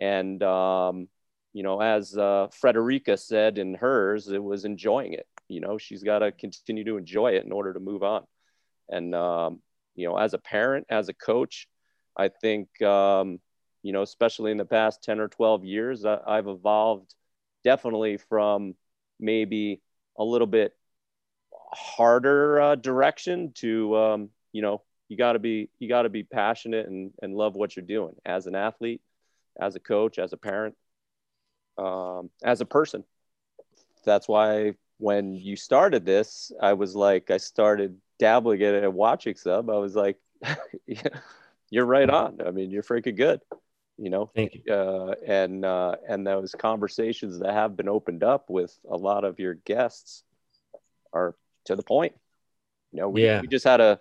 And, 0.00 0.42
um, 0.42 1.08
you 1.52 1.62
know, 1.62 1.80
as 1.80 2.16
uh, 2.16 2.48
Frederica 2.52 3.16
said 3.16 3.58
in 3.58 3.74
hers, 3.74 4.28
it 4.28 4.42
was 4.42 4.64
enjoying 4.64 5.12
it. 5.12 5.26
You 5.48 5.60
know, 5.60 5.78
she's 5.78 6.02
got 6.02 6.20
to 6.20 6.32
continue 6.32 6.84
to 6.84 6.96
enjoy 6.96 7.32
it 7.32 7.44
in 7.44 7.52
order 7.52 7.72
to 7.72 7.80
move 7.80 8.02
on. 8.02 8.24
And 8.88 9.14
um, 9.14 9.60
you 9.94 10.08
know, 10.08 10.16
as 10.16 10.34
a 10.34 10.38
parent, 10.38 10.86
as 10.90 11.08
a 11.08 11.14
coach, 11.14 11.68
I 12.16 12.28
think, 12.28 12.80
um, 12.82 13.40
you 13.82 13.92
know, 13.92 14.02
especially 14.02 14.50
in 14.50 14.58
the 14.58 14.64
past 14.64 15.02
10 15.02 15.20
or 15.20 15.28
12 15.28 15.64
years, 15.64 16.04
I've 16.04 16.46
evolved 16.46 17.14
definitely 17.64 18.16
from 18.16 18.74
maybe 19.18 19.80
a 20.18 20.24
little 20.24 20.46
bit 20.46 20.74
harder 21.72 22.60
uh, 22.60 22.74
direction 22.74 23.52
to, 23.56 23.96
um, 23.96 24.28
you 24.52 24.62
know, 24.62 24.82
you 25.08 25.16
got 25.16 25.32
to 25.32 25.38
be, 25.38 25.68
you 25.78 25.88
got 25.88 26.02
to 26.02 26.08
be 26.08 26.22
passionate 26.22 26.86
and, 26.86 27.12
and 27.20 27.34
love 27.34 27.54
what 27.54 27.76
you're 27.76 27.84
doing 27.84 28.14
as 28.24 28.46
an 28.46 28.54
athlete, 28.54 29.00
as 29.60 29.74
a 29.74 29.80
coach, 29.80 30.18
as 30.18 30.32
a 30.32 30.36
parent, 30.36 30.74
um, 31.78 32.30
as 32.42 32.60
a 32.60 32.66
person. 32.66 33.04
That's 34.04 34.28
why 34.28 34.74
when 34.98 35.34
you 35.34 35.56
started 35.56 36.04
this, 36.04 36.52
I 36.60 36.74
was 36.74 36.94
like, 36.94 37.30
I 37.30 37.36
started 37.36 37.98
dabbling 38.22 38.60
in 38.60 38.76
it 38.76 38.84
and 38.84 38.94
watching 38.94 39.34
some, 39.34 39.68
I 39.68 39.78
was 39.78 39.96
like, 39.96 40.16
you're 41.70 41.84
right 41.84 42.08
on. 42.08 42.38
I 42.46 42.52
mean, 42.52 42.70
you're 42.70 42.84
freaking 42.84 43.16
good, 43.16 43.40
you 43.98 44.10
know? 44.10 44.30
Thank 44.32 44.62
you. 44.64 44.72
Uh, 44.72 45.16
and, 45.26 45.64
uh, 45.64 45.96
and 46.08 46.24
those 46.24 46.54
conversations 46.56 47.40
that 47.40 47.52
have 47.52 47.76
been 47.76 47.88
opened 47.88 48.22
up 48.22 48.48
with 48.48 48.78
a 48.88 48.96
lot 48.96 49.24
of 49.24 49.40
your 49.40 49.54
guests 49.54 50.22
are 51.12 51.34
to 51.64 51.74
the 51.74 51.82
point. 51.82 52.14
You 52.92 53.00
know, 53.00 53.08
we, 53.08 53.24
yeah. 53.24 53.40
we 53.40 53.48
just 53.48 53.64
had 53.64 53.80
a, 53.80 53.98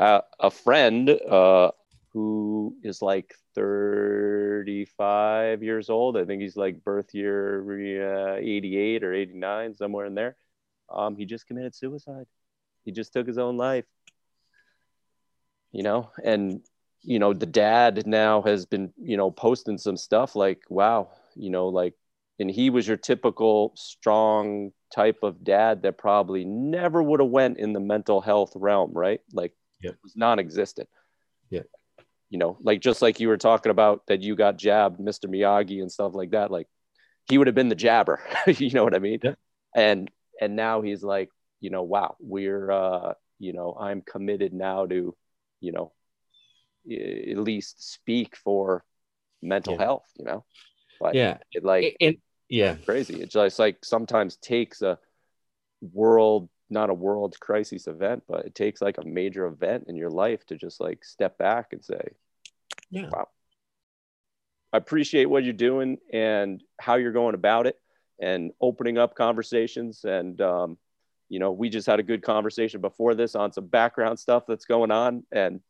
a, 0.00 0.22
a 0.40 0.50
friend 0.50 1.08
uh, 1.08 1.70
who 2.14 2.74
is 2.82 3.00
like 3.00 3.32
35 3.54 5.62
years 5.62 5.88
old. 5.88 6.16
I 6.16 6.24
think 6.24 6.42
he's 6.42 6.56
like 6.56 6.82
birth 6.82 7.14
year 7.14 8.32
uh, 8.32 8.38
88 8.38 9.04
or 9.04 9.14
89, 9.14 9.76
somewhere 9.76 10.06
in 10.06 10.16
there. 10.16 10.34
Um, 10.92 11.14
he 11.14 11.26
just 11.26 11.46
committed 11.46 11.76
suicide 11.76 12.26
he 12.86 12.92
just 12.92 13.12
took 13.12 13.26
his 13.26 13.36
own 13.36 13.58
life. 13.58 13.84
You 15.72 15.82
know 15.82 16.10
and 16.24 16.62
you 17.02 17.18
know 17.18 17.34
the 17.34 17.44
dad 17.44 18.06
now 18.06 18.40
has 18.42 18.64
been 18.64 18.94
you 18.96 19.18
know 19.18 19.30
posting 19.30 19.76
some 19.76 19.98
stuff 19.98 20.34
like 20.34 20.62
wow 20.70 21.10
you 21.34 21.50
know 21.50 21.68
like 21.68 21.92
and 22.38 22.50
he 22.50 22.70
was 22.70 22.88
your 22.88 22.96
typical 22.96 23.72
strong 23.76 24.72
type 24.94 25.18
of 25.22 25.44
dad 25.44 25.82
that 25.82 25.98
probably 25.98 26.46
never 26.46 27.02
would 27.02 27.20
have 27.20 27.28
went 27.28 27.58
in 27.58 27.74
the 27.74 27.80
mental 27.80 28.22
health 28.22 28.52
realm 28.54 28.92
right? 28.94 29.20
Like 29.34 29.52
yeah. 29.82 29.90
it 29.90 29.98
was 30.02 30.16
non-existent. 30.16 30.88
Yeah 31.50 31.62
you 32.30 32.38
know 32.38 32.56
like 32.60 32.80
just 32.80 33.02
like 33.02 33.20
you 33.20 33.28
were 33.28 33.36
talking 33.36 33.70
about 33.70 34.02
that 34.08 34.20
you 34.20 34.34
got 34.34 34.58
jabbed 34.58 34.98
mr 34.98 35.26
miyagi 35.26 35.80
and 35.80 35.92
stuff 35.92 36.12
like 36.12 36.30
that 36.32 36.50
like 36.50 36.66
he 37.28 37.38
would 37.38 37.46
have 37.46 37.54
been 37.54 37.68
the 37.68 37.74
jabber 37.74 38.20
you 38.46 38.70
know 38.70 38.84
what 38.84 38.94
i 38.94 38.98
mean? 38.98 39.20
Yeah. 39.22 39.34
and 39.74 40.10
and 40.40 40.56
now 40.56 40.82
he's 40.82 41.02
like 41.02 41.30
you 41.60 41.70
know, 41.70 41.82
wow, 41.82 42.16
we're, 42.20 42.70
uh, 42.70 43.14
you 43.38 43.52
know, 43.52 43.76
I'm 43.78 44.02
committed 44.02 44.52
now 44.52 44.86
to, 44.86 45.16
you 45.60 45.72
know, 45.72 45.92
at 46.90 47.38
least 47.38 47.92
speak 47.92 48.36
for 48.36 48.84
mental 49.42 49.74
yeah. 49.74 49.82
health, 49.84 50.10
you 50.18 50.24
know, 50.24 50.44
but 51.00 51.14
yeah, 51.14 51.38
it 51.52 51.64
like, 51.64 51.96
and 52.00 52.16
Yeah. 52.48 52.74
Crazy. 52.84 53.20
It's 53.20 53.32
just 53.34 53.58
like 53.58 53.84
sometimes 53.84 54.36
takes 54.36 54.82
a 54.82 54.98
world, 55.80 56.48
not 56.70 56.90
a 56.90 56.94
world 56.94 57.38
crisis 57.40 57.86
event, 57.86 58.22
but 58.28 58.46
it 58.46 58.54
takes 58.54 58.80
like 58.80 58.98
a 58.98 59.04
major 59.04 59.46
event 59.46 59.86
in 59.88 59.96
your 59.96 60.10
life 60.10 60.46
to 60.46 60.56
just 60.56 60.80
like 60.80 61.04
step 61.04 61.38
back 61.38 61.72
and 61.72 61.84
say, 61.84 62.00
Yeah. 62.90 63.08
wow. 63.10 63.28
I 64.72 64.78
appreciate 64.78 65.26
what 65.26 65.44
you're 65.44 65.52
doing 65.52 65.98
and 66.12 66.62
how 66.80 66.96
you're 66.96 67.12
going 67.12 67.34
about 67.34 67.66
it 67.66 67.80
and 68.20 68.52
opening 68.60 68.98
up 68.98 69.14
conversations. 69.14 70.04
And, 70.04 70.40
um, 70.40 70.78
you 71.28 71.38
know, 71.38 71.52
we 71.52 71.68
just 71.68 71.86
had 71.86 72.00
a 72.00 72.02
good 72.02 72.22
conversation 72.22 72.80
before 72.80 73.14
this 73.14 73.34
on 73.34 73.52
some 73.52 73.66
background 73.66 74.18
stuff 74.18 74.44
that's 74.46 74.64
going 74.64 74.90
on 74.90 75.24
and, 75.32 75.60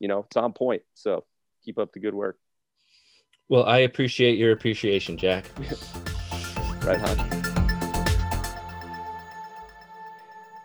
you 0.00 0.08
know, 0.08 0.20
it's 0.20 0.36
on 0.36 0.52
point. 0.52 0.82
So 0.94 1.24
keep 1.64 1.78
up 1.78 1.92
the 1.92 2.00
good 2.00 2.14
work. 2.14 2.38
Well, 3.48 3.64
I 3.64 3.78
appreciate 3.78 4.38
your 4.38 4.52
appreciation, 4.52 5.16
Jack. 5.16 5.46
Right 6.84 7.00
on. 7.00 7.44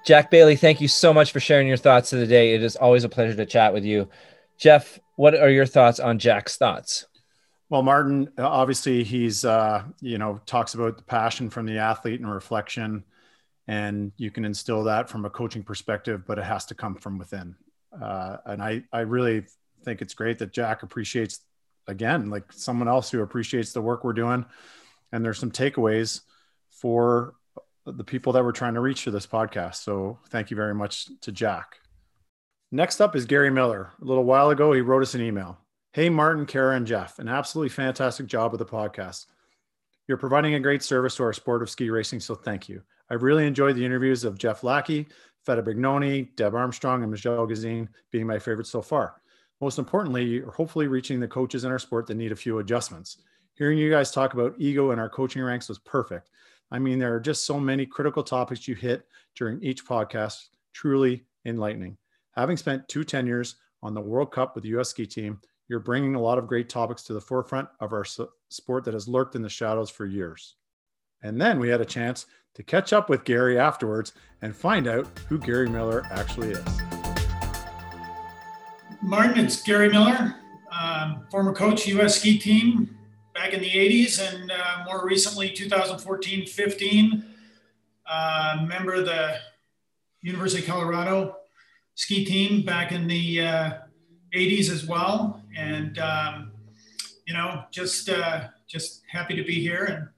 Jack 0.06 0.30
Bailey, 0.30 0.58
thank 0.58 0.82
you 0.82 0.89
so 0.89 1.14
much 1.14 1.32
for 1.32 1.39
sharing 1.39 1.66
your 1.66 1.78
thoughts 1.78 2.12
of 2.12 2.20
the 2.20 2.28
day. 2.28 2.56
It 2.56 2.62
is 2.62 2.76
always 2.76 3.06
a 3.06 3.10
pleasure 3.10 3.36
to 3.36 3.45
chat 3.45 3.74
with 3.74 3.86
you. 3.86 4.10
Jeff, 4.58 5.00
what 5.16 5.34
are 5.34 5.50
your 5.50 5.66
thoughts 5.66 6.02
on 6.02 6.20
Jack's 6.20 6.58
thoughts? 6.58 7.06
Well, 7.70 7.84
Martin, 7.84 8.30
obviously 8.38 9.04
he's, 9.04 9.45
uh, 9.45 9.84
you 10.02 10.18
know, 10.18 10.41
talks 10.45 10.74
about 10.74 10.97
the 10.97 11.04
passion 11.04 11.50
from 11.50 11.66
the 11.66 11.78
athlete 11.78 12.20
and 12.20 12.30
reflection, 12.30 13.06
and 13.70 14.11
you 14.17 14.32
can 14.32 14.45
instill 14.45 14.86
that 14.86 15.07
from 15.07 15.26
a 15.26 15.30
coaching 15.30 15.61
perspective, 15.61 16.24
but 16.26 16.39
it 16.39 16.43
has 16.43 16.65
to 16.65 16.74
come 16.74 16.95
from 16.95 17.20
within. 17.20 17.55
Uh, 18.01 18.38
and 18.47 18.63
I, 18.63 18.84
I 18.91 19.01
really 19.01 19.45
think 19.84 20.01
it's 20.01 20.15
great 20.15 20.39
that 20.39 20.51
Jack 20.51 20.82
appreciates, 20.82 21.41
again, 21.86 22.32
like 22.32 22.51
someone 22.51 22.88
else 22.88 23.11
who 23.11 23.22
appreciates 23.22 23.72
the 23.72 23.82
work 23.82 24.03
we're 24.03 24.13
doing. 24.13 24.43
And 25.11 25.24
there's 25.24 25.38
some 25.38 25.51
takeaways 25.51 26.22
for 26.72 27.36
the 27.86 28.03
people 28.03 28.34
that 28.34 28.43
we're 28.43 28.53
trying 28.53 28.74
to 28.74 28.80
reach 28.80 29.03
for 29.03 29.11
this 29.11 29.28
podcast. 29.28 29.76
So 29.76 30.17
thank 30.30 30.49
you 30.49 30.57
very 30.57 30.74
much 30.74 31.07
to 31.22 31.32
Jack. 31.32 31.76
Next 32.72 32.99
up 32.99 33.15
is 33.15 33.26
Gary 33.26 33.51
Miller. 33.51 33.91
A 34.01 34.03
little 34.03 34.24
while 34.24 34.49
ago, 34.49 34.74
he 34.74 34.82
wrote 34.82 35.03
us 35.03 35.13
an 35.13 35.22
email. 35.22 35.59
Hey, 35.93 36.09
Martin, 36.09 36.47
Cara, 36.47 36.76
and 36.76 36.88
Jeff, 36.88 37.20
an 37.20 37.28
absolutely 37.28 37.70
fantastic 37.70 38.26
job 38.26 38.51
with 38.51 38.59
the 38.59 38.65
podcast. 38.65 39.28
You're 40.07 40.17
providing 40.17 40.55
a 40.55 40.59
great 40.59 40.82
service 40.82 41.15
to 41.17 41.24
our 41.24 41.34
sport 41.34 41.61
of 41.61 41.70
ski 41.70 41.91
racing, 41.91 42.22
so 42.22 42.34
thank 42.34 42.67
you. 42.67 42.82
I've 43.10 43.24
really 43.24 43.47
enjoyed 43.47 43.76
the 43.76 43.86
interviews 43.86 44.24
of 44.24 44.38
Jeff 44.38 44.62
Lackie, 44.62 45.07
Feta 45.45 45.64
Brignone, 45.64 46.36
Deb 46.36 46.53
Armstrong, 46.53 47.01
and 47.01 47.12
Michelle 47.12 47.47
Gisin 47.47 47.88
being 48.12 48.28
my 48.28 48.39
favorites 48.39 48.70
so 48.70 48.82
far. 48.82 49.22
Most 49.62 49.80
importantly, 49.80 50.24
you're 50.24 50.51
hopefully 50.51 50.88
reaching 50.88 51.20
the 51.20 51.28
coaches 51.28 51.64
in 51.64 51.72
our 51.72 51.80
sport 51.80 52.07
that 52.07 52.16
need 52.16 52.32
a 52.32 52.36
few 52.36 52.60
adjustments. 52.60 53.18
Hearing 53.55 53.78
you 53.78 53.89
guys 53.89 54.12
talk 54.12 54.34
about 54.34 54.55
ego 54.57 54.91
in 54.91 54.99
our 54.99 55.10
coaching 55.10 55.41
ranks 55.41 55.68
was 55.68 55.80
perfect. 55.80 56.30
I 56.72 56.80
mean, 56.80 56.99
there 56.99 57.14
are 57.14 57.20
just 57.20 57.45
so 57.45 57.60
many 57.60 57.86
critical 57.86 58.24
topics 58.24 58.68
you 58.68 58.76
hit 58.76 59.05
during 59.36 59.62
each 59.62 59.86
podcast, 59.86 60.49
truly 60.74 61.26
enlightening. 61.45 61.97
Having 62.36 62.57
spent 62.57 62.88
two 62.88 63.03
tenures 63.03 63.55
on 63.82 63.93
the 63.93 64.01
World 64.01 64.32
Cup 64.32 64.55
with 64.55 64.64
the 64.64 64.78
US 64.80 64.89
ski 64.89 65.05
team, 65.05 65.41
you're 65.68 65.80
bringing 65.80 66.16
a 66.16 66.22
lot 66.22 66.38
of 66.38 66.47
great 66.47 66.70
topics 66.70 67.03
to 67.03 67.14
the 67.14 67.22
forefront 67.22 67.68
of 67.80 67.91
our 67.91 68.05
sport 68.49 68.84
that 68.86 68.93
has 68.93 69.07
lurked 69.07 69.36
in 69.36 69.41
the 69.41 69.49
shadows 69.49 69.89
for 69.89 70.05
years. 70.05 70.55
And 71.22 71.39
then 71.39 71.59
we 71.59 71.70
had 71.70 71.82
a 71.82 71.86
chance 71.86 72.26
to 72.55 72.63
catch 72.63 72.93
up 72.93 73.09
with 73.09 73.24
Gary 73.24 73.59
afterwards 73.59 74.13
and 74.41 74.55
find 74.55 74.88
out 74.88 75.07
who 75.28 75.38
Gary 75.38 75.70
Miller 75.70 76.05
actually 76.11 76.51
is. 76.51 76.80
Martin, 79.01 79.45
it's 79.45 79.61
Gary 79.61 79.89
Miller, 79.89 80.36
um, 80.72 81.26
former 81.32 81.53
coach, 81.53 81.88
U.S. 81.88 82.20
ski 82.20 82.38
team 82.38 82.97
back 83.34 83.53
in 83.53 83.61
the 83.61 83.70
80s 83.70 84.20
and 84.20 84.51
uh, 84.51 84.84
more 84.86 85.05
recently 85.05 85.49
2014 85.49 86.45
15. 86.45 87.26
Uh, 88.05 88.65
member 88.67 88.93
of 88.93 89.05
the 89.05 89.36
University 90.22 90.63
of 90.63 90.67
Colorado 90.67 91.36
ski 91.93 92.26
team 92.26 92.63
back 92.63 92.91
in 92.91 93.07
the 93.07 93.41
uh, 93.41 93.72
80s 94.34 94.72
as 94.72 94.88
well. 94.88 95.43
And, 95.55 95.99
um, 95.99 96.51
you 97.28 97.34
know, 97.34 97.63
just 97.72 98.09
uh, 98.09 98.47
just 98.67 99.03
happy 99.09 99.36
to 99.36 99.43
be 99.43 99.61
here. 99.61 99.84
And, 99.86 100.09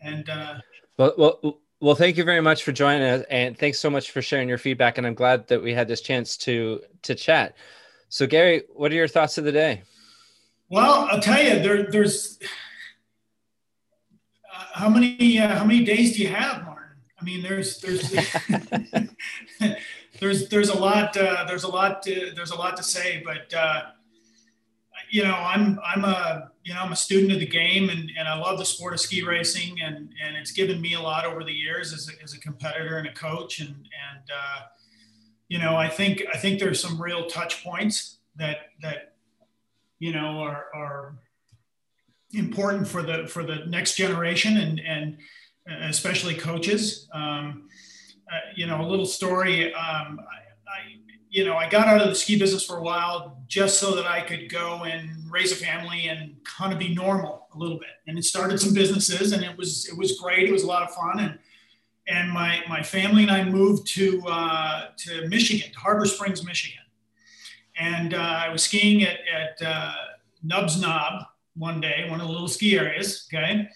and 0.00 0.28
uh, 0.28 0.54
well, 0.96 1.14
well, 1.16 1.60
well, 1.80 1.94
thank 1.94 2.16
you 2.16 2.24
very 2.24 2.40
much 2.40 2.62
for 2.62 2.72
joining 2.72 3.02
us, 3.02 3.24
and 3.30 3.56
thanks 3.56 3.78
so 3.78 3.88
much 3.88 4.10
for 4.10 4.20
sharing 4.20 4.48
your 4.48 4.58
feedback. 4.58 4.98
And 4.98 5.06
I'm 5.06 5.14
glad 5.14 5.48
that 5.48 5.62
we 5.62 5.72
had 5.72 5.88
this 5.88 6.00
chance 6.00 6.36
to 6.38 6.80
to 7.02 7.14
chat. 7.14 7.56
So, 8.08 8.26
Gary, 8.26 8.64
what 8.74 8.92
are 8.92 8.96
your 8.96 9.08
thoughts 9.08 9.38
of 9.38 9.44
the 9.44 9.52
day? 9.52 9.82
Well, 10.68 11.08
I'll 11.10 11.20
tell 11.20 11.42
you, 11.42 11.60
there, 11.60 11.90
there's 11.90 12.38
uh, 14.54 14.64
how 14.72 14.88
many 14.88 15.38
uh, 15.38 15.56
how 15.56 15.64
many 15.64 15.84
days 15.84 16.16
do 16.16 16.22
you 16.22 16.28
have, 16.28 16.64
Martin? 16.64 16.98
I 17.20 17.24
mean, 17.24 17.42
there's 17.42 17.80
there's 17.80 18.10
there's 20.20 20.48
there's 20.48 20.68
a 20.68 20.78
lot 20.78 21.16
uh, 21.16 21.44
there's 21.48 21.64
a 21.64 21.68
lot 21.68 22.02
to, 22.02 22.32
there's 22.34 22.50
a 22.50 22.56
lot 22.56 22.76
to 22.76 22.82
say, 22.82 23.22
but 23.24 23.52
uh, 23.54 23.82
you 25.10 25.22
know, 25.22 25.34
I'm 25.34 25.78
I'm 25.84 26.04
a 26.04 26.50
you 26.64 26.74
know 26.74 26.80
I'm 26.80 26.92
a 26.92 26.96
student 26.96 27.32
of 27.32 27.40
the 27.40 27.46
game, 27.46 27.88
and, 27.88 28.10
and 28.18 28.28
I 28.28 28.38
love 28.38 28.58
the 28.58 28.64
sport 28.64 28.92
of 28.92 29.00
ski 29.00 29.22
racing, 29.22 29.80
and 29.82 29.96
and 30.24 30.36
it's 30.36 30.52
given 30.52 30.80
me 30.80 30.94
a 30.94 31.00
lot 31.00 31.24
over 31.24 31.44
the 31.44 31.52
years 31.52 31.92
as 31.92 32.08
a, 32.08 32.22
as 32.22 32.34
a 32.34 32.40
competitor 32.40 32.98
and 32.98 33.06
a 33.06 33.12
coach, 33.12 33.60
and 33.60 33.70
and 33.70 34.30
uh, 34.32 34.60
you 35.48 35.58
know, 35.58 35.76
I 35.76 35.88
think 35.88 36.22
I 36.32 36.38
think 36.38 36.60
there's 36.60 36.80
some 36.80 37.00
real 37.00 37.26
touch 37.26 37.64
points 37.64 38.18
that 38.36 38.70
that 38.82 39.14
you 39.98 40.12
know 40.12 40.40
are, 40.40 40.66
are 40.74 41.14
important 42.32 42.86
for 42.86 43.02
the 43.02 43.26
for 43.26 43.42
the 43.42 43.66
next 43.66 43.96
generation 43.96 44.56
and 44.56 44.80
and 44.80 45.18
especially 45.82 46.34
coaches. 46.34 47.08
Um, 47.12 47.68
uh, 48.32 48.38
you 48.54 48.66
know, 48.66 48.80
a 48.80 48.86
little 48.86 49.06
story. 49.06 49.74
Um, 49.74 50.20
I, 50.20 50.38
I, 50.70 50.99
you 51.30 51.44
know, 51.44 51.56
I 51.56 51.68
got 51.68 51.86
out 51.86 52.02
of 52.02 52.08
the 52.08 52.14
ski 52.14 52.36
business 52.38 52.64
for 52.64 52.78
a 52.78 52.82
while 52.82 53.38
just 53.46 53.78
so 53.78 53.94
that 53.94 54.04
I 54.04 54.20
could 54.20 54.50
go 54.50 54.82
and 54.82 55.08
raise 55.30 55.52
a 55.52 55.56
family 55.56 56.08
and 56.08 56.34
kind 56.44 56.72
of 56.72 56.78
be 56.78 56.92
normal 56.92 57.46
a 57.54 57.58
little 57.58 57.78
bit. 57.78 57.88
And 58.08 58.18
it 58.18 58.24
started 58.24 58.60
some 58.60 58.74
businesses, 58.74 59.32
and 59.32 59.44
it 59.44 59.56
was 59.56 59.88
it 59.88 59.96
was 59.96 60.18
great. 60.18 60.48
It 60.48 60.52
was 60.52 60.64
a 60.64 60.66
lot 60.66 60.82
of 60.82 60.92
fun, 60.92 61.20
and 61.20 61.38
and 62.08 62.30
my 62.32 62.62
my 62.68 62.82
family 62.82 63.22
and 63.22 63.30
I 63.30 63.44
moved 63.44 63.86
to 63.94 64.22
uh, 64.26 64.86
to 64.98 65.28
Michigan, 65.28 65.72
to 65.72 65.78
Harbor 65.78 66.04
Springs, 66.04 66.44
Michigan. 66.44 66.78
And 67.78 68.12
uh, 68.12 68.18
I 68.18 68.48
was 68.50 68.64
skiing 68.64 69.04
at 69.04 69.18
at 69.32 69.62
uh, 69.66 69.94
Nub's 70.42 70.80
Nob 70.80 71.26
one 71.56 71.80
day, 71.80 72.06
one 72.10 72.20
of 72.20 72.26
the 72.26 72.32
little 72.32 72.48
ski 72.48 72.76
areas. 72.76 73.28
Okay 73.32 73.68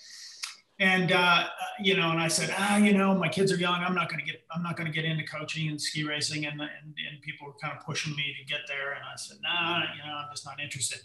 and 0.80 1.12
uh, 1.12 1.44
you 1.80 1.96
know, 1.96 2.10
and 2.10 2.20
I 2.20 2.28
said, 2.28 2.52
ah, 2.56 2.76
you 2.76 2.94
know, 2.94 3.14
my 3.14 3.28
kids 3.28 3.52
are 3.52 3.56
young. 3.56 3.80
I'm 3.80 3.94
not 3.94 4.08
going 4.08 4.18
to 4.20 4.26
get, 4.26 4.44
I'm 4.50 4.62
not 4.62 4.76
going 4.76 4.86
to 4.86 4.92
get 4.92 5.04
into 5.04 5.24
coaching 5.24 5.68
and 5.68 5.80
ski 5.80 6.04
racing, 6.04 6.46
and, 6.46 6.60
and 6.60 6.70
and 7.10 7.22
people 7.22 7.46
were 7.46 7.54
kind 7.62 7.76
of 7.76 7.84
pushing 7.84 8.14
me 8.16 8.34
to 8.38 8.52
get 8.52 8.62
there, 8.66 8.92
and 8.92 9.02
I 9.02 9.16
said, 9.16 9.38
nah, 9.40 9.82
you 9.94 10.02
know, 10.04 10.16
I'm 10.16 10.28
just 10.32 10.44
not 10.44 10.60
interested. 10.60 11.00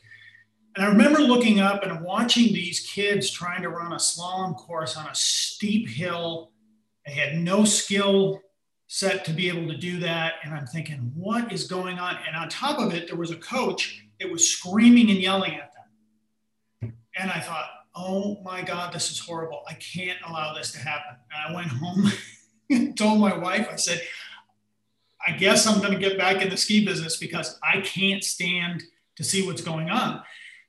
And 0.75 0.85
I 0.85 0.89
remember 0.89 1.19
looking 1.19 1.59
up 1.59 1.83
and 1.83 2.01
watching 2.01 2.53
these 2.53 2.79
kids 2.79 3.29
trying 3.29 3.61
to 3.63 3.69
run 3.69 3.91
a 3.91 3.97
slalom 3.97 4.55
course 4.55 4.95
on 4.97 5.07
a 5.07 5.15
steep 5.15 5.87
hill. 5.87 6.51
They 7.05 7.13
had 7.13 7.37
no 7.37 7.63
skill 7.63 8.39
set 8.87 9.25
to 9.25 9.31
be 9.31 9.49
able 9.49 9.67
to 9.67 9.77
do 9.77 9.99
that, 9.99 10.35
and 10.43 10.53
I'm 10.53 10.65
thinking, 10.65 11.11
what 11.15 11.53
is 11.53 11.65
going 11.67 11.99
on? 11.99 12.17
And 12.27 12.35
on 12.35 12.49
top 12.49 12.79
of 12.79 12.93
it, 12.95 13.07
there 13.07 13.17
was 13.17 13.29
a 13.29 13.35
coach 13.35 14.03
that 14.19 14.31
was 14.31 14.49
screaming 14.49 15.11
and 15.11 15.19
yelling 15.19 15.53
at 15.53 15.71
them, 16.81 16.93
and 17.19 17.29
I 17.29 17.39
thought 17.39 17.69
oh 17.99 18.37
my 18.43 18.61
God, 18.61 18.93
this 18.93 19.11
is 19.11 19.19
horrible. 19.19 19.63
I 19.67 19.73
can't 19.73 20.17
allow 20.27 20.53
this 20.53 20.71
to 20.71 20.79
happen. 20.79 21.17
And 21.31 21.53
I 21.53 21.55
went 21.55 21.67
home 21.67 22.11
and 22.69 22.97
told 22.97 23.19
my 23.19 23.37
wife, 23.37 23.67
I 23.71 23.75
said, 23.75 24.01
I 25.25 25.33
guess 25.33 25.67
I'm 25.67 25.79
going 25.81 25.91
to 25.91 25.99
get 25.99 26.17
back 26.17 26.41
in 26.41 26.49
the 26.49 26.55
ski 26.55 26.85
business 26.85 27.17
because 27.17 27.59
I 27.61 27.81
can't 27.81 28.23
stand 28.23 28.83
to 29.17 29.23
see 29.23 29.45
what's 29.45 29.61
going 29.61 29.89
on. 29.89 30.23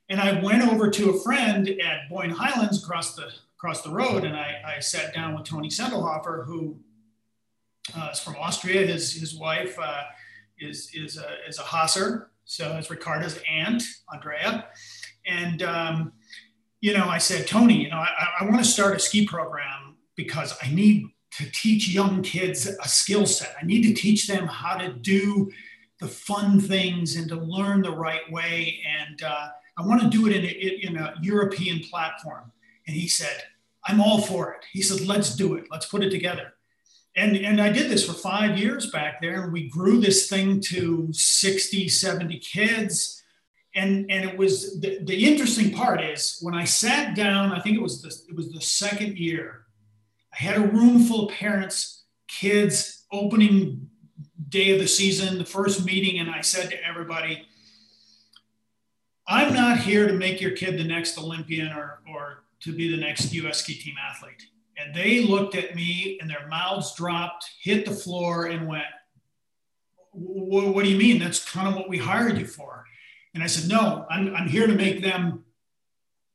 And 0.09 0.19
I 0.19 0.41
went 0.41 0.67
over 0.67 0.89
to 0.89 1.11
a 1.11 1.19
friend 1.21 1.69
at 1.69 2.09
Boyne 2.09 2.31
Highlands 2.31 2.83
across 2.83 3.15
the 3.15 3.31
across 3.55 3.83
the 3.83 3.91
road, 3.91 4.25
and 4.25 4.35
I, 4.35 4.75
I 4.75 4.79
sat 4.79 5.13
down 5.13 5.35
with 5.35 5.45
Tony 5.45 5.69
Sendelhofer, 5.69 6.45
who 6.45 6.75
uh, 7.95 8.09
is 8.11 8.19
from 8.19 8.35
Austria. 8.35 8.85
His 8.85 9.13
his 9.13 9.35
wife 9.35 9.77
uh, 9.79 10.03
is 10.59 10.91
is 10.93 11.17
a, 11.17 11.47
is 11.47 11.59
a 11.59 11.61
Haaser, 11.61 12.25
so 12.43 12.75
it's 12.75 12.89
Ricarda's 12.89 13.39
aunt, 13.49 13.83
Andrea, 14.11 14.67
and 15.25 15.63
um, 15.63 16.11
you 16.81 16.93
know, 16.93 17.07
I 17.07 17.19
said, 17.19 17.47
Tony, 17.47 17.83
you 17.83 17.89
know, 17.89 17.97
I, 17.97 18.27
I 18.41 18.43
want 18.45 18.57
to 18.57 18.65
start 18.65 18.95
a 18.95 18.99
ski 18.99 19.25
program 19.25 19.95
because 20.15 20.57
I 20.61 20.73
need 20.73 21.07
to 21.37 21.49
teach 21.51 21.87
young 21.89 22.23
kids 22.23 22.65
a 22.65 22.87
skill 22.87 23.25
set. 23.25 23.55
I 23.61 23.65
need 23.65 23.83
to 23.83 23.93
teach 23.93 24.27
them 24.27 24.47
how 24.47 24.77
to 24.77 24.91
do 24.91 25.51
the 25.99 26.07
fun 26.07 26.59
things 26.59 27.15
and 27.15 27.29
to 27.29 27.35
learn 27.35 27.83
the 27.83 27.91
right 27.91 28.29
way. 28.31 28.81
And 28.99 29.21
uh, 29.21 29.47
I 29.77 29.85
want 29.85 30.01
to 30.01 30.09
do 30.09 30.27
it 30.27 30.35
in 30.35 30.43
a, 30.43 30.87
in 30.87 30.97
a 30.97 31.13
European 31.21 31.79
platform. 31.81 32.51
And 32.87 32.95
he 32.95 33.07
said, 33.07 33.43
I'm 33.85 34.01
all 34.01 34.19
for 34.19 34.51
it. 34.53 34.65
He 34.71 34.81
said, 34.81 35.07
let's 35.07 35.35
do 35.35 35.53
it. 35.53 35.65
Let's 35.71 35.85
put 35.85 36.03
it 36.03 36.09
together. 36.09 36.53
And, 37.15 37.35
and 37.37 37.61
I 37.61 37.71
did 37.71 37.91
this 37.91 38.05
for 38.05 38.13
five 38.13 38.57
years 38.57 38.89
back 38.89 39.21
there. 39.21 39.43
And 39.43 39.53
we 39.53 39.69
grew 39.69 39.99
this 39.99 40.27
thing 40.27 40.59
to 40.61 41.09
60, 41.11 41.87
70 41.89 42.39
kids 42.39 43.20
and 43.75 44.11
and 44.11 44.29
it 44.29 44.37
was 44.37 44.79
the, 44.81 44.99
the 45.03 45.27
interesting 45.27 45.71
part 45.71 46.01
is 46.01 46.37
when 46.41 46.53
I 46.53 46.65
sat 46.65 47.15
down, 47.15 47.51
I 47.51 47.59
think 47.59 47.77
it 47.77 47.81
was 47.81 48.01
the 48.01 48.13
it 48.29 48.35
was 48.35 48.51
the 48.51 48.61
second 48.61 49.17
year, 49.17 49.65
I 50.33 50.43
had 50.43 50.57
a 50.57 50.67
room 50.67 51.03
full 51.03 51.27
of 51.27 51.33
parents, 51.33 52.03
kids, 52.27 53.05
opening 53.11 53.89
day 54.49 54.71
of 54.71 54.79
the 54.79 54.87
season, 54.87 55.37
the 55.37 55.45
first 55.45 55.85
meeting, 55.85 56.19
and 56.19 56.29
I 56.29 56.41
said 56.41 56.69
to 56.69 56.85
everybody, 56.85 57.47
I'm 59.27 59.53
not 59.53 59.77
here 59.77 60.07
to 60.07 60.13
make 60.13 60.41
your 60.41 60.51
kid 60.51 60.77
the 60.77 60.83
next 60.83 61.17
Olympian 61.17 61.71
or, 61.71 62.01
or 62.13 62.43
to 62.61 62.75
be 62.75 62.91
the 62.91 63.01
next 63.01 63.33
US 63.33 63.59
ski 63.59 63.75
team 63.75 63.95
athlete. 64.09 64.43
And 64.77 64.93
they 64.93 65.23
looked 65.23 65.55
at 65.55 65.75
me 65.75 66.17
and 66.19 66.29
their 66.29 66.47
mouths 66.47 66.93
dropped, 66.95 67.49
hit 67.61 67.85
the 67.85 67.91
floor, 67.91 68.47
and 68.47 68.67
went, 68.67 68.83
What 70.11 70.83
do 70.83 70.89
you 70.89 70.97
mean? 70.97 71.19
That's 71.19 71.49
kind 71.49 71.67
of 71.67 71.75
what 71.75 71.87
we 71.87 71.97
hired 71.97 72.37
you 72.37 72.45
for. 72.45 72.85
And 73.33 73.43
I 73.43 73.47
said, 73.47 73.69
No, 73.69 74.05
I'm, 74.09 74.35
I'm 74.35 74.47
here 74.47 74.67
to 74.67 74.75
make 74.75 75.01
them 75.01 75.45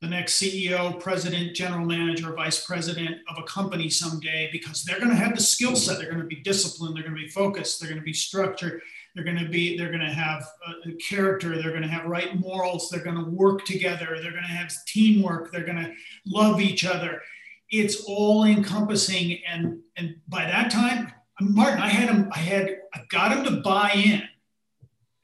the 0.02 0.08
next 0.08 0.40
CEO, 0.40 1.00
president, 1.00 1.56
general 1.56 1.86
manager, 1.86 2.32
vice 2.34 2.64
president 2.64 3.16
of 3.30 3.38
a 3.38 3.42
company 3.44 3.88
someday 3.88 4.48
because 4.52 4.84
they're 4.84 4.98
going 4.98 5.10
to 5.10 5.16
have 5.16 5.34
the 5.34 5.42
skill 5.42 5.74
set. 5.74 5.98
They're 5.98 6.10
going 6.10 6.20
to 6.20 6.26
be 6.26 6.42
disciplined. 6.42 6.94
They're 6.94 7.02
going 7.02 7.16
to 7.16 7.22
be 7.22 7.28
focused. 7.28 7.80
They're 7.80 7.88
going 7.88 8.00
to 8.00 8.04
be 8.04 8.12
structured. 8.12 8.82
They're 9.14 9.24
going 9.24 9.38
to 9.38 9.48
be. 9.48 9.78
They're 9.78 9.88
going 9.88 10.06
to 10.06 10.12
have 10.12 10.46
a, 10.86 10.92
character. 10.96 11.56
They're 11.56 11.70
going 11.70 11.82
to 11.82 11.88
have 11.88 12.04
right 12.04 12.38
morals. 12.38 12.90
They're 12.90 13.02
going 13.02 13.16
to 13.16 13.30
work 13.30 13.64
together. 13.64 14.18
They're 14.20 14.32
going 14.32 14.42
to 14.42 14.48
have 14.48 14.70
teamwork. 14.86 15.50
They're 15.50 15.64
going 15.64 15.82
to 15.82 15.92
love 16.26 16.60
each 16.60 16.84
other. 16.84 17.22
It's 17.70 18.04
all 18.04 18.44
encompassing. 18.44 19.40
And 19.48 19.80
and 19.96 20.16
by 20.28 20.44
that 20.44 20.70
time, 20.70 21.12
Martin, 21.40 21.80
I 21.80 21.88
had 21.88 22.10
him. 22.10 22.30
I 22.34 22.38
had. 22.38 22.76
I 22.94 23.00
got 23.08 23.32
him 23.32 23.44
to 23.44 23.62
buy 23.62 23.92
in, 23.92 24.22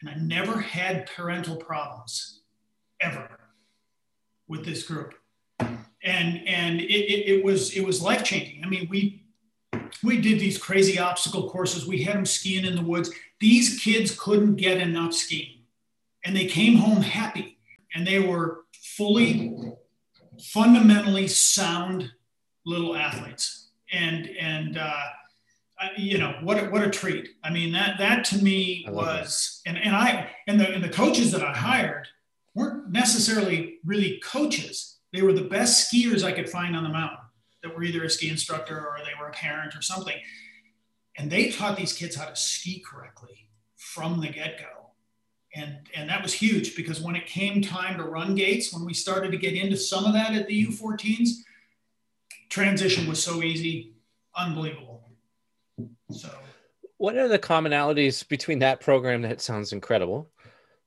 and 0.03 0.11
I 0.11 0.15
never 0.15 0.61
had 0.61 1.07
parental 1.07 1.57
problems, 1.57 2.41
ever 3.01 3.29
with 4.49 4.65
this 4.65 4.83
group. 4.83 5.15
And, 5.61 6.47
and 6.49 6.81
it, 6.81 6.91
it, 6.91 7.37
it 7.37 7.45
was, 7.45 7.77
it 7.77 7.85
was 7.85 8.03
life 8.03 8.25
changing. 8.25 8.65
I 8.65 8.69
mean, 8.69 8.89
we, 8.91 9.25
we 10.03 10.21
did 10.21 10.41
these 10.41 10.59
crazy 10.59 10.99
obstacle 10.99 11.49
courses. 11.49 11.87
We 11.87 12.03
had 12.03 12.17
them 12.17 12.27
skiing 12.27 12.65
in 12.65 12.75
the 12.75 12.83
woods. 12.83 13.11
These 13.39 13.79
kids 13.81 14.19
couldn't 14.19 14.57
get 14.57 14.79
enough 14.79 15.15
skiing 15.15 15.61
and 16.25 16.37
they 16.37 16.47
came 16.47 16.77
home 16.77 17.03
happy 17.03 17.59
and 17.95 18.05
they 18.05 18.19
were 18.19 18.65
fully, 18.97 19.57
fundamentally 20.41 21.29
sound 21.29 22.11
little 22.67 22.97
athletes. 22.97 23.69
And, 23.93 24.29
and, 24.41 24.79
uh, 24.79 25.03
you 25.97 26.19
know 26.19 26.37
what 26.43 26.63
a, 26.63 26.67
what 26.69 26.83
a 26.83 26.91
treat. 26.91 27.31
I 27.43 27.51
mean 27.51 27.73
that 27.73 27.99
that 27.99 28.25
to 28.27 28.43
me 28.43 28.87
was 28.89 29.61
and, 29.67 29.79
and 29.79 29.95
I 29.95 30.31
and 30.47 30.61
the 30.61 30.69
and 30.69 30.83
the 30.83 30.89
coaches 30.89 31.33
that 31.33 31.43
I 31.43 31.53
hired 31.53 32.09
weren't 32.55 32.91
necessarily 32.91 33.79
really 33.85 34.21
coaches. 34.25 34.99
They 35.13 35.23
were 35.23 35.33
the 35.33 35.43
best 35.43 35.93
skiers 35.93 36.25
I 36.25 36.33
could 36.33 36.49
find 36.49 36.77
on 36.77 36.85
the 36.85 36.91
mountain 36.91 37.19
that 37.63 37.75
were 37.75 37.83
either 37.83 38.05
a 38.05 38.11
ski 38.11 38.29
instructor 38.29 38.79
or 38.79 38.99
they 38.99 39.19
were 39.21 39.29
a 39.29 39.33
parent 39.33 39.77
or 39.77 39.83
something. 39.83 40.17
And 41.17 41.31
they 41.31 41.51
taught 41.51 41.77
these 41.77 41.93
kids 41.93 42.17
how 42.17 42.27
to 42.27 42.37
ski 42.37 42.83
correctly 42.85 43.49
from 43.77 44.21
the 44.21 44.29
get 44.29 44.59
go. 44.59 44.91
And, 45.55 45.89
and 45.95 46.09
that 46.09 46.23
was 46.23 46.33
huge 46.33 46.75
because 46.75 47.01
when 47.01 47.15
it 47.15 47.27
came 47.27 47.61
time 47.61 47.99
to 47.99 48.05
run 48.05 48.35
gates, 48.35 48.73
when 48.73 48.87
we 48.87 48.95
started 48.95 49.33
to 49.33 49.39
get 49.39 49.53
into 49.53 49.77
some 49.77 50.07
of 50.07 50.15
that 50.15 50.33
at 50.33 50.47
the 50.47 50.67
U14s, 50.67 51.29
transition 52.49 53.07
was 53.07 53.23
so 53.23 53.43
easy, 53.43 53.93
unbelievable. 54.35 55.02
So, 56.13 56.31
what 56.99 57.17
are 57.17 57.29
the 57.29 57.39
commonalities 57.39 58.27
between 58.27 58.61
that 58.61 58.81
program 58.81 59.23
that 59.23 59.41
sounds 59.41 59.73
incredible 59.73 60.31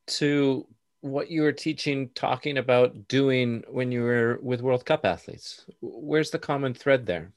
to 0.08 0.66
what 1.02 1.30
you 1.30 1.42
were 1.44 1.52
teaching, 1.52 2.10
talking 2.16 2.58
about 2.58 3.08
doing 3.08 3.64
when 3.70 3.92
you 3.92 4.02
were 4.02 4.40
with 4.42 4.62
World 4.62 4.86
Cup 4.86 5.06
athletes? 5.06 5.66
Where's 5.82 6.32
the 6.32 6.40
common 6.40 6.74
thread 6.74 7.06
there? 7.06 7.32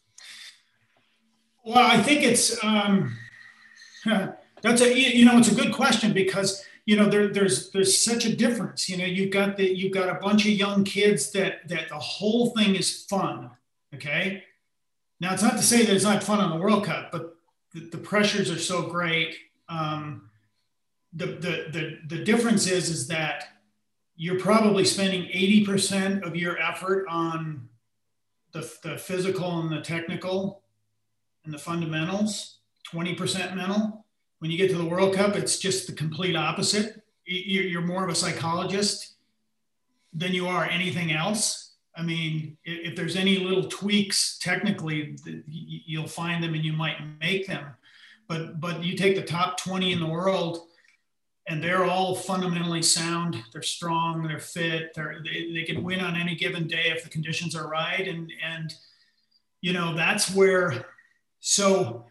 Well, 1.65 1.87
I 1.87 2.03
think 2.03 2.23
it's 2.23 2.63
um, 2.65 3.17
that's 4.63 4.81
a 4.81 4.99
you 4.99 5.25
know 5.25 5.39
it's 5.39 5.53
a 5.53 5.55
good 5.55 5.73
question 5.73 6.13
because 6.13 6.65
you 6.87 6.97
know 6.97 7.09
there, 7.09 7.29
there's 7.29 7.71
there's 7.71 7.99
such 7.99 8.25
a 8.25 8.35
difference. 8.35 8.89
You 8.89 8.97
know 8.97 9.05
you've 9.05 9.31
got 9.31 9.57
the 9.57 9.65
you've 9.65 9.93
got 9.93 10.09
a 10.09 10.21
bunch 10.21 10.47
of 10.47 10.53
young 10.53 10.85
kids 10.85 11.31
that 11.33 11.69
that 11.69 11.89
the 11.91 11.99
whole 11.99 12.51
thing 12.51 12.75
is 12.75 13.05
fun. 13.05 13.51
Okay, 13.95 14.45
now 15.21 15.35
it's 15.35 15.43
not 15.43 15.57
to 15.57 15.63
say 15.63 15.85
that 15.85 15.95
it's 15.95 16.05
not 16.05 16.23
fun 16.23 16.41
on 16.41 16.51
the 16.51 16.65
World 16.65 16.85
Cup, 16.85 17.13
but 17.13 17.35
the, 17.79 17.91
the 17.91 17.99
pressures 17.99 18.51
are 18.51 18.59
so 18.59 18.83
great. 18.83 19.37
Um, 19.69 20.31
the, 21.13 21.27
the 21.27 21.67
the 21.73 21.99
the 22.17 22.25
difference 22.25 22.67
is 22.67 22.91
is 22.91 23.09
that 23.09 23.45
you're 24.21 24.41
probably 24.41 24.85
spending 24.85 25.23
80% 25.23 26.27
of 26.27 26.35
your 26.35 26.59
effort 26.59 27.07
on 27.09 27.69
the, 28.51 28.69
the 28.83 28.99
physical 28.99 29.61
and 29.61 29.71
the 29.71 29.81
technical 29.81 30.63
and 31.45 31.55
the 31.55 31.59
fundamentals, 31.59 32.59
20% 32.93 33.55
mental. 33.55 34.05
When 34.41 34.51
you 34.51 34.59
get 34.59 34.71
to 34.71 34.77
the 34.77 34.85
World 34.85 35.15
Cup, 35.15 35.37
it's 35.37 35.59
just 35.59 35.87
the 35.87 35.93
complete 35.93 36.35
opposite. 36.35 37.01
You're 37.27 37.83
more 37.83 38.03
of 38.03 38.11
a 38.11 38.15
psychologist 38.15 39.15
than 40.13 40.35
you 40.35 40.49
are 40.49 40.65
anything 40.65 41.13
else. 41.13 41.68
I 41.99 42.03
mean, 42.03 42.57
if 42.65 42.95
there's 42.95 43.17
any 43.17 43.39
little 43.39 43.65
tweaks 43.65 44.39
technically, 44.39 45.17
you'll 45.47 46.07
find 46.07 46.43
them 46.43 46.55
and 46.55 46.65
you 46.65 46.73
might 46.73 46.97
make 47.21 47.49
them. 47.49 47.67
But 48.29 48.61
but 48.61 48.85
you 48.85 48.97
take 48.97 49.17
the 49.17 49.23
top 49.23 49.59
20 49.59 49.93
in 49.93 50.01
the 50.01 50.07
world 50.07 50.69
and 51.49 51.65
they're 51.65 51.85
all 51.85 52.15
fundamentally 52.15 52.83
sound. 52.83 53.43
They're 53.53 53.63
strong. 53.63 54.23
They're 54.23 54.39
fit. 54.39 54.95
They're, 54.95 55.21
they 55.25 55.51
they 55.53 55.65
can 55.65 55.83
win 55.83 56.01
on 56.01 56.15
any 56.15 56.37
given 56.37 56.69
day 56.69 56.93
if 56.95 57.03
the 57.03 57.11
conditions 57.11 57.57
are 57.57 57.69
right. 57.69 58.07
And 58.07 58.31
and 58.45 58.73
you 59.61 59.73
know 59.73 59.97
that's 59.97 60.33
where 60.33 60.87
so 61.41 62.07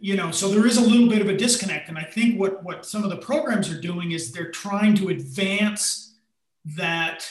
you 0.00 0.16
know 0.16 0.30
so 0.30 0.48
there 0.48 0.66
is 0.66 0.76
a 0.76 0.82
little 0.82 1.08
bit 1.08 1.22
of 1.22 1.28
a 1.28 1.36
disconnect. 1.36 1.88
And 1.88 1.96
I 1.96 2.04
think 2.04 2.38
what 2.38 2.62
what 2.62 2.84
some 2.84 3.02
of 3.02 3.10
the 3.10 3.16
programs 3.16 3.70
are 3.70 3.80
doing 3.80 4.12
is 4.12 4.30
they're 4.30 4.50
trying 4.50 4.94
to 4.96 5.08
advance 5.08 6.16
that 6.76 7.26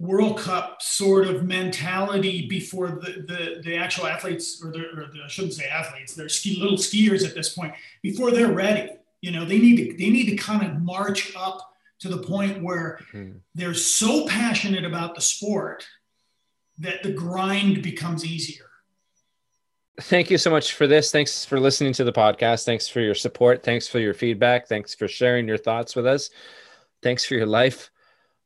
World 0.00 0.38
Cup 0.38 0.80
sort 0.80 1.26
of 1.26 1.44
mentality 1.44 2.46
before 2.46 3.00
the, 3.02 3.24
the, 3.26 3.62
the 3.64 3.76
actual 3.76 4.06
athletes, 4.06 4.62
or, 4.64 4.70
the, 4.70 4.78
or 4.78 5.10
the, 5.12 5.22
I 5.24 5.28
shouldn't 5.28 5.54
say 5.54 5.66
athletes, 5.68 6.14
they're 6.14 6.28
ski, 6.28 6.60
little 6.60 6.78
skiers 6.78 7.26
at 7.26 7.34
this 7.34 7.54
point, 7.54 7.74
before 8.02 8.30
they're 8.30 8.52
ready. 8.52 8.90
You 9.20 9.32
know, 9.32 9.44
they 9.44 9.58
need 9.58 9.76
to 9.76 9.96
they 9.96 10.10
need 10.10 10.26
to 10.30 10.36
kind 10.36 10.64
of 10.64 10.80
march 10.80 11.34
up 11.34 11.58
to 12.00 12.08
the 12.08 12.18
point 12.18 12.62
where 12.62 13.00
mm-hmm. 13.12 13.38
they're 13.56 13.74
so 13.74 14.28
passionate 14.28 14.84
about 14.84 15.16
the 15.16 15.20
sport 15.20 15.84
that 16.78 17.02
the 17.02 17.10
grind 17.10 17.82
becomes 17.82 18.24
easier. 18.24 18.66
Thank 20.02 20.30
you 20.30 20.38
so 20.38 20.50
much 20.50 20.74
for 20.74 20.86
this. 20.86 21.10
Thanks 21.10 21.44
for 21.44 21.58
listening 21.58 21.92
to 21.94 22.04
the 22.04 22.12
podcast. 22.12 22.64
Thanks 22.64 22.86
for 22.86 23.00
your 23.00 23.16
support. 23.16 23.64
Thanks 23.64 23.88
for 23.88 23.98
your 23.98 24.14
feedback. 24.14 24.68
Thanks 24.68 24.94
for 24.94 25.08
sharing 25.08 25.48
your 25.48 25.58
thoughts 25.58 25.96
with 25.96 26.06
us. 26.06 26.30
Thanks 27.02 27.24
for 27.24 27.34
your 27.34 27.46
life 27.46 27.90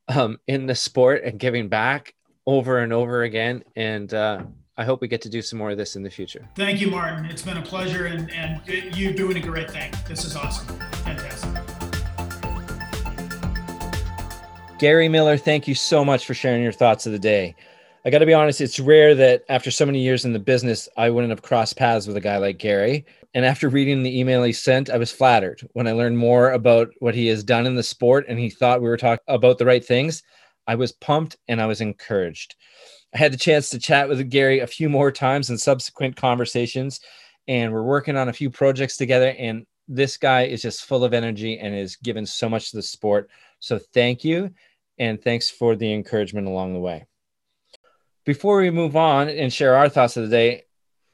um, 0.07 0.39
in 0.47 0.65
the 0.65 0.75
sport 0.75 1.23
and 1.23 1.39
giving 1.39 1.69
back 1.69 2.13
over 2.45 2.79
and 2.79 2.91
over 2.91 3.23
again. 3.23 3.63
And 3.75 4.13
uh, 4.13 4.43
I 4.77 4.83
hope 4.83 5.01
we 5.01 5.07
get 5.07 5.21
to 5.21 5.29
do 5.29 5.41
some 5.41 5.59
more 5.59 5.71
of 5.71 5.77
this 5.77 5.95
in 5.95 6.03
the 6.03 6.09
future. 6.09 6.47
Thank 6.55 6.81
you, 6.81 6.89
Martin. 6.89 7.25
It's 7.25 7.41
been 7.41 7.57
a 7.57 7.61
pleasure, 7.61 8.07
and, 8.07 8.31
and 8.31 8.61
you're 8.97 9.13
doing 9.13 9.37
a 9.37 9.39
great 9.39 9.69
thing. 9.69 9.93
This 10.07 10.25
is 10.25 10.35
awesome. 10.35 10.67
Fantastic. 11.05 11.51
Gary 14.79 15.07
Miller, 15.07 15.37
thank 15.37 15.67
you 15.67 15.75
so 15.75 16.03
much 16.03 16.25
for 16.25 16.33
sharing 16.33 16.61
your 16.61 16.73
thoughts 16.73 17.05
of 17.05 17.13
the 17.13 17.19
day. 17.19 17.55
I 18.03 18.09
got 18.09 18.19
to 18.19 18.25
be 18.25 18.33
honest, 18.33 18.59
it's 18.59 18.81
rare 18.81 19.15
that 19.15 19.45
after 19.47 19.71
so 19.71 19.85
many 19.85 20.01
years 20.01 20.25
in 20.25 20.33
the 20.33 20.39
business, 20.39 20.89
I 20.97 21.09
wouldn't 21.09 21.29
have 21.29 21.41
crossed 21.41 21.77
paths 21.77 22.05
with 22.05 22.17
a 22.17 22.21
guy 22.21 22.35
like 22.37 22.57
Gary. 22.57 23.05
And 23.33 23.45
after 23.45 23.67
reading 23.69 24.03
the 24.03 24.19
email 24.19 24.43
he 24.43 24.53
sent, 24.53 24.89
I 24.89 24.97
was 24.97 25.11
flattered 25.11 25.67
when 25.73 25.87
I 25.87 25.93
learned 25.93 26.17
more 26.17 26.51
about 26.51 26.89
what 26.99 27.15
he 27.15 27.27
has 27.27 27.43
done 27.43 27.65
in 27.65 27.75
the 27.75 27.83
sport 27.83 28.25
and 28.27 28.39
he 28.39 28.49
thought 28.49 28.81
we 28.81 28.89
were 28.89 28.97
talking 28.97 29.23
about 29.27 29.57
the 29.57 29.65
right 29.65 29.83
things. 29.83 30.21
I 30.67 30.75
was 30.75 30.91
pumped 30.91 31.37
and 31.47 31.61
I 31.61 31.65
was 31.65 31.81
encouraged. 31.81 32.55
I 33.13 33.17
had 33.17 33.33
the 33.33 33.37
chance 33.37 33.69
to 33.69 33.79
chat 33.79 34.09
with 34.09 34.29
Gary 34.29 34.59
a 34.59 34.67
few 34.67 34.89
more 34.89 35.11
times 35.11 35.49
in 35.49 35.57
subsequent 35.57 36.15
conversations, 36.15 36.99
and 37.47 37.71
we're 37.71 37.83
working 37.83 38.17
on 38.17 38.29
a 38.29 38.33
few 38.33 38.49
projects 38.49 38.97
together. 38.97 39.35
And 39.37 39.65
this 39.87 40.17
guy 40.17 40.43
is 40.43 40.61
just 40.61 40.85
full 40.85 41.03
of 41.03 41.13
energy 41.13 41.59
and 41.59 41.75
is 41.75 41.95
given 41.97 42.25
so 42.25 42.49
much 42.49 42.71
to 42.71 42.77
the 42.77 42.81
sport. 42.81 43.29
So 43.59 43.77
thank 43.77 44.23
you, 44.23 44.51
and 44.97 45.21
thanks 45.21 45.49
for 45.49 45.75
the 45.75 45.93
encouragement 45.93 46.47
along 46.47 46.73
the 46.73 46.79
way. 46.79 47.05
Before 48.25 48.57
we 48.57 48.71
move 48.71 48.95
on 48.95 49.29
and 49.29 49.53
share 49.53 49.75
our 49.75 49.89
thoughts 49.89 50.17
of 50.17 50.23
the 50.23 50.29
day, 50.29 50.63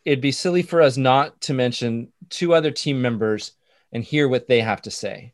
it'd 0.05 0.21
be 0.21 0.31
silly 0.31 0.61
for 0.61 0.81
us 0.81 0.97
not 0.97 1.39
to 1.41 1.53
mention 1.53 2.11
two 2.29 2.53
other 2.53 2.71
team 2.71 3.01
members 3.01 3.53
and 3.91 4.03
hear 4.03 4.27
what 4.27 4.47
they 4.47 4.61
have 4.61 4.81
to 4.83 4.91
say. 4.91 5.33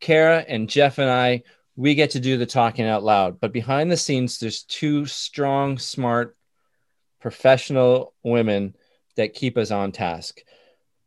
Cara 0.00 0.44
and 0.48 0.68
Jeff 0.68 0.98
and 0.98 1.10
I 1.10 1.42
we 1.76 1.94
get 1.94 2.10
to 2.10 2.20
do 2.20 2.38
the 2.38 2.46
talking 2.46 2.86
out 2.86 3.04
loud. 3.04 3.38
But 3.38 3.52
behind 3.52 3.90
the 3.90 3.96
scenes, 3.96 4.38
there's 4.38 4.62
two 4.62 5.06
strong, 5.06 5.78
smart, 5.78 6.36
professional 7.20 8.14
women 8.22 8.74
that 9.16 9.34
keep 9.34 9.56
us 9.58 9.70
on 9.70 9.92
task. 9.92 10.40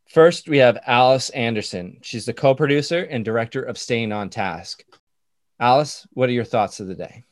First, 0.08 0.48
we 0.48 0.58
have 0.58 0.78
Alice 0.86 1.30
Anderson. 1.30 1.98
She's 2.02 2.24
the 2.24 2.32
co 2.32 2.54
producer 2.54 3.02
and 3.02 3.24
director 3.24 3.62
of 3.62 3.78
Staying 3.78 4.12
on 4.12 4.30
Task. 4.30 4.84
Alice, 5.58 6.06
what 6.12 6.28
are 6.28 6.32
your 6.32 6.44
thoughts 6.44 6.80
of 6.80 6.86
the 6.86 6.94
day? 6.94 7.24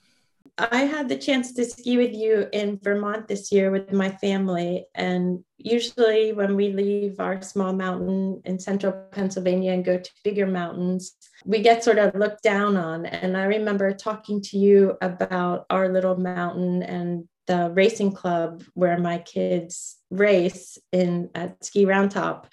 I 0.59 0.79
had 0.79 1.09
the 1.09 1.17
chance 1.17 1.53
to 1.53 1.65
ski 1.65 1.97
with 1.97 2.13
you 2.13 2.49
in 2.53 2.81
Vermont 2.83 3.29
this 3.29 3.53
year 3.53 3.71
with 3.71 3.93
my 3.93 4.11
family. 4.11 4.87
And 4.95 5.45
usually, 5.57 6.33
when 6.33 6.57
we 6.57 6.73
leave 6.73 7.21
our 7.21 7.41
small 7.43 7.73
mountain 7.73 8.43
in 8.45 8.59
central 8.59 8.93
Pennsylvania 9.13 9.73
and 9.73 9.85
go 9.85 9.99
to 9.99 10.11
bigger 10.25 10.47
mountains, 10.47 11.15
we 11.45 11.63
get 11.63 11.85
sort 11.85 11.99
of 11.99 12.15
looked 12.17 12.43
down 12.43 12.77
on. 12.77 13.07
And 13.07 13.37
I 13.37 13.45
remember 13.45 13.93
talking 13.93 14.43
to 14.43 14.59
you 14.59 14.97
about 15.01 15.65
our 15.71 15.89
little 15.89 16.17
mountain 16.17 16.83
and 16.83 17.29
the 17.47 17.71
racing 17.73 18.13
club 18.13 18.63
where 18.75 18.99
my 18.99 19.19
kids 19.19 19.97
race 20.11 20.77
in 20.93 21.31
at 21.35 21.65
Ski 21.65 21.87
Round 21.87 22.11
Top. 22.11 22.49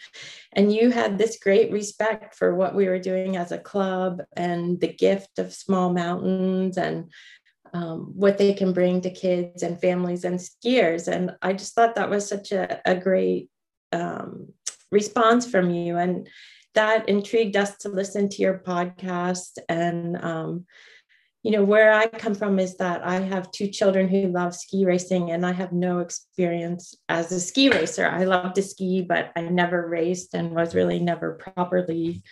And 0.54 0.74
you 0.74 0.90
had 0.92 1.18
this 1.18 1.38
great 1.42 1.72
respect 1.72 2.36
for 2.36 2.56
what 2.56 2.76
we 2.76 2.88
were 2.88 3.00
doing 3.00 3.36
as 3.36 3.52
a 3.52 3.58
club 3.58 4.22
and 4.38 4.80
the 4.80 4.94
gift 4.94 5.38
of 5.38 5.54
small 5.54 5.92
mountains 5.92 6.78
and 6.78 7.12
um, 7.76 8.14
what 8.16 8.38
they 8.38 8.54
can 8.54 8.72
bring 8.72 9.02
to 9.02 9.10
kids 9.10 9.62
and 9.62 9.80
families 9.82 10.24
and 10.24 10.40
skiers. 10.40 11.10
And 11.10 11.36
I 11.42 11.52
just 11.52 11.76
thought 11.76 11.96
that 11.96 12.10
was 12.10 12.26
such 12.26 12.54
a, 12.54 12.80
a 12.86 12.96
great 12.96 13.50
um, 13.92 14.54
response 14.94 15.46
from 15.46 15.70
you. 15.70 15.98
And 15.98 16.30
that 16.74 17.10
intrigued 17.10 17.58
us 17.58 17.76
to 17.80 17.90
listen 17.90 18.30
to 18.30 18.42
your 18.42 18.60
podcast. 18.60 19.58
And, 19.68 20.16
um, 20.24 20.66
you 21.44 21.52
know, 21.52 21.66
where 21.66 21.92
I 21.92 22.08
come 22.08 22.34
from 22.34 22.60
is 22.60 22.78
that 22.78 23.06
I 23.06 23.20
have 23.20 23.52
two 23.52 23.68
children 23.68 24.08
who 24.08 24.28
love 24.28 24.56
ski 24.56 24.86
racing, 24.86 25.32
and 25.32 25.46
I 25.46 25.52
have 25.52 25.74
no 25.74 26.00
experience 26.00 26.96
as 27.10 27.32
a 27.32 27.40
ski 27.40 27.70
racer. 27.70 28.08
I 28.08 28.24
love 28.24 28.54
to 28.54 28.64
ski, 28.64 29.02
but 29.02 29.32
I 29.36 29.42
never 29.42 29.88
raced 29.88 30.34
and 30.34 30.56
was 30.56 30.74
really 30.74 31.00
never 31.00 31.34
properly 31.34 32.24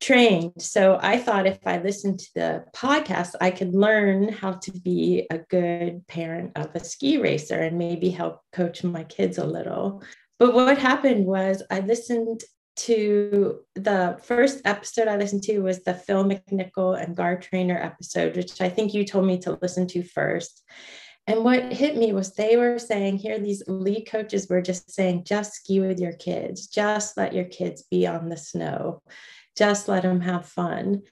trained. 0.00 0.60
So 0.60 0.98
I 1.00 1.18
thought 1.18 1.46
if 1.46 1.58
I 1.66 1.78
listened 1.78 2.18
to 2.20 2.34
the 2.34 2.64
podcast, 2.74 3.34
I 3.40 3.50
could 3.50 3.74
learn 3.74 4.28
how 4.28 4.52
to 4.52 4.72
be 4.72 5.26
a 5.30 5.38
good 5.38 6.06
parent 6.06 6.52
of 6.56 6.70
a 6.74 6.84
ski 6.84 7.18
racer 7.18 7.58
and 7.58 7.78
maybe 7.78 8.10
help 8.10 8.40
coach 8.52 8.84
my 8.84 9.04
kids 9.04 9.38
a 9.38 9.46
little. 9.46 10.02
But 10.38 10.54
what 10.54 10.78
happened 10.78 11.26
was 11.26 11.62
I 11.70 11.80
listened 11.80 12.42
to 12.76 13.60
the 13.76 14.18
first 14.22 14.60
episode 14.64 15.06
I 15.06 15.16
listened 15.16 15.44
to 15.44 15.60
was 15.60 15.84
the 15.84 15.94
Phil 15.94 16.24
McNichol 16.24 17.00
and 17.00 17.16
Gar 17.16 17.38
Trainer 17.38 17.78
episode, 17.78 18.36
which 18.36 18.60
I 18.60 18.68
think 18.68 18.92
you 18.92 19.04
told 19.04 19.26
me 19.26 19.38
to 19.40 19.58
listen 19.62 19.86
to 19.88 20.02
first. 20.02 20.62
And 21.26 21.44
what 21.44 21.72
hit 21.72 21.96
me 21.96 22.12
was 22.12 22.34
they 22.34 22.56
were 22.56 22.78
saying 22.78 23.18
here, 23.18 23.38
these 23.38 23.62
elite 23.62 24.10
coaches 24.10 24.48
were 24.50 24.60
just 24.60 24.90
saying, 24.90 25.24
just 25.24 25.54
ski 25.54 25.80
with 25.80 25.98
your 25.98 26.12
kids, 26.12 26.66
just 26.66 27.16
let 27.16 27.32
your 27.32 27.46
kids 27.46 27.84
be 27.90 28.06
on 28.06 28.28
the 28.28 28.36
snow 28.36 29.00
just 29.56 29.88
let 29.88 30.02
them 30.02 30.20
have 30.20 30.46
fun. 30.46 31.02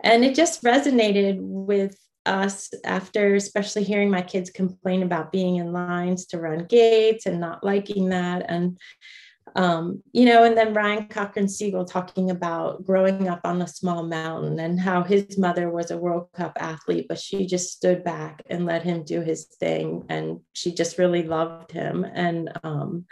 And 0.00 0.24
it 0.24 0.34
just 0.34 0.62
resonated 0.62 1.38
with 1.40 1.98
us 2.26 2.70
after, 2.84 3.34
especially 3.34 3.84
hearing 3.84 4.10
my 4.10 4.22
kids 4.22 4.50
complain 4.50 5.02
about 5.02 5.32
being 5.32 5.56
in 5.56 5.72
lines 5.72 6.26
to 6.26 6.38
run 6.38 6.66
gates 6.66 7.26
and 7.26 7.40
not 7.40 7.64
liking 7.64 8.08
that. 8.08 8.44
And, 8.48 8.78
um, 9.54 10.02
you 10.12 10.24
know, 10.26 10.42
and 10.44 10.58
then 10.58 10.74
Ryan 10.74 11.06
Cochran-Siegle 11.06 11.88
talking 11.88 12.30
about 12.30 12.84
growing 12.84 13.28
up 13.28 13.40
on 13.44 13.62
a 13.62 13.68
small 13.68 14.02
mountain 14.02 14.58
and 14.58 14.78
how 14.78 15.02
his 15.02 15.38
mother 15.38 15.70
was 15.70 15.90
a 15.90 15.96
World 15.96 16.28
Cup 16.34 16.58
athlete, 16.60 17.06
but 17.08 17.18
she 17.18 17.46
just 17.46 17.72
stood 17.72 18.02
back 18.02 18.42
and 18.50 18.66
let 18.66 18.82
him 18.82 19.04
do 19.04 19.22
his 19.22 19.44
thing. 19.44 20.04
And 20.08 20.40
she 20.52 20.74
just 20.74 20.98
really 20.98 21.22
loved 21.22 21.70
him. 21.72 22.04
And, 22.04 22.50
um, 22.64 23.06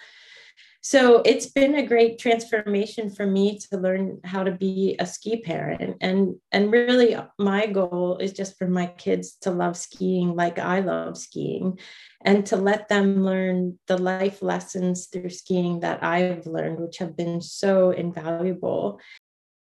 so 0.87 1.23
it's 1.25 1.47
been 1.47 1.77
a 1.77 1.87
great 1.87 2.19
transformation 2.19 3.09
for 3.09 3.25
me 3.25 3.59
to 3.59 3.79
learn 3.79 4.21
how 4.23 4.45
to 4.45 4.53
be 4.53 4.97
a 4.99 5.07
ski 5.07 5.41
parent 5.41 5.97
and 6.03 6.37
and 6.53 6.71
really 6.71 7.17
my 7.39 7.65
goal 7.65 8.19
is 8.21 8.35
just 8.35 8.59
for 8.59 8.69
my 8.69 8.87
kids 8.87 9.37
to 9.41 9.51
love 9.51 9.79
skiing 9.79 10.37
like 10.37 10.59
i 10.59 10.81
love 10.81 11.17
skiing 11.17 11.79
and 12.27 12.45
to 12.45 12.57
let 12.57 12.89
them 12.89 13.25
learn 13.25 13.79
the 13.87 13.97
life 13.97 14.43
lessons 14.43 15.07
through 15.07 15.31
skiing 15.31 15.81
that 15.81 16.05
i've 16.05 16.47
learned 16.47 16.79
which 16.79 16.99
have 16.99 17.17
been 17.17 17.41
so 17.41 17.91
invaluable 17.91 19.01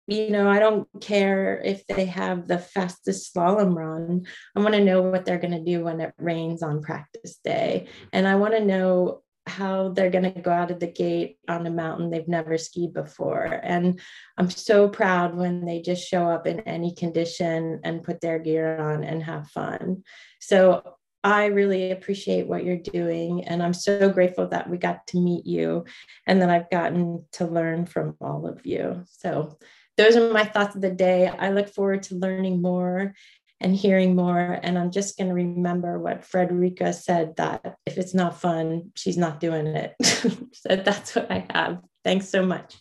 you 0.08 0.30
know, 0.30 0.50
I 0.50 0.60
don't 0.60 0.90
care 1.00 1.62
if 1.64 1.88
they 1.88 2.06
have 2.06 2.46
the 2.46 2.58
fastest 2.58 3.34
slalom 3.34 3.76
run. 3.76 4.26
I 4.56 4.60
want 4.60 4.74
to 4.74 4.84
know 4.84 5.02
what 5.04 5.24
they're 5.24 5.40
going 5.40 5.54
to 5.54 5.64
do 5.64 5.86
when 5.86 6.02
it 6.02 6.14
rains 6.18 6.64
on 6.64 6.82
practice 6.82 7.38
day. 7.46 7.88
And 8.12 8.28
I 8.28 8.36
want 8.36 8.54
to 8.54 8.66
know 8.66 9.22
how 9.52 9.90
they're 9.90 10.10
going 10.10 10.34
to 10.34 10.42
go 10.42 10.52
out 10.52 10.72
of 10.72 10.80
the 10.80 10.88
gate 10.88 11.38
on 11.48 11.68
a 11.68 11.72
mountain 11.72 12.10
they've 12.10 12.28
never 12.28 12.58
skied 12.58 12.94
before. 12.94 13.60
And 13.64 14.00
I'm 14.38 14.50
so 14.50 14.90
proud 14.90 15.36
when 15.36 15.66
they 15.66 15.82
just 15.82 16.08
show 16.08 16.28
up 16.28 16.48
in 16.48 16.62
any 16.62 16.96
condition 16.96 17.82
and 17.84 18.04
put 18.04 18.22
their 18.22 18.40
gear 18.40 18.80
on 18.80 19.04
and 19.04 19.22
have 19.22 19.50
fun. 19.50 20.04
So 20.40 20.96
I 21.24 21.46
really 21.46 21.92
appreciate 21.92 22.48
what 22.48 22.64
you're 22.64 22.78
doing. 22.78 23.44
And 23.46 23.62
I'm 23.62 23.74
so 23.74 24.10
grateful 24.10 24.48
that 24.48 24.70
we 24.70 24.78
got 24.78 25.06
to 25.08 25.20
meet 25.20 25.46
you 25.46 25.86
and 26.26 26.42
that 26.42 26.50
I've 26.50 26.70
gotten 26.70 27.26
to 27.34 27.46
learn 27.46 27.86
from 27.86 28.16
all 28.20 28.48
of 28.48 28.66
you. 28.66 29.04
So 29.08 29.58
those 29.98 30.16
are 30.16 30.32
my 30.32 30.46
thoughts 30.46 30.76
of 30.76 30.82
the 30.82 30.90
day. 30.90 31.28
I 31.28 31.52
look 31.52 31.70
forward 31.70 32.04
to 32.04 32.16
learning 32.16 32.62
more 32.62 33.14
and 33.62 33.76
hearing 33.76 34.16
more. 34.16 34.60
And 34.64 34.78
I'm 34.78 34.92
just 34.92 35.18
going 35.18 35.30
to 35.30 35.34
remember 35.34 36.00
what 36.00 36.26
Frederica 36.26 36.92
said 36.92 37.36
that 37.38 37.78
if 37.86 37.98
it's 37.98 38.14
not 38.14 38.42
fun, 38.42 38.92
she's 38.96 39.18
not 39.18 39.40
doing 39.40 39.68
it. 39.68 39.96
so 40.04 40.76
that's 40.76 41.16
what 41.16 41.32
I 41.32 41.46
have. 41.52 41.80
Thanks 42.04 42.28
so 42.28 42.46
much. 42.46 42.76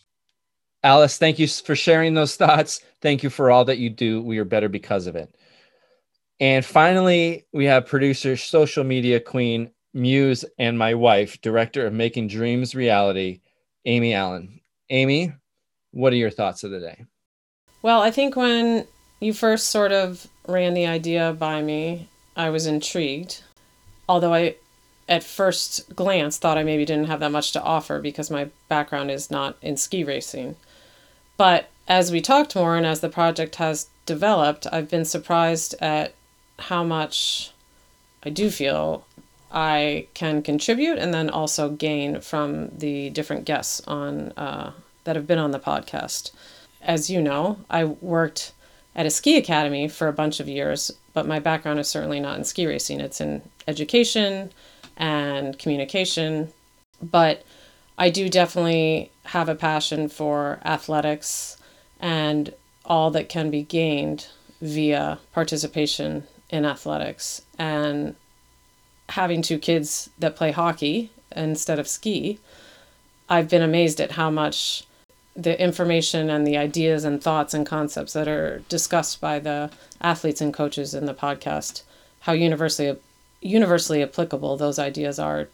Alice, 0.83 1.17
thank 1.17 1.37
you 1.37 1.47
for 1.47 1.75
sharing 1.75 2.15
those 2.15 2.35
thoughts. 2.35 2.81
Thank 3.01 3.21
you 3.21 3.29
for 3.29 3.51
all 3.51 3.65
that 3.65 3.77
you 3.77 3.89
do. 3.89 4.21
We 4.21 4.39
are 4.39 4.45
better 4.45 4.67
because 4.67 5.05
of 5.05 5.15
it. 5.15 5.33
And 6.39 6.65
finally, 6.65 7.45
we 7.53 7.65
have 7.65 7.85
producer, 7.85 8.35
social 8.35 8.83
media 8.83 9.19
queen, 9.19 9.69
muse, 9.93 10.43
and 10.57 10.79
my 10.79 10.95
wife, 10.95 11.39
director 11.41 11.85
of 11.85 11.93
Making 11.93 12.27
Dreams 12.27 12.73
Reality, 12.73 13.41
Amy 13.85 14.15
Allen. 14.15 14.59
Amy, 14.89 15.33
what 15.91 16.13
are 16.13 16.17
your 16.17 16.31
thoughts 16.31 16.63
of 16.63 16.71
the 16.71 16.79
day? 16.79 17.05
Well, 17.83 18.01
I 18.01 18.09
think 18.09 18.35
when 18.35 18.87
you 19.19 19.33
first 19.33 19.67
sort 19.67 19.91
of 19.91 20.27
ran 20.47 20.73
the 20.73 20.85
idea 20.85 21.33
by 21.33 21.61
me, 21.61 22.07
I 22.35 22.49
was 22.49 22.65
intrigued. 22.65 23.43
Although 24.07 24.33
I, 24.33 24.55
at 25.07 25.23
first 25.23 25.95
glance, 25.95 26.37
thought 26.37 26.57
I 26.57 26.63
maybe 26.63 26.85
didn't 26.85 27.07
have 27.07 27.19
that 27.19 27.31
much 27.31 27.51
to 27.53 27.61
offer 27.61 27.99
because 27.99 28.29
my 28.31 28.49
background 28.67 29.11
is 29.11 29.31
not 29.31 29.57
in 29.61 29.77
ski 29.77 30.03
racing. 30.03 30.55
But 31.37 31.69
as 31.87 32.11
we 32.11 32.21
talked 32.21 32.55
more 32.55 32.75
and 32.75 32.85
as 32.85 33.01
the 33.01 33.09
project 33.09 33.55
has 33.55 33.87
developed, 34.05 34.67
I've 34.71 34.89
been 34.89 35.05
surprised 35.05 35.75
at 35.81 36.13
how 36.59 36.83
much 36.83 37.51
I 38.23 38.29
do 38.29 38.49
feel 38.49 39.05
I 39.51 40.07
can 40.13 40.41
contribute 40.41 40.97
and 40.97 41.13
then 41.13 41.29
also 41.29 41.69
gain 41.69 42.21
from 42.21 42.69
the 42.69 43.09
different 43.09 43.45
guests 43.45 43.81
on 43.87 44.31
uh, 44.37 44.71
that 45.03 45.15
have 45.15 45.27
been 45.27 45.39
on 45.39 45.51
the 45.51 45.59
podcast. 45.59 46.31
As 46.81 47.09
you 47.09 47.21
know, 47.21 47.59
I 47.69 47.85
worked 47.85 48.53
at 48.95 49.05
a 49.05 49.09
ski 49.09 49.37
academy 49.37 49.87
for 49.87 50.07
a 50.07 50.13
bunch 50.13 50.39
of 50.39 50.47
years, 50.47 50.91
but 51.13 51.27
my 51.27 51.39
background 51.39 51.79
is 51.79 51.87
certainly 51.87 52.19
not 52.19 52.37
in 52.37 52.43
ski 52.43 52.65
racing. 52.65 52.99
It's 52.99 53.21
in 53.21 53.41
education 53.67 54.51
and 54.97 55.57
communication. 55.57 56.51
But 57.01 57.43
I 57.97 58.09
do 58.09 58.29
definitely 58.29 59.11
have 59.25 59.49
a 59.49 59.55
passion 59.55 60.07
for 60.09 60.59
athletics 60.65 61.57
and 61.99 62.53
all 62.85 63.11
that 63.11 63.29
can 63.29 63.49
be 63.49 63.63
gained 63.63 64.27
via 64.61 65.19
participation 65.33 66.23
in 66.49 66.65
athletics. 66.65 67.43
And 67.57 68.15
having 69.09 69.41
two 69.41 69.59
kids 69.59 70.09
that 70.19 70.35
play 70.35 70.51
hockey 70.51 71.11
instead 71.35 71.79
of 71.79 71.87
ski, 71.87 72.39
I've 73.29 73.49
been 73.49 73.61
amazed 73.61 74.01
at 74.01 74.11
how 74.11 74.29
much 74.29 74.85
the 75.35 75.59
information 75.61 76.29
and 76.29 76.45
the 76.45 76.57
ideas 76.57 77.03
and 77.05 77.23
thoughts 77.23 77.53
and 77.53 77.65
concepts 77.65 78.13
that 78.13 78.27
are 78.27 78.59
discussed 78.67 79.21
by 79.21 79.39
the 79.39 79.71
athletes 80.01 80.41
and 80.41 80.53
coaches 80.53 80.93
in 80.93 81.05
the 81.05 81.13
podcast 81.13 81.83
how 82.21 82.33
universally 82.33 82.97
universally 83.41 84.03
applicable 84.03 84.57
those 84.57 84.79
ideas 84.79 85.19
are 85.19 85.47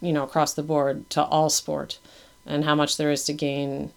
you 0.00 0.12
know 0.12 0.24
across 0.24 0.54
the 0.54 0.62
board 0.62 1.08
to 1.10 1.22
all 1.22 1.50
sport 1.50 1.98
and 2.46 2.64
how 2.64 2.74
much 2.74 2.96
there 2.96 3.10
is 3.10 3.24
to 3.24 3.32
gain 3.32 3.92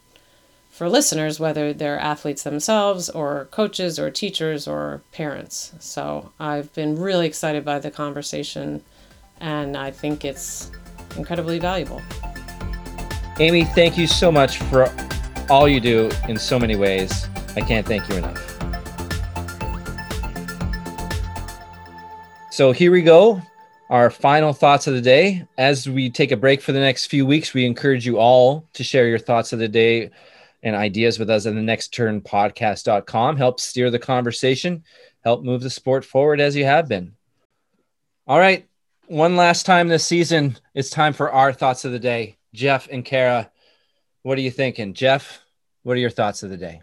for 0.70 0.90
listeners 0.90 1.40
whether 1.40 1.74
they're 1.74 2.00
athletes 2.00 2.44
themselves 2.44 3.10
or 3.10 3.48
coaches 3.52 4.00
or 4.00 4.10
teachers 4.10 4.68
or 4.68 5.02
parents. 5.12 5.74
So 5.80 6.32
i've 6.40 6.74
been 6.74 7.00
really 7.00 7.28
excited 7.28 7.64
by 7.64 7.80
the 7.80 7.92
conversation 7.92 8.84
and 9.40 9.76
i 9.76 9.92
think 9.92 10.24
it's 10.24 10.72
incredibly 11.18 11.60
valuable. 11.60 12.02
Amy 13.40 13.66
thank 13.66 13.98
you 13.98 14.08
so 14.08 14.32
much 14.32 14.58
for 14.58 14.86
all 15.50 15.68
you 15.68 15.80
do 15.80 16.10
in 16.28 16.38
so 16.38 16.60
many 16.60 16.76
ways. 16.76 17.28
I 17.56 17.62
can't 17.62 17.86
thank 17.86 18.08
you 18.10 18.16
enough. 18.16 18.54
So 22.52 22.72
here 22.72 22.92
we 22.92 23.02
go. 23.02 23.42
Our 23.90 24.10
final 24.10 24.54
thoughts 24.54 24.88
of 24.88 24.94
the 24.94 25.02
day. 25.02 25.48
As 25.58 25.90
we 25.90 26.10
take 26.10 26.32
a 26.32 26.38
break 26.38 26.62
for 26.62 26.72
the 26.72 26.80
next 26.80 27.08
few 27.08 27.26
weeks, 27.26 27.54
we 27.54 27.66
encourage 27.66 28.06
you 28.06 28.20
all 28.20 28.68
to 28.74 28.84
share 28.84 29.08
your 29.08 29.20
thoughts 29.20 29.54
of 29.54 29.60
the 29.60 29.68
day 29.68 30.12
and 30.64 30.76
ideas 30.76 31.20
with 31.20 31.30
us 31.30 31.46
at 31.46 31.56
the 31.56 31.62
next 31.62 31.94
turn 31.94 32.22
podcast.com. 32.22 33.38
Help 33.38 33.60
steer 33.60 33.90
the 33.90 34.00
conversation, 34.00 34.84
help 35.24 35.44
move 35.44 35.62
the 35.62 35.70
sport 35.70 36.06
forward 36.06 36.40
as 36.40 36.56
you 36.56 36.66
have 36.66 36.88
been. 36.88 37.14
All 38.28 38.40
right. 38.40 38.68
One 39.08 39.36
last 39.36 39.66
time 39.66 39.90
this 39.90 40.06
season, 40.06 40.58
it's 40.74 40.90
time 40.90 41.14
for 41.14 41.32
our 41.32 41.52
thoughts 41.52 41.86
of 41.86 41.92
the 41.92 42.00
day. 42.00 42.38
Jeff 42.54 42.88
and 42.90 43.04
Cara, 43.04 43.50
what 44.24 44.38
are 44.38 44.42
you 44.42 44.52
thinking? 44.52 44.94
Jeff, 44.94 45.42
what 45.84 45.94
are 45.94 46.00
your 46.00 46.10
thoughts 46.10 46.44
of 46.44 46.50
the 46.50 46.58
day? 46.58 46.82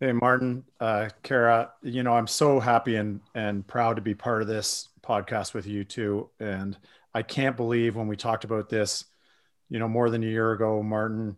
Hey, 0.00 0.12
Martin, 0.12 0.64
uh, 0.80 1.10
Cara, 1.22 1.72
you 1.82 2.02
know, 2.02 2.14
I'm 2.14 2.26
so 2.26 2.58
happy 2.58 2.96
and, 2.96 3.20
and 3.34 3.64
proud 3.66 3.96
to 3.96 4.02
be 4.02 4.14
part 4.14 4.42
of 4.42 4.48
this 4.48 4.88
podcast 5.02 5.54
with 5.54 5.66
you 5.66 5.84
too. 5.84 6.30
And 6.40 6.76
I 7.14 7.22
can't 7.22 7.56
believe 7.56 7.94
when 7.94 8.08
we 8.08 8.16
talked 8.16 8.44
about 8.44 8.68
this, 8.68 9.04
you 9.68 9.78
know, 9.78 9.88
more 9.88 10.10
than 10.10 10.24
a 10.24 10.26
year 10.26 10.52
ago, 10.52 10.82
Martin, 10.82 11.36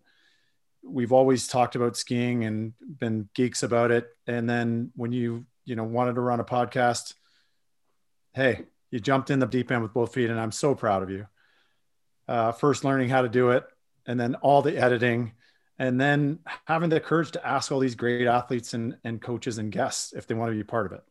we've 0.82 1.12
always 1.12 1.48
talked 1.48 1.76
about 1.76 1.96
skiing 1.96 2.44
and 2.44 2.72
been 2.80 3.28
geeks 3.34 3.62
about 3.62 3.90
it. 3.90 4.06
And 4.26 4.48
then 4.48 4.92
when 4.94 5.12
you, 5.12 5.44
you 5.64 5.76
know, 5.76 5.84
wanted 5.84 6.14
to 6.14 6.20
run 6.20 6.40
a 6.40 6.44
podcast, 6.44 7.14
hey, 8.32 8.62
you 8.90 9.00
jumped 9.00 9.30
in 9.30 9.40
the 9.40 9.46
deep 9.46 9.72
end 9.72 9.82
with 9.82 9.92
both 9.92 10.14
feet. 10.14 10.30
And 10.30 10.40
I'm 10.40 10.52
so 10.52 10.74
proud 10.74 11.02
of 11.02 11.10
you. 11.10 11.26
Uh, 12.28 12.52
first 12.52 12.84
learning 12.84 13.08
how 13.08 13.22
to 13.22 13.28
do 13.28 13.50
it 13.50 13.64
and 14.06 14.18
then 14.18 14.34
all 14.36 14.62
the 14.62 14.76
editing 14.76 15.32
and 15.78 16.00
then 16.00 16.38
having 16.66 16.90
the 16.90 17.00
courage 17.00 17.32
to 17.32 17.46
ask 17.46 17.72
all 17.72 17.80
these 17.80 17.96
great 17.96 18.26
athletes 18.26 18.74
and, 18.74 18.96
and 19.04 19.20
coaches 19.20 19.58
and 19.58 19.72
guests 19.72 20.12
if 20.12 20.26
they 20.26 20.34
want 20.34 20.50
to 20.50 20.56
be 20.56 20.62
part 20.62 20.86
of 20.86 20.92
it. 20.92 21.02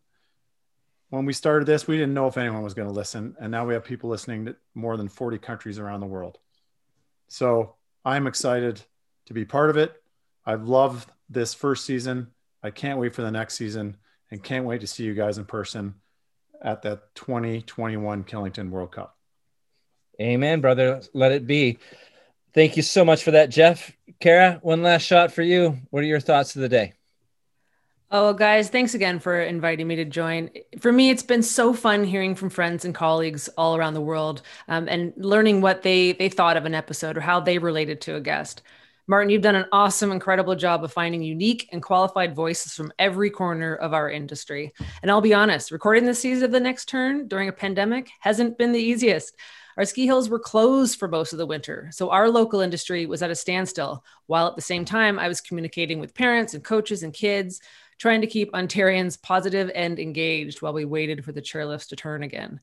When 1.10 1.26
we 1.26 1.34
started 1.34 1.66
this 1.66 1.88
we 1.88 1.98
didn't 1.98 2.14
know 2.14 2.28
if 2.28 2.38
anyone 2.38 2.64
was 2.64 2.74
going 2.74 2.88
to 2.88 2.94
listen 2.94 3.36
and 3.40 3.52
now 3.52 3.66
we 3.66 3.74
have 3.74 3.84
people 3.84 4.10
listening 4.10 4.46
to 4.46 4.56
more 4.74 4.98
than 4.98 5.10
40 5.10 5.38
countries 5.38 5.80
around 5.80 6.00
the 6.00 6.08
world. 6.08 6.40
So 7.28 7.76
i'm 8.06 8.28
excited 8.28 8.82
to 9.28 9.34
be 9.34 9.46
part 9.46 9.70
of 9.70 9.78
it. 9.78 9.94
I've 10.46 10.68
loved 10.68 11.10
this 11.30 11.54
first 11.54 11.86
season. 11.86 12.28
I 12.62 12.72
can't 12.72 13.00
wait 13.00 13.16
for 13.16 13.22
the 13.22 13.32
next 13.32 13.56
season 13.56 13.98
and 14.32 14.44
can't 14.44 14.66
wait 14.66 14.82
to 14.82 14.88
see 14.88 15.04
you 15.04 15.14
guys 15.14 15.38
in 15.38 15.46
person 15.46 15.96
at 16.62 16.82
the 16.82 17.02
2021 17.16 18.24
killington 18.24 18.70
world 18.70 18.92
cup. 18.92 19.18
Amen 20.22 20.62
brother. 20.62 21.02
Let 21.14 21.32
it 21.32 21.48
be 21.48 21.80
Thank 22.54 22.78
you 22.78 22.84
so 22.84 23.04
much 23.04 23.24
for 23.24 23.32
that, 23.32 23.50
Jeff. 23.50 23.92
Cara, 24.20 24.60
one 24.62 24.84
last 24.84 25.04
shot 25.04 25.32
for 25.32 25.42
you. 25.42 25.80
What 25.90 26.04
are 26.04 26.08
your 26.08 26.20
thoughts 26.20 26.56
of 26.56 26.62
the 26.62 26.70
day? 26.70 26.94
Oh, 28.16 28.32
guys, 28.32 28.70
thanks 28.70 28.94
again 28.94 29.18
for 29.18 29.42
inviting 29.42 29.88
me 29.88 29.96
to 29.96 30.06
join. 30.06 30.52
For 30.80 30.92
me, 30.92 31.10
it's 31.10 31.24
been 31.24 31.42
so 31.42 31.74
fun 31.74 32.04
hearing 32.04 32.36
from 32.36 32.52
friends 32.52 32.86
and 32.86 32.94
colleagues 32.94 33.50
all 33.58 33.76
around 33.76 33.96
the 33.96 34.02
world 34.02 34.44
um, 34.68 34.88
and 34.88 35.14
learning 35.18 35.62
what 35.62 35.82
they 35.82 36.12
they 36.12 36.30
thought 36.30 36.56
of 36.56 36.66
an 36.66 36.76
episode 36.76 37.18
or 37.18 37.22
how 37.22 37.40
they 37.40 37.58
related 37.58 38.02
to 38.02 38.16
a 38.16 38.22
guest. 38.22 38.62
Martin, 39.08 39.32
you've 39.32 39.42
done 39.42 39.56
an 39.56 39.66
awesome, 39.72 40.12
incredible 40.12 40.56
job 40.56 40.84
of 40.84 40.94
finding 40.94 41.24
unique 41.24 41.68
and 41.72 41.82
qualified 41.82 42.36
voices 42.36 42.74
from 42.74 42.94
every 43.00 43.32
corner 43.32 43.76
of 43.76 43.94
our 43.94 44.12
industry. 44.12 44.74
And 45.02 45.10
I'll 45.10 45.20
be 45.20 45.34
honest, 45.34 45.72
recording 45.72 46.06
the 46.06 46.14
season 46.14 46.46
of 46.46 46.52
The 46.52 46.60
Next 46.60 46.86
Turn 46.86 47.28
during 47.28 47.50
a 47.50 47.54
pandemic 47.54 48.12
hasn't 48.20 48.60
been 48.60 48.74
the 48.74 48.80
easiest. 48.80 49.36
Our 49.78 49.86
ski 49.86 50.06
hills 50.06 50.30
were 50.30 50.40
closed 50.40 51.00
for 51.00 51.08
most 51.08 51.34
of 51.34 51.40
the 51.40 51.46
winter, 51.46 51.90
so 51.92 52.12
our 52.12 52.30
local 52.30 52.60
industry 52.60 53.06
was 53.06 53.24
at 53.24 53.32
a 53.32 53.36
standstill, 53.36 54.04
while 54.28 54.48
at 54.48 54.56
the 54.56 54.62
same 54.62 54.86
time, 54.86 55.18
I 55.18 55.28
was 55.28 55.42
communicating 55.42 56.00
with 56.00 56.14
parents 56.14 56.54
and 56.54 56.64
coaches 56.64 57.02
and 57.02 57.14
kids, 57.14 57.60
trying 57.98 58.22
to 58.22 58.28
keep 58.28 58.52
Ontarians 58.52 59.20
positive 59.22 59.72
and 59.74 59.98
engaged 59.98 60.62
while 60.62 60.74
we 60.74 60.86
waited 60.86 61.26
for 61.26 61.32
the 61.32 61.42
chairlifts 61.42 61.88
to 61.88 61.96
turn 61.96 62.22
again. 62.22 62.60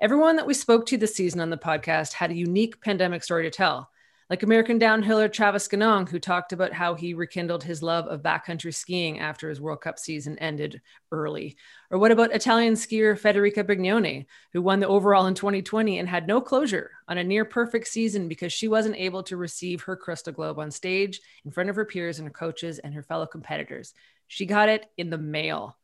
Everyone 0.00 0.36
that 0.36 0.46
we 0.46 0.54
spoke 0.54 0.86
to 0.86 0.96
this 0.96 1.14
season 1.14 1.40
on 1.40 1.50
the 1.50 1.56
podcast 1.56 2.14
had 2.14 2.30
a 2.30 2.36
unique 2.36 2.80
pandemic 2.80 3.22
story 3.22 3.44
to 3.44 3.50
tell 3.50 3.90
like 4.30 4.44
American 4.44 4.78
downhiller 4.78 5.30
Travis 5.30 5.66
Ganong, 5.66 6.08
who 6.08 6.20
talked 6.20 6.52
about 6.52 6.72
how 6.72 6.94
he 6.94 7.14
rekindled 7.14 7.64
his 7.64 7.82
love 7.82 8.06
of 8.06 8.22
backcountry 8.22 8.72
skiing 8.72 9.18
after 9.18 9.48
his 9.48 9.60
World 9.60 9.80
Cup 9.80 9.98
season 9.98 10.38
ended 10.38 10.80
early. 11.10 11.56
Or 11.90 11.98
what 11.98 12.12
about 12.12 12.32
Italian 12.32 12.74
skier 12.74 13.18
Federica 13.18 13.64
Brignone, 13.64 14.26
who 14.52 14.62
won 14.62 14.78
the 14.78 14.86
overall 14.86 15.26
in 15.26 15.34
2020 15.34 15.98
and 15.98 16.08
had 16.08 16.28
no 16.28 16.40
closure 16.40 16.92
on 17.08 17.18
a 17.18 17.24
near 17.24 17.44
perfect 17.44 17.88
season 17.88 18.28
because 18.28 18.52
she 18.52 18.68
wasn't 18.68 18.94
able 18.96 19.24
to 19.24 19.36
receive 19.36 19.82
her 19.82 19.96
Crystal 19.96 20.32
Globe 20.32 20.60
on 20.60 20.70
stage 20.70 21.20
in 21.44 21.50
front 21.50 21.68
of 21.68 21.74
her 21.74 21.84
peers 21.84 22.20
and 22.20 22.28
her 22.28 22.32
coaches 22.32 22.78
and 22.78 22.94
her 22.94 23.02
fellow 23.02 23.26
competitors. 23.26 23.94
She 24.28 24.46
got 24.46 24.68
it 24.68 24.86
in 24.96 25.10
the 25.10 25.18
mail. 25.18 25.76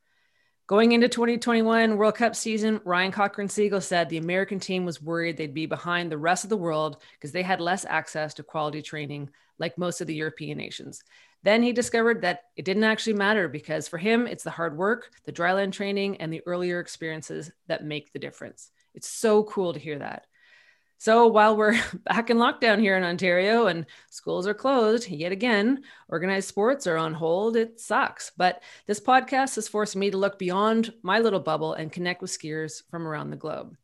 Going 0.69 0.91
into 0.91 1.09
2021 1.09 1.97
World 1.97 2.17
Cup 2.17 2.35
season, 2.35 2.81
Ryan 2.85 3.13
Cochran-Siegle 3.13 3.85
said 3.85 4.09
the 4.09 4.17
American 4.17 4.59
team 4.59 4.85
was 4.85 5.01
worried 5.01 5.37
they'd 5.37 5.55
be 5.55 5.67
behind 5.67 6.11
the 6.11 6.19
rest 6.19 6.43
of 6.43 6.51
the 6.51 6.57
world 6.57 7.01
because 7.13 7.31
they 7.31 7.45
had 7.45 7.61
less 7.61 7.85
access 7.85 8.35
to 8.35 8.43
quality 8.43 8.83
training 8.83 9.31
like 9.61 9.79
most 9.79 10.01
of 10.01 10.09
the 10.09 10.15
European 10.17 10.59
nations. 10.59 11.05
Then 11.45 11.63
he 11.63 11.73
discovered 11.73 12.23
that 12.23 12.41
it 12.57 12.65
didn't 12.65 12.83
actually 12.83 13.13
matter 13.13 13.47
because 13.47 13.87
for 13.87 13.97
him, 13.97 14.27
it's 14.27 14.43
the 14.43 14.51
hard 14.51 14.77
work, 14.77 15.13
the 15.25 15.31
dryland 15.31 15.71
training, 15.71 16.17
and 16.17 16.33
the 16.33 16.43
earlier 16.47 16.81
experiences 16.81 17.53
that 17.69 17.85
make 17.85 18.13
the 18.13 18.19
difference. 18.19 18.73
It's 18.93 19.09
so 19.09 19.45
cool 19.45 19.73
to 19.73 19.79
hear 19.79 20.01
that. 20.01 20.27
So 20.99 21.27
while 21.27 21.57
we're 21.57 21.79
back 22.05 22.31
in 22.31 22.39
lockdown 22.39 22.81
here 22.81 22.97
in 22.97 23.05
Ontario 23.05 23.67
and 23.67 23.87
schools 24.11 24.47
are 24.47 24.55
closed 24.55 25.09
yet 25.09 25.33
again, 25.33 25.83
organized 26.09 26.49
sports 26.49 26.87
are 26.87 26.97
on 26.97 27.15
hold, 27.15 27.57
it 27.57 27.81
sucks. 27.81 28.33
But 28.37 28.63
this 28.87 29.01
podcast 29.01 29.57
has 29.57 29.69
forced 29.69 29.97
me 29.97 30.11
to 30.11 30.17
look 30.17 30.39
beyond 30.39 30.93
my 31.03 31.19
little 31.19 31.41
bubble 31.41 31.75
and 31.75 31.93
connect 31.93 32.23
with 32.23 32.31
skiers 32.31 32.83
from 32.91 33.07
around 33.07 33.31
the 33.31 33.37
globe. 33.37 33.77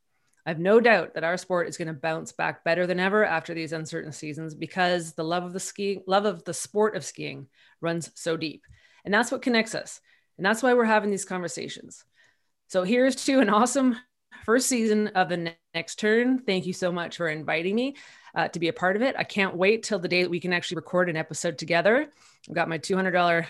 I 0.45 0.51
have 0.51 0.59
no 0.59 0.81
doubt 0.81 1.15
that 1.15 1.23
our 1.23 1.37
sport 1.37 1.69
is 1.69 1.77
going 1.77 1.87
to 1.89 1.95
bounce 1.95 2.33
back 2.33 2.65
better 2.65 2.87
than 2.87 2.99
ever 2.99 3.25
after 3.25 3.55
these 3.55 3.73
uncertain 3.73 4.11
seasons 4.11 4.55
because 4.55 5.13
the 5.13 5.23
love 5.23 5.45
of 5.45 5.53
the 5.53 5.61
skiing, 5.61 6.03
love 6.09 6.25
of 6.25 6.43
the 6.45 6.55
sport 6.55 6.97
of 6.97 7.05
skiing 7.05 7.47
runs 7.81 8.11
so 8.15 8.37
deep. 8.37 8.65
And 9.05 9.15
that's 9.15 9.31
what 9.31 9.43
connects 9.43 9.75
us. 9.75 10.01
And 10.37 10.45
that's 10.45 10.63
why 10.63 10.75
we're 10.75 10.85
having 10.85 11.11
these 11.11 11.25
conversations. 11.25 12.05
So 12.69 12.83
here's 12.83 13.15
to 13.27 13.39
an 13.39 13.51
awesome 13.51 13.97
first 14.45 14.69
season 14.69 15.09
of 15.09 15.29
the 15.29 15.55
next 15.75 15.99
turn. 15.99 16.39
Thank 16.41 16.67
you 16.67 16.73
so 16.73 16.93
much 16.93 17.17
for 17.17 17.29
inviting 17.29 17.75
me 17.75 17.97
uh, 18.35 18.49
to 18.49 18.59
be 18.59 18.69
a 18.69 18.73
part 18.73 18.97
of 18.97 19.03
it. 19.03 19.15
I 19.19 19.25
can't 19.25 19.57
wait 19.57 19.83
till 19.83 19.99
the 19.99 20.09
day 20.09 20.23
that 20.23 20.31
we 20.31 20.41
can 20.41 20.53
actually 20.53 20.77
record 20.77 21.09
an 21.09 21.17
episode 21.17 21.59
together. 21.59 22.09
I've 22.49 22.55
got 22.55 22.69
my 22.69 22.79
$200 22.79 23.47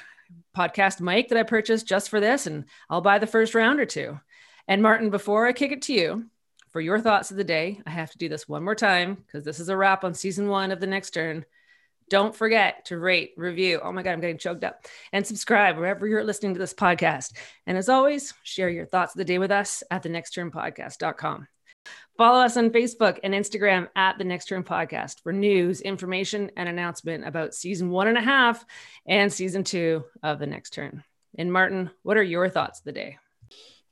podcast 0.56 1.00
mic 1.00 1.28
that 1.28 1.38
I 1.38 1.42
purchased 1.42 1.86
just 1.86 2.08
for 2.08 2.20
this, 2.20 2.46
and 2.46 2.64
I'll 2.90 3.00
buy 3.00 3.18
the 3.18 3.26
first 3.26 3.54
round 3.54 3.80
or 3.80 3.86
two. 3.86 4.18
And 4.68 4.82
Martin, 4.82 5.10
before 5.10 5.46
I 5.46 5.52
kick 5.52 5.72
it 5.72 5.82
to 5.82 5.92
you 5.92 6.26
for 6.70 6.80
your 6.80 7.00
thoughts 7.00 7.30
of 7.30 7.36
the 7.36 7.44
day, 7.44 7.80
I 7.86 7.90
have 7.90 8.10
to 8.12 8.18
do 8.18 8.28
this 8.28 8.48
one 8.48 8.64
more 8.64 8.74
time 8.74 9.14
because 9.14 9.44
this 9.44 9.60
is 9.60 9.68
a 9.68 9.76
wrap 9.76 10.04
on 10.04 10.14
season 10.14 10.48
one 10.48 10.70
of 10.70 10.80
the 10.80 10.86
next 10.86 11.10
turn. 11.10 11.44
Don't 12.12 12.36
forget 12.36 12.84
to 12.84 12.98
rate, 12.98 13.32
review. 13.38 13.80
Oh 13.82 13.90
my 13.90 14.02
God, 14.02 14.10
I'm 14.10 14.20
getting 14.20 14.36
choked 14.36 14.64
up. 14.64 14.84
And 15.14 15.26
subscribe 15.26 15.78
wherever 15.78 16.06
you're 16.06 16.22
listening 16.22 16.52
to 16.52 16.58
this 16.58 16.74
podcast. 16.74 17.32
And 17.66 17.78
as 17.78 17.88
always, 17.88 18.34
share 18.42 18.68
your 18.68 18.84
thoughts 18.84 19.14
of 19.14 19.18
the 19.18 19.24
day 19.24 19.38
with 19.38 19.50
us 19.50 19.82
at 19.90 20.02
the 20.02 20.10
nextturnpodcast.com. 20.10 21.48
Follow 22.18 22.44
us 22.44 22.58
on 22.58 22.68
Facebook 22.68 23.18
and 23.24 23.32
Instagram 23.32 23.88
at 23.96 24.18
the 24.18 24.24
Next 24.24 24.44
Turn 24.44 24.62
Podcast 24.62 25.22
for 25.22 25.32
news, 25.32 25.80
information, 25.80 26.50
and 26.54 26.68
announcement 26.68 27.26
about 27.26 27.54
season 27.54 27.88
one 27.88 28.08
and 28.08 28.18
a 28.18 28.20
half 28.20 28.62
and 29.06 29.32
season 29.32 29.64
two 29.64 30.04
of 30.22 30.38
the 30.38 30.46
Next 30.46 30.74
Turn. 30.74 31.02
And 31.38 31.50
Martin, 31.50 31.90
what 32.02 32.18
are 32.18 32.22
your 32.22 32.50
thoughts 32.50 32.80
of 32.80 32.84
the 32.84 32.92
day? 32.92 33.16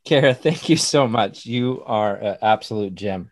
Cara, 0.05 0.35
thank 0.35 0.69
you 0.69 0.77
so 0.77 1.09
much. 1.09 1.47
You 1.47 1.83
are 1.87 2.17
an 2.17 2.37
absolute 2.43 2.95
gem. 2.95 3.31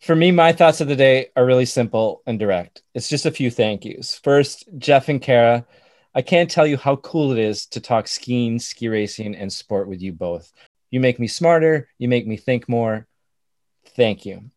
For 0.00 0.16
me, 0.16 0.30
my 0.30 0.52
thoughts 0.52 0.80
of 0.80 0.88
the 0.88 0.96
day 0.96 1.28
are 1.36 1.44
really 1.44 1.66
simple 1.66 2.22
and 2.26 2.38
direct. 2.38 2.82
It's 2.94 3.08
just 3.08 3.26
a 3.26 3.30
few 3.30 3.50
thank 3.50 3.84
yous. 3.84 4.18
First, 4.18 4.64
Jeff 4.78 5.10
and 5.10 5.20
Cara, 5.20 5.66
I 6.14 6.22
can't 6.22 6.50
tell 6.50 6.66
you 6.66 6.78
how 6.78 6.96
cool 6.96 7.32
it 7.32 7.38
is 7.38 7.66
to 7.66 7.80
talk 7.80 8.08
skiing, 8.08 8.58
ski 8.58 8.88
racing, 8.88 9.36
and 9.36 9.52
sport 9.52 9.88
with 9.88 10.00
you 10.00 10.14
both. 10.14 10.50
You 10.90 11.00
make 11.00 11.20
me 11.20 11.26
smarter, 11.26 11.86
you 11.98 12.08
make 12.08 12.26
me 12.26 12.38
think 12.38 12.66
more. 12.66 13.06
Thank 13.94 14.24
you. 14.24 14.50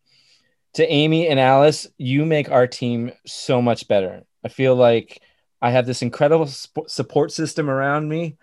To 0.75 0.87
Amy 0.87 1.27
and 1.27 1.41
Alice, 1.41 1.87
you 1.97 2.25
make 2.25 2.49
our 2.49 2.65
team 2.65 3.11
so 3.27 3.61
much 3.61 3.89
better. 3.89 4.23
I 4.45 4.47
feel 4.47 4.75
like 4.75 5.21
I 5.61 5.71
have 5.71 5.85
this 5.85 6.01
incredible 6.01 6.47
support 6.47 7.33
system 7.33 7.69
around 7.69 8.07
me, 8.07 8.37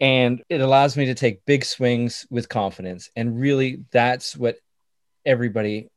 and 0.00 0.44
it 0.50 0.60
allows 0.60 0.98
me 0.98 1.06
to 1.06 1.14
take 1.14 1.46
big 1.46 1.64
swings 1.64 2.26
with 2.28 2.50
confidence. 2.50 3.08
And 3.16 3.40
really, 3.40 3.84
that's 3.90 4.36
what 4.36 4.56
everybody 5.24 5.88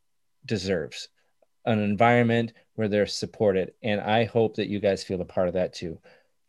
deserves 0.46 1.10
an 1.66 1.80
environment 1.80 2.54
where 2.76 2.88
they're 2.88 3.06
supported. 3.06 3.74
And 3.82 4.02
I 4.02 4.26
hope 4.26 4.56
that 4.56 4.68
you 4.68 4.80
guys 4.80 5.04
feel 5.04 5.22
a 5.22 5.26
part 5.26 5.48
of 5.48 5.54
that 5.54 5.74
too. 5.74 6.00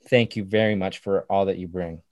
Thank 0.09 0.37
you 0.37 0.45
very 0.45 0.75
much 0.75 0.99
for 0.99 1.23
all 1.31 1.47
that 1.47 1.59
you 1.59 1.69
bring. 1.69 2.03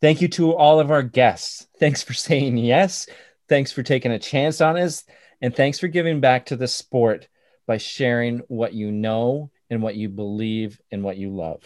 Thank 0.00 0.20
you 0.20 0.28
to 0.28 0.54
all 0.54 0.80
of 0.80 0.90
our 0.90 1.02
guests. 1.02 1.66
Thanks 1.78 2.02
for 2.02 2.14
saying 2.14 2.56
yes. 2.58 3.08
Thanks 3.48 3.72
for 3.72 3.82
taking 3.82 4.12
a 4.12 4.18
chance 4.18 4.60
on 4.60 4.76
us. 4.76 5.04
And 5.40 5.54
thanks 5.54 5.78
for 5.78 5.88
giving 5.88 6.20
back 6.20 6.46
to 6.46 6.56
the 6.56 6.68
sport 6.68 7.28
by 7.66 7.78
sharing 7.78 8.38
what 8.48 8.72
you 8.72 8.90
know 8.92 9.50
and 9.70 9.82
what 9.82 9.96
you 9.96 10.08
believe 10.08 10.80
and 10.90 11.02
what 11.02 11.16
you 11.16 11.30
love. 11.30 11.62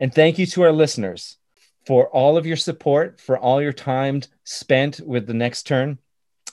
And 0.00 0.14
thank 0.14 0.38
you 0.38 0.46
to 0.46 0.62
our 0.62 0.72
listeners 0.72 1.38
for 1.86 2.08
all 2.08 2.36
of 2.36 2.46
your 2.46 2.56
support, 2.56 3.20
for 3.20 3.38
all 3.38 3.62
your 3.62 3.72
time 3.72 4.22
spent 4.44 5.00
with 5.00 5.26
the 5.26 5.34
next 5.34 5.66
turn. 5.66 5.98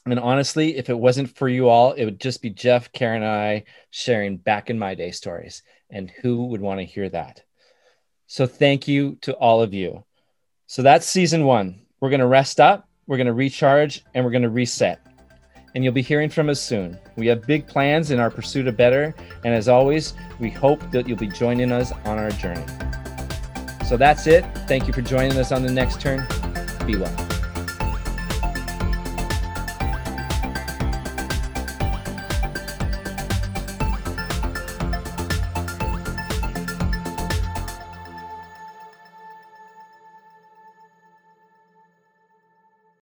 And 0.06 0.20
honestly, 0.20 0.76
if 0.76 0.89
it 0.89 0.99
wasn't 0.99 1.36
for 1.36 1.47
you 1.47 1.70
all, 1.70 1.93
it 1.93 2.04
would 2.04 2.20
just 2.20 2.41
be 2.41 2.49
Jeff, 2.49 2.91
Karen, 2.91 3.24
and 3.24 3.32
I 3.32 3.64
sharing 3.89 4.38
back 4.38 4.70
in 4.70 4.78
my 4.78 4.95
day 4.95 5.12
stories. 5.12 5.64
And 5.89 6.10
who 6.10 6.47
would 6.47 6.62
want 6.62 6.80
to 6.80 6.86
hear 6.86 7.08
that? 7.10 7.41
So 8.28 8.45
thank 8.45 8.88
you 8.88 9.18
to 9.22 9.34
all 9.34 9.62
of 9.62 9.74
you. 9.74 10.04
So 10.68 10.82
that's 10.82 11.06
season 11.06 11.45
one. 11.45 11.82
We're 11.99 12.10
going 12.10 12.20
to 12.20 12.28
rest 12.28 12.60
up, 12.60 12.89
we're 13.08 13.18
going 13.18 13.28
to 13.28 13.34
recharge, 13.34 14.04
and 14.14 14.26
we're 14.26 14.32
going 14.32 14.43
to 14.43 14.49
reset. 14.49 14.99
And 15.76 15.84
you'll 15.84 15.93
be 15.93 16.01
hearing 16.01 16.30
from 16.30 16.49
us 16.49 16.60
soon. 16.60 16.99
We 17.16 17.28
have 17.28 17.47
big 17.47 17.66
plans 17.66 18.12
in 18.12 18.20
our 18.20 18.30
pursuit 18.30 18.68
of 18.68 18.78
better. 18.78 19.16
And 19.43 19.54
as 19.54 19.68
always, 19.68 20.14
we 20.39 20.49
hope 20.49 20.91
that 20.91 21.08
you'll 21.08 21.18
be 21.18 21.28
joining 21.28 21.72
us 21.72 21.91
on 22.06 22.20
our 22.20 22.30
journey. 22.32 22.66
So 23.88 23.97
that's 23.97 24.28
it. 24.28 24.45
Thank 24.68 24.88
you 24.88 24.93
for 24.93 25.01
joining 25.01 25.38
us 25.38 25.51
on 25.51 25.64
the 25.64 25.72
next 25.72 25.99
turn. 25.99 26.26
Be 26.86 26.95
well. 26.95 27.33